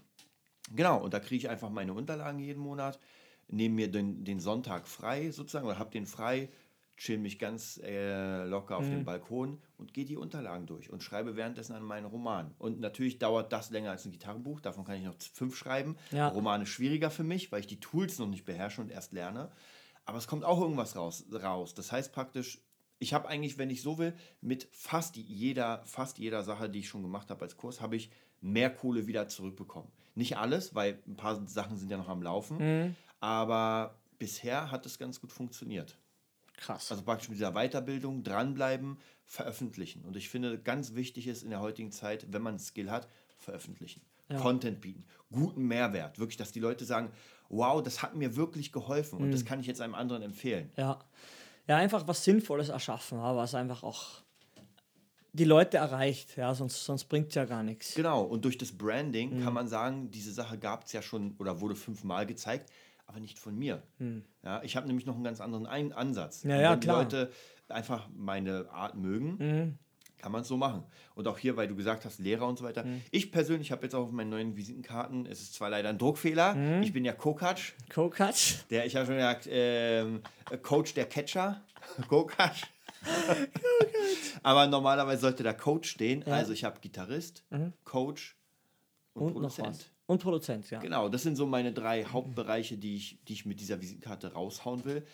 [0.76, 3.00] Genau, und da kriege ich einfach meine Unterlagen jeden Monat,
[3.48, 6.50] nehme mir den, den Sonntag frei sozusagen oder habe den frei,
[6.98, 9.06] chill mich ganz äh, locker auf dem Mhm.
[9.06, 12.54] Balkon und gehe die Unterlagen durch und schreibe währenddessen an meinen Roman.
[12.58, 15.98] Und natürlich dauert das länger als ein Gitarrenbuch, davon kann ich noch fünf schreiben.
[16.12, 16.30] Ja.
[16.30, 19.52] Roman ist schwieriger für mich, weil ich die Tools noch nicht beherrsche und erst lerne.
[20.06, 21.26] Aber es kommt auch irgendwas raus.
[21.32, 21.74] raus.
[21.74, 22.62] Das heißt praktisch,
[23.00, 26.88] ich habe eigentlich, wenn ich so will, mit fast jeder, fast jeder Sache, die ich
[26.88, 28.10] schon gemacht habe als Kurs, habe ich
[28.42, 29.92] mehr Kohle wieder zurückbekommen.
[30.14, 32.58] Nicht alles, weil ein paar Sachen sind ja noch am Laufen.
[32.58, 32.96] Mhm.
[33.20, 35.98] Aber bisher hat es ganz gut funktioniert.
[36.58, 36.92] Krass.
[36.92, 40.06] Also praktisch mit dieser Weiterbildung dranbleiben, veröffentlichen.
[40.06, 43.10] Und ich finde, ganz wichtig ist in der heutigen Zeit, wenn man einen Skill hat,
[43.38, 44.02] veröffentlichen.
[44.30, 44.40] Ja.
[44.40, 46.18] Content bieten, guten Mehrwert.
[46.18, 47.12] Wirklich, dass die Leute sagen,
[47.50, 49.48] wow, das hat mir wirklich geholfen und das Mhm.
[49.48, 50.72] kann ich jetzt einem anderen empfehlen.
[50.78, 51.00] Ja.
[51.68, 54.22] Ja, einfach was Sinnvolles erschaffen, was einfach auch
[55.34, 57.94] die Leute erreicht, ja, sonst, sonst bringt es ja gar nichts.
[57.96, 59.44] Genau, und durch das Branding Mhm.
[59.44, 62.72] kann man sagen, diese Sache gab es ja schon oder wurde fünfmal gezeigt,
[63.08, 63.84] aber nicht von mir.
[64.44, 66.44] Ja, ich habe nämlich noch einen ganz anderen Ein Ansatz.
[66.44, 66.52] Mhm.
[66.52, 67.04] Ja, ja, wenn klar.
[67.04, 67.10] Mhm.
[67.10, 67.32] die Leute
[67.68, 69.78] einfach meine Art mögen,
[70.18, 70.84] kann man es so machen.
[71.16, 72.84] Und auch hier, weil du gesagt hast, Lehrer und so weiter.
[72.84, 73.02] Mhm.
[73.12, 76.56] Ich persönlich habe jetzt auch auf meinen neuen Visitenkarten, es ist zwar leider ein Druckfehler,
[76.56, 76.84] Mhm.
[76.84, 78.66] ich bin ja Kokatsch, Co-Catch?
[78.70, 80.22] der, ich habe schon gesagt, ähm,
[80.64, 81.62] Coach der Catcher,
[82.10, 82.64] Kokatsch.
[84.44, 86.24] Aber normalerweise sollte da Coach stehen.
[86.28, 87.44] Also ich habe Gitarrist,
[87.84, 88.36] Coach
[89.14, 89.28] und, Mhm.
[89.28, 89.92] Und Produzent.
[90.08, 90.80] Und Produzent, ja.
[90.80, 94.84] Genau, das sind so meine drei Hauptbereiche, die ich, die ich mit dieser Visitenkarte raushauen
[94.86, 95.06] will.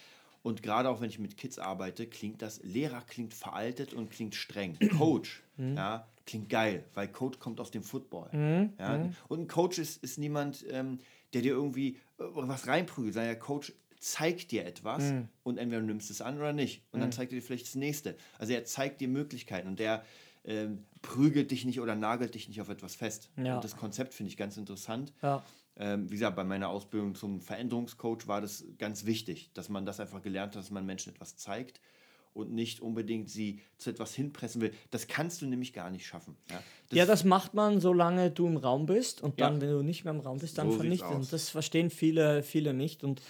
[0.43, 4.35] Und gerade auch wenn ich mit Kids arbeite, klingt das, Lehrer klingt veraltet und klingt
[4.35, 4.77] streng.
[4.97, 8.29] Coach, ja, klingt geil, weil Coach kommt aus dem Football.
[8.79, 9.09] Ja.
[9.27, 10.99] Und ein Coach ist, ist niemand, ähm,
[11.33, 15.13] der dir irgendwie äh, was reinprügelt, sondern der Coach zeigt dir etwas
[15.43, 16.83] und entweder du nimmst es an oder nicht.
[16.91, 18.15] Und dann zeigt er dir vielleicht das nächste.
[18.39, 20.03] Also er zeigt dir Möglichkeiten und der
[20.43, 23.29] ähm, prügelt dich nicht oder nagelt dich nicht auf etwas fest.
[23.37, 23.55] Ja.
[23.55, 25.13] Und das Konzept finde ich ganz interessant.
[25.21, 25.43] Ja.
[25.77, 29.99] Ähm, wie gesagt, bei meiner Ausbildung zum Veränderungscoach war das ganz wichtig, dass man das
[29.99, 31.79] einfach gelernt hat, dass man Menschen etwas zeigt
[32.33, 34.73] und nicht unbedingt sie zu etwas hinpressen will.
[34.89, 36.37] Das kannst du nämlich gar nicht schaffen.
[36.49, 39.61] Ja, das, ja, das macht man, solange du im Raum bist und dann, Ja.
[39.61, 41.09] wenn du nicht mehr im Raum bist, dann So vernichtet.
[41.11, 43.03] Und das verstehen viele, viele nicht.
[43.03, 43.21] Und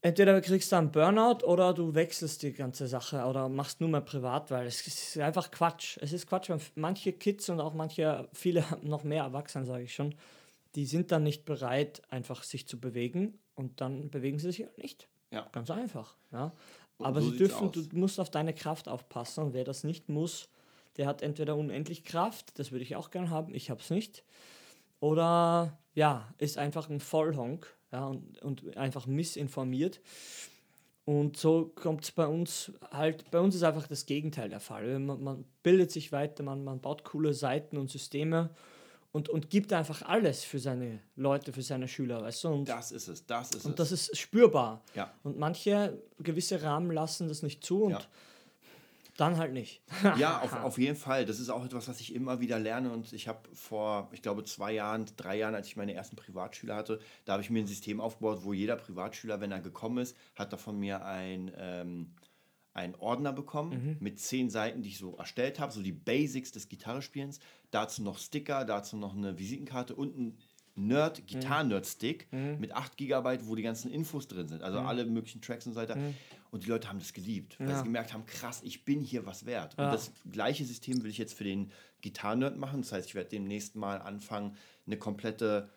[0.00, 4.00] entweder kriegst du einen Burnout oder du wechselst die ganze Sache oder machst nur mehr
[4.00, 5.96] privat, weil es ist einfach Quatsch.
[6.00, 10.14] Es ist Quatsch, manche Kids und auch manche, viele noch mehr Erwachsene, sage ich schon,
[10.74, 14.78] die sind dann nicht bereit, einfach sich zu bewegen und dann bewegen sie sich halt
[14.78, 15.08] nicht.
[15.30, 15.48] Ja.
[15.52, 16.16] Ganz einfach.
[16.32, 16.52] Ja.
[16.98, 17.88] Und Aber so sie dürfen, aus.
[17.88, 20.48] du musst auf deine Kraft aufpassen und wer das nicht muss,
[20.96, 24.22] der hat entweder unendlich Kraft, das würde ich auch gern haben, ich habe es nicht,
[25.00, 30.00] oder ja, ist einfach ein Vollhonk ja, und, und einfach missinformiert.
[31.04, 34.98] Und so kommt es bei uns halt, bei uns ist einfach das Gegenteil der Fall.
[34.98, 38.50] Man, man bildet sich weiter, man, man baut coole Seiten und Systeme
[39.14, 42.48] und, und gibt einfach alles für seine Leute, für seine Schüler, weißt du?
[42.48, 43.76] Und, das ist es, das ist und es.
[43.76, 44.82] das ist spürbar.
[44.96, 45.14] ja.
[45.22, 48.00] Und manche gewisse Rahmen lassen das nicht zu und Ja.
[49.16, 49.82] dann halt nicht.
[50.18, 51.24] Ja, auf, auf jeden Fall.
[51.26, 52.90] Das ist auch etwas, was ich immer wieder lerne.
[52.90, 56.74] Und ich habe vor, ich glaube, zwei Jahren, drei Jahren, als ich meine ersten Privatschüler
[56.74, 60.16] hatte, da habe ich mir ein System aufgebaut, wo jeder Privatschüler, wenn er gekommen ist,
[60.34, 62.14] hat da von mir ein, ähm,
[62.74, 66.68] einen Ordner bekommen mit zehn Seiten, die ich so erstellt habe, so die Basics des
[66.68, 67.38] Gitarrespielens.
[67.70, 70.38] Dazu noch Sticker, dazu noch eine Visitenkarte und ein
[70.76, 72.26] Nerd, Gitarren-Nerd-Stick
[72.58, 74.62] mit 8 GB, wo die ganzen Infos drin sind.
[74.62, 75.96] Also alle möglichen Tracks und so weiter.
[76.50, 77.78] Und die Leute haben das geliebt, weil Ja.
[77.78, 79.74] sie gemerkt haben, krass, ich bin hier was wert.
[79.78, 79.86] Ja.
[79.86, 81.70] Und das gleiche System will ich jetzt für den
[82.00, 82.82] Gitarren-Nerd machen.
[82.82, 84.56] Das heißt, ich werde demnächst mal anfangen,
[84.86, 85.70] eine komplette.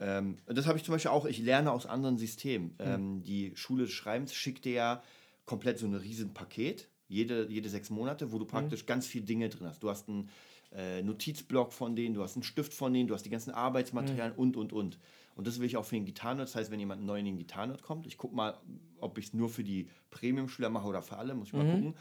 [0.00, 2.74] Ähm, das habe ich zum Beispiel auch, ich lerne aus anderen Systemen.
[2.80, 5.02] Ähm, die Schule des Schreibens schickt dir ja
[5.50, 9.48] komplett so ein riesen Paket, jede, jede sechs Monate, wo du praktisch ganz viele Dinge
[9.48, 9.82] drin hast.
[9.82, 10.28] Du hast ein
[10.72, 14.36] äh, Notizblock von denen, du hast einen Stift von denen, du hast die ganzen Arbeitsmaterialien
[14.38, 14.98] und, und, und.
[15.34, 16.48] Und das will ich auch für den Gitarrenort.
[16.48, 18.60] Das heißt, wenn jemand neu in den Gitarrenort kommt, ich gucke mal,
[19.00, 21.94] ob ich es nur für die Premium-Schüler mache oder für alle, muss ich mal gucken.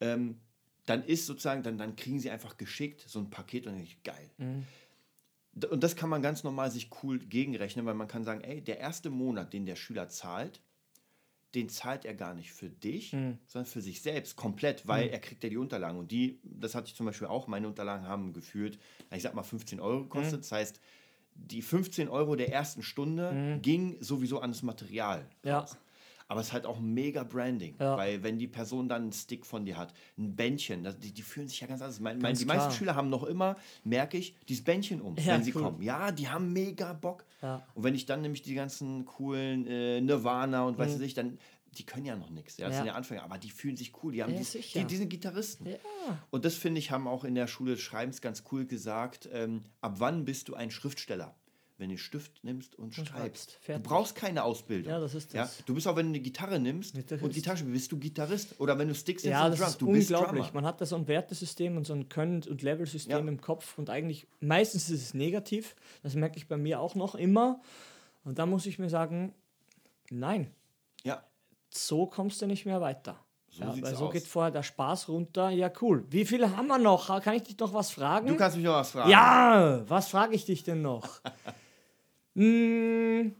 [0.00, 0.36] Ähm,
[0.84, 3.90] dann ist sozusagen, dann, dann kriegen sie einfach geschickt so ein Paket und dann denke
[3.92, 4.30] ich, geil.
[5.52, 8.60] D- Und das kann man ganz normal sich cool gegenrechnen, weil man kann sagen, ey,
[8.62, 10.60] der erste Monat, den der Schüler zahlt,
[11.54, 13.10] den zahlt er gar nicht für dich,
[13.46, 15.98] sondern für sich selbst komplett, weil er kriegt ja die Unterlagen.
[15.98, 18.78] Und die, das hatte ich zum Beispiel auch, meine Unterlagen haben gefühlt,
[19.14, 20.40] ich sag mal 15 Euro gekostet.
[20.42, 20.80] Das heißt,
[21.34, 25.26] die 15 Euro der ersten Stunde ging sowieso an das Material.
[25.44, 25.60] Ja.
[25.60, 25.76] raus.
[26.30, 27.96] Aber es ist halt auch mega Branding, Ja.
[27.96, 31.48] weil wenn die Person dann einen Stick von dir hat, ein Bändchen, die, die fühlen
[31.48, 31.98] sich ja ganz anders.
[31.98, 32.56] Mein, mein, Ganz die klar.
[32.58, 35.62] meisten Schüler haben noch immer, merke ich, dieses Bändchen um, Ja, wenn sie cool.
[35.62, 35.82] kommen.
[35.82, 37.24] Ja, die haben mega Bock.
[37.42, 37.66] Ja.
[37.74, 41.36] Und wenn ich dann nämlich die ganzen coolen äh, Nirvana und weiß ich, dann,
[41.78, 42.58] die können ja noch nichts.
[42.58, 42.74] Ja, das Mhm.
[42.74, 42.78] Ja.
[42.78, 44.12] sind ja Anfänger, aber die fühlen sich cool.
[44.12, 45.66] Die, haben Ja, die, die, die sind Gitarristen.
[45.66, 45.78] Ja.
[46.30, 49.28] Und das finde ich, haben auch in der Schule des Schreibens ganz cool gesagt.
[49.32, 51.34] Ähm, ab wann bist du ein Schriftsteller?
[51.80, 53.58] Wenn du Stift nimmst und, schreibst.
[53.64, 53.68] schreibst.
[53.68, 54.92] Du brauchst keine Ausbildung.
[54.92, 55.42] Ja, das ist Ja?
[55.42, 55.64] das.
[55.64, 57.24] Du bist auch, wenn du eine Gitarre nimmst Gitarrist.
[57.24, 58.60] und Gitarre spielst, bist du Gitarrist.
[58.60, 60.44] Oder wenn du Sticks nimmst Ja, und das Drums, ist du bist unglaublich.
[60.48, 60.54] Drummer.
[60.60, 63.32] Man hat da so ein Wertesystem und so ein Können- und Level-System Ja.
[63.32, 65.74] im Kopf und eigentlich meistens ist es negativ.
[66.02, 67.60] Das merke ich bei mir auch noch immer.
[68.24, 69.34] Und da muss ich mir sagen,
[70.10, 70.50] nein,
[71.02, 71.24] Ja,
[71.70, 73.18] so kommst du nicht mehr weiter.
[73.52, 74.12] So ja, weil so aus.
[74.12, 75.50] geht vorher der Spaß runter.
[75.50, 76.04] Ja, cool.
[76.08, 77.08] Wie viele haben wir noch?
[77.20, 78.28] Kann ich dich noch was fragen?
[78.28, 79.10] du kannst mich noch was fragen.
[79.10, 81.20] ja, was frage ich dich denn noch?
[82.34, 83.32] mm,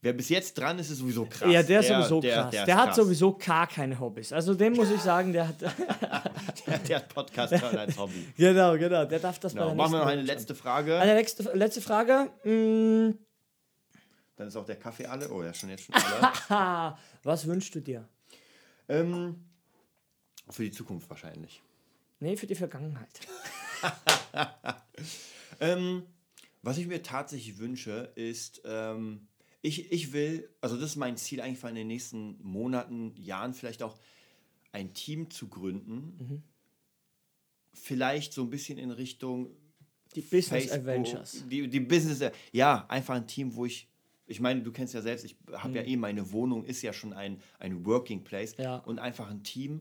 [0.00, 1.50] Wer bis jetzt dran ist, ist sowieso krass.
[1.52, 2.50] ja, der ist sowieso krass.
[2.52, 2.96] Der, Der, hat krass.
[2.96, 4.32] sowieso gar keine Hobbys.
[4.32, 5.60] Also dem muss ich sagen, der hat.
[6.66, 8.26] Der, der hat Podcast als Hobby.
[8.36, 9.04] genau, genau.
[9.06, 9.70] Der darf das bei Genau.
[9.70, 10.98] der Machen wir noch eine letzte Frage.
[11.00, 12.30] Eine letzte, letzte Frage.
[12.44, 13.18] Mm,
[14.36, 15.28] Dann ist auch der Kaffee alle.
[15.30, 16.96] Oh, ja, schon jetzt schon alle.
[17.24, 18.06] was wünschst du dir?
[18.88, 19.44] ähm,
[20.50, 21.60] für die Zukunft wahrscheinlich.
[22.20, 23.08] Nee, für die Vergangenheit.
[25.60, 26.04] Ähm,
[26.68, 29.26] was ich mir tatsächlich wünsche, ist, ähm,
[29.62, 33.54] ich, ich will, also das ist mein Ziel eigentlich für in den nächsten Monaten, Jahren
[33.54, 33.98] vielleicht auch,
[34.70, 35.94] ein Team zu gründen.
[36.18, 36.42] Mhm.
[37.72, 39.56] Vielleicht so ein bisschen in Richtung
[40.14, 41.44] Die Business Facebook, Adventures.
[41.48, 43.88] Die, die Business, ja, einfach ein Team, wo ich,
[44.26, 47.14] ich meine, du kennst ja selbst, ich habe ja eh, meine Wohnung ist ja schon
[47.14, 48.64] ein, ein Working Place Mhm.
[48.64, 48.76] Ja.
[48.76, 49.80] und einfach ein Team,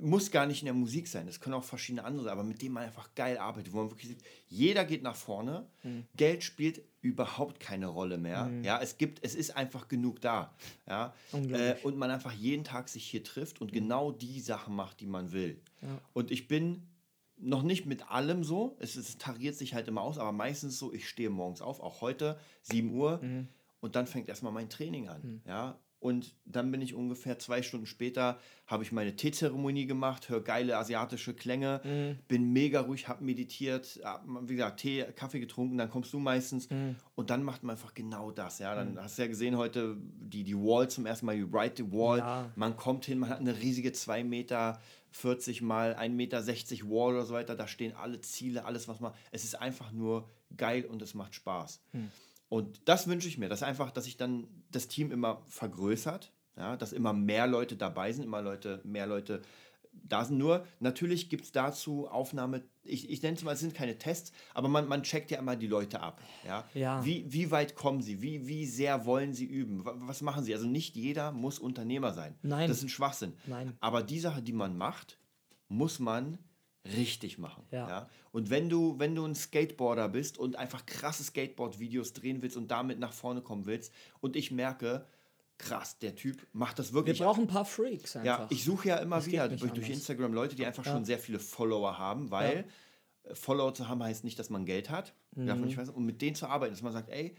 [0.00, 2.60] muss gar nicht in der Musik sein, es können auch verschiedene andere sein, aber mit
[2.62, 6.04] dem man einfach geil arbeitet, wo man wirklich sieht, jeder geht nach vorne, Mhm.
[6.16, 10.54] Geld spielt überhaupt keine Rolle mehr, ja, es gibt, es ist einfach genug da,
[10.86, 15.00] ja, äh, und man einfach jeden Tag sich hier trifft und genau die Sachen macht,
[15.00, 15.60] die man will.
[15.82, 15.98] Ja.
[16.12, 16.86] Und ich bin
[17.42, 18.76] noch nicht mit allem so.
[18.80, 22.02] Es, es tariert sich halt immer aus, aber meistens so, ich stehe morgens auf, auch
[22.02, 23.48] heute, 7 Uhr, Mhm.
[23.80, 25.40] und dann fängt erstmal mein Training an.
[25.46, 25.78] Ja?
[26.00, 30.78] Und dann bin ich ungefähr zwei Stunden später, habe ich meine Teezeremonie gemacht, höre geile
[30.78, 32.18] asiatische Klänge, Mhm.
[32.26, 36.70] bin mega ruhig, habe meditiert, hab, wie gesagt, Tee, Kaffee getrunken, dann kommst du meistens
[36.70, 36.96] Mhm.
[37.16, 38.60] und dann macht man einfach genau das.
[38.60, 38.74] Ja?
[38.74, 41.92] Dann hast du ja gesehen heute die, die Wall zum ersten Mal, you write the
[41.92, 42.18] wall.
[42.18, 42.50] Ja.
[42.56, 44.80] Man kommt hin, man hat eine riesige 2 Meter
[45.10, 46.38] 40 mal 1,60 Meter
[46.90, 47.56] Wall oder so weiter.
[47.56, 49.12] Da stehen alle Ziele, alles, was man.
[49.32, 51.82] Es ist einfach nur geil und es macht Spaß.
[52.50, 56.76] Und das wünsche ich mir, dass einfach, dass sich dann das Team immer vergrößert, ja,
[56.76, 59.40] dass immer mehr Leute dabei sind, immer Leute, mehr Leute
[59.92, 60.36] da sind.
[60.38, 64.32] Nur natürlich gibt es dazu Aufnahme, ich, ich nenne es mal, es sind keine Tests,
[64.52, 66.20] aber man, man checkt ja immer die Leute ab.
[66.44, 66.68] Ja?
[66.74, 67.04] Ja.
[67.04, 68.20] Wie, wie weit kommen sie?
[68.20, 69.84] Wie, wie sehr wollen sie üben?
[69.84, 70.52] Wa- Was machen sie?
[70.54, 72.36] Also nicht jeder muss Unternehmer sein.
[72.42, 72.68] Nein.
[72.68, 73.32] Das ist ein Schwachsinn.
[73.46, 73.76] Nein.
[73.80, 75.18] Aber die Sache, die man macht,
[75.68, 76.38] muss man
[76.86, 77.64] richtig machen.
[77.70, 78.08] Ja.
[78.32, 82.70] Und wenn du, wenn du ein Skateboarder bist und einfach krasse Skateboard-Videos drehen willst und
[82.70, 85.04] damit nach vorne kommen willst und ich merke,
[85.58, 87.18] krass, der Typ macht das Wir wirklich.
[87.18, 88.40] brauchen ein paar Freaks einfach.
[88.40, 89.88] Ja, ich suche ja immer Das wieder durch, anders.
[89.88, 90.92] Instagram Leute, die einfach Ja.
[90.92, 92.64] schon sehr viele Follower haben, weil
[93.24, 95.12] äh, Follower zu haben heißt nicht, dass man Geld hat.
[95.36, 95.44] Mhm.
[95.60, 95.94] nicht vergessen.
[95.94, 97.36] Und mit denen zu arbeiten, dass man sagt, ey,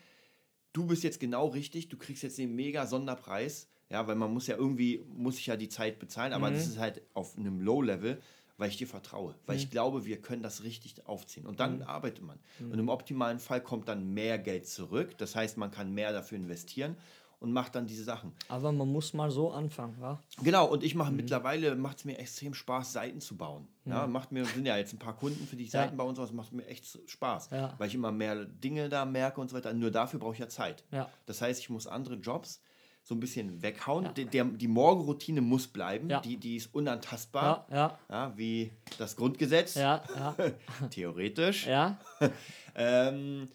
[0.72, 3.68] du bist jetzt genau richtig, du kriegst jetzt den mega Sonderpreis.
[3.90, 6.54] Ja, weil man muss ja irgendwie, muss ich ja die Zeit bezahlen, aber Mhm.
[6.54, 8.22] das ist halt auf einem Low-Level,
[8.58, 9.36] weil ich dir vertraue.
[9.46, 11.46] Weil ich glaube, wir können das richtig aufziehen.
[11.46, 11.58] Und Mhm.
[11.58, 12.40] dann arbeitet man.
[12.60, 15.18] Und im optimalen Fall kommt dann mehr Geld zurück.
[15.18, 16.96] Das heißt, man kann mehr dafür investieren
[17.40, 18.34] und macht dann diese Sachen.
[18.50, 20.20] Aber man muss mal so anfangen, wa?
[20.44, 21.00] Genau, und ich Mhm.
[21.00, 23.68] mache mittlerweile, macht es mir extrem Spaß, Seiten zu bauen.
[23.86, 25.82] Ja, macht mir, sind ja jetzt ein paar Kunden, für die ich Ja.
[25.84, 27.50] Seiten baue und sowas, macht mir echt Spaß.
[27.50, 27.74] Ja.
[27.80, 29.74] Weil ich immer mehr Dinge da merke und so weiter.
[29.74, 30.84] Nur dafür brauche ich ja Zeit.
[30.92, 31.10] Ja.
[31.26, 32.62] Das heißt, ich muss andere Jobs
[33.04, 34.14] so ein bisschen weghauen.
[34.16, 36.20] Der, der, die Morgenroutine muss bleiben, Ja.
[36.22, 37.66] die, die ist unantastbar.
[37.70, 40.36] Ja, ja, Ja, wie das Grundgesetz, ja, ja,
[40.90, 41.66] theoretisch.
[41.68, 41.98] ja.
[42.76, 43.50] Ähm,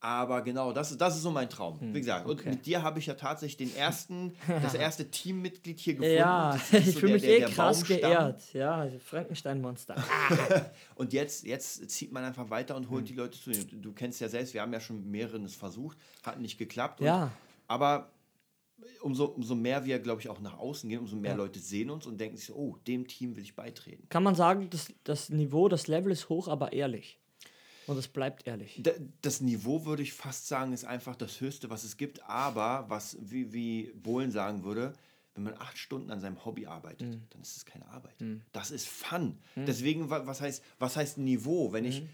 [0.00, 1.78] Aber genau, das, ist- das ist so mein Traum.
[1.80, 2.50] Wie gesagt, und Hm, okay.
[2.50, 6.14] mit dir habe ich ja tatsächlich den ersten, das erste Teammitglied hier gefunden.
[6.16, 7.98] Ja, ist ich so fühle mich der- eh der krass Baumstamm.
[8.00, 8.52] geehrt.
[8.52, 9.96] Ja, Frankenstein-Monster.
[10.94, 13.50] Und jetzt, jetzt zieht man einfach weiter und holt die Leute zu.
[13.50, 17.00] Du, du kennst ja selbst, wir haben ja schon mehreres versucht, hat nicht geklappt.
[17.00, 17.30] Und, Ja.
[17.66, 18.10] Aber
[19.02, 22.06] umso, umso mehr wir, glaube ich, auch nach außen gehen, umso mehr Leute sehen uns
[22.06, 24.06] und denken sich so, oh, dem Team will ich beitreten.
[24.08, 27.18] Kann man sagen, das, das Niveau, das Level ist hoch, aber ehrlich.
[27.86, 28.80] Und es bleibt ehrlich.
[28.82, 28.92] Da-
[29.22, 32.22] Das Niveau, würde ich fast sagen, ist einfach das Höchste, was es gibt.
[32.24, 34.92] Aber, was, wie, wie Bohlen sagen würde,
[35.34, 37.22] wenn man acht Stunden an seinem Hobby arbeitet, Mhm.
[37.30, 38.16] dann ist es keine Arbeit.
[38.52, 39.38] Das ist Fun.
[39.56, 41.72] Deswegen, wa- was heißt, was heißt Niveau?
[41.72, 41.90] Wenn Mhm.
[41.90, 42.08] ich ein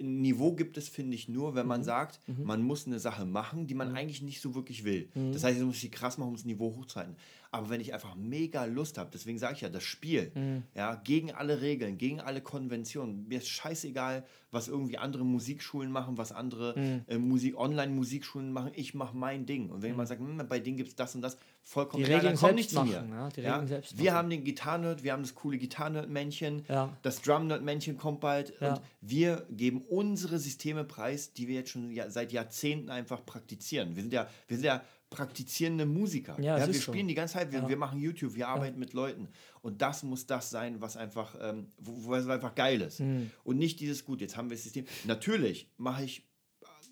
[0.00, 2.44] Niveau gibt es, finde ich, nur, wenn man sagt, Mhm.
[2.44, 5.08] man muss eine Sache machen, die man eigentlich nicht so wirklich will.
[5.32, 7.16] Das heißt, ich muss sie krass machen, um das Niveau hochzuhalten.
[7.50, 10.62] Aber wenn ich einfach mega Lust habe, deswegen sage ich ja, das Spiel, Mhm.
[10.74, 16.18] ja, gegen alle Regeln, gegen alle Konventionen, mir ist scheißegal, was irgendwie andere Musikschulen machen,
[16.18, 17.02] was andere Mhm.
[17.06, 19.70] äh, Musik, Online-Musikschulen machen, ich mache mein Ding.
[19.70, 21.36] Und wenn jemand sagt, hm, bei denen gibt es das und das,
[21.68, 23.16] vollkommen Die klar, Regeln komm selbst nicht zu machen, mir.
[23.16, 24.14] ja, die Regeln selbst wir machen.
[24.18, 26.96] haben den Gitarrenerd, wir haben das coole Gitarrenerd-Männchen, Ja.
[27.02, 28.74] das Drum-Nerd-Männchen kommt bald Ja.
[28.74, 33.96] und wir geben unsere Systeme preis, die wir jetzt schon ja, seit Jahrzehnten einfach praktizieren.
[33.96, 34.80] Wir sind ja, wir sind ja
[35.10, 36.40] praktizierende Musiker.
[36.40, 36.92] Ja, wir ist so.
[36.92, 39.28] spielen die ganze Zeit, wir, wir machen YouTube, wir arbeiten mit Leuten.
[39.62, 42.98] Und das muss das sein, was einfach, ähm, wo, wo einfach geil ist.
[43.00, 43.30] Hm.
[43.44, 44.84] Und nicht dieses, gut, jetzt haben wir das System.
[45.04, 46.24] Natürlich mache ich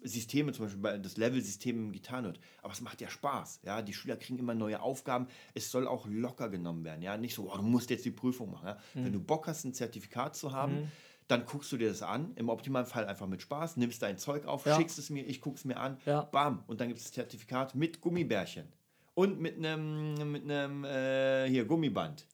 [0.05, 2.39] Systeme, zum Beispiel bei- das Level-System im Gitarrenort.
[2.62, 3.60] Aber es macht ja Spaß.
[3.64, 3.82] Ja?
[3.82, 5.26] Die Schüler kriegen immer neue Aufgaben.
[5.55, 7.02] Es soll auch locker genommen werden.
[7.02, 7.16] Ja?
[7.16, 8.68] Nicht so, oh, du musst jetzt die Prüfung machen.
[8.68, 8.78] Ja?
[8.93, 9.05] Hm.
[9.06, 10.90] Wenn du Bock hast, ein Zertifikat zu haben,
[11.26, 12.32] dann guckst du dir das an.
[12.36, 14.76] Im optimalen Fall einfach mit Spaß, nimmst dein Zeug auf, Ja.
[14.76, 15.97] schickst es mir, ich gucke es mir an.
[16.05, 16.20] Ja.
[16.22, 16.62] Bam.
[16.66, 18.66] Und dann gibt es das Zertifikat mit Gummibärchen.
[19.14, 22.26] Und mit einem, mit einem äh, hier, Gummiband.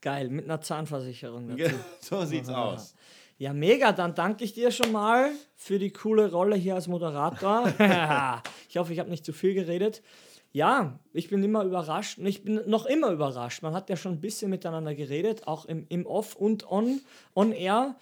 [0.00, 1.56] Geil, mit einer Zahnversicherung
[2.00, 2.96] so sieht's aus.
[3.42, 3.90] Ja, mega.
[3.90, 7.64] Dann danke ich dir schon mal für die coole Rolle hier als Moderator.
[8.68, 10.00] ich hoffe, ich habe nicht zu viel geredet.
[10.52, 13.64] Ja, ich bin immer überrascht und ich bin noch immer überrascht.
[13.64, 17.00] Man hat ja schon ein bisschen miteinander geredet, auch im, im Off und on,
[17.34, 17.96] on Air.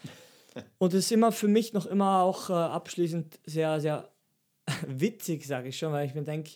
[0.76, 4.10] Und es ist immer für mich noch immer auch äh, abschließend sehr, sehr
[4.86, 6.50] witzig, sage ich schon, weil ich mir denke,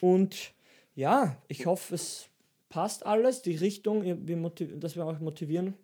[0.00, 0.54] Und
[0.94, 2.30] ja, ich hoffe, es
[2.70, 5.74] passt alles, die Richtung, wir dass wir euch motivieren.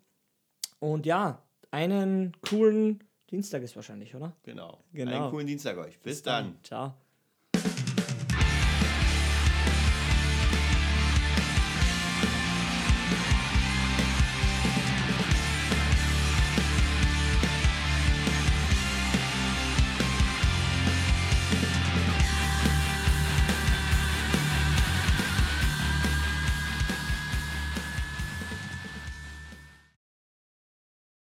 [0.79, 4.35] Und ja, einen coolen Dienstag ist wahrscheinlich, oder?
[4.43, 4.79] Genau.
[4.91, 5.11] Genau.
[5.11, 5.99] Einen coolen Dienstag euch.
[5.99, 6.57] Bis dann.
[6.63, 6.95] Ciao.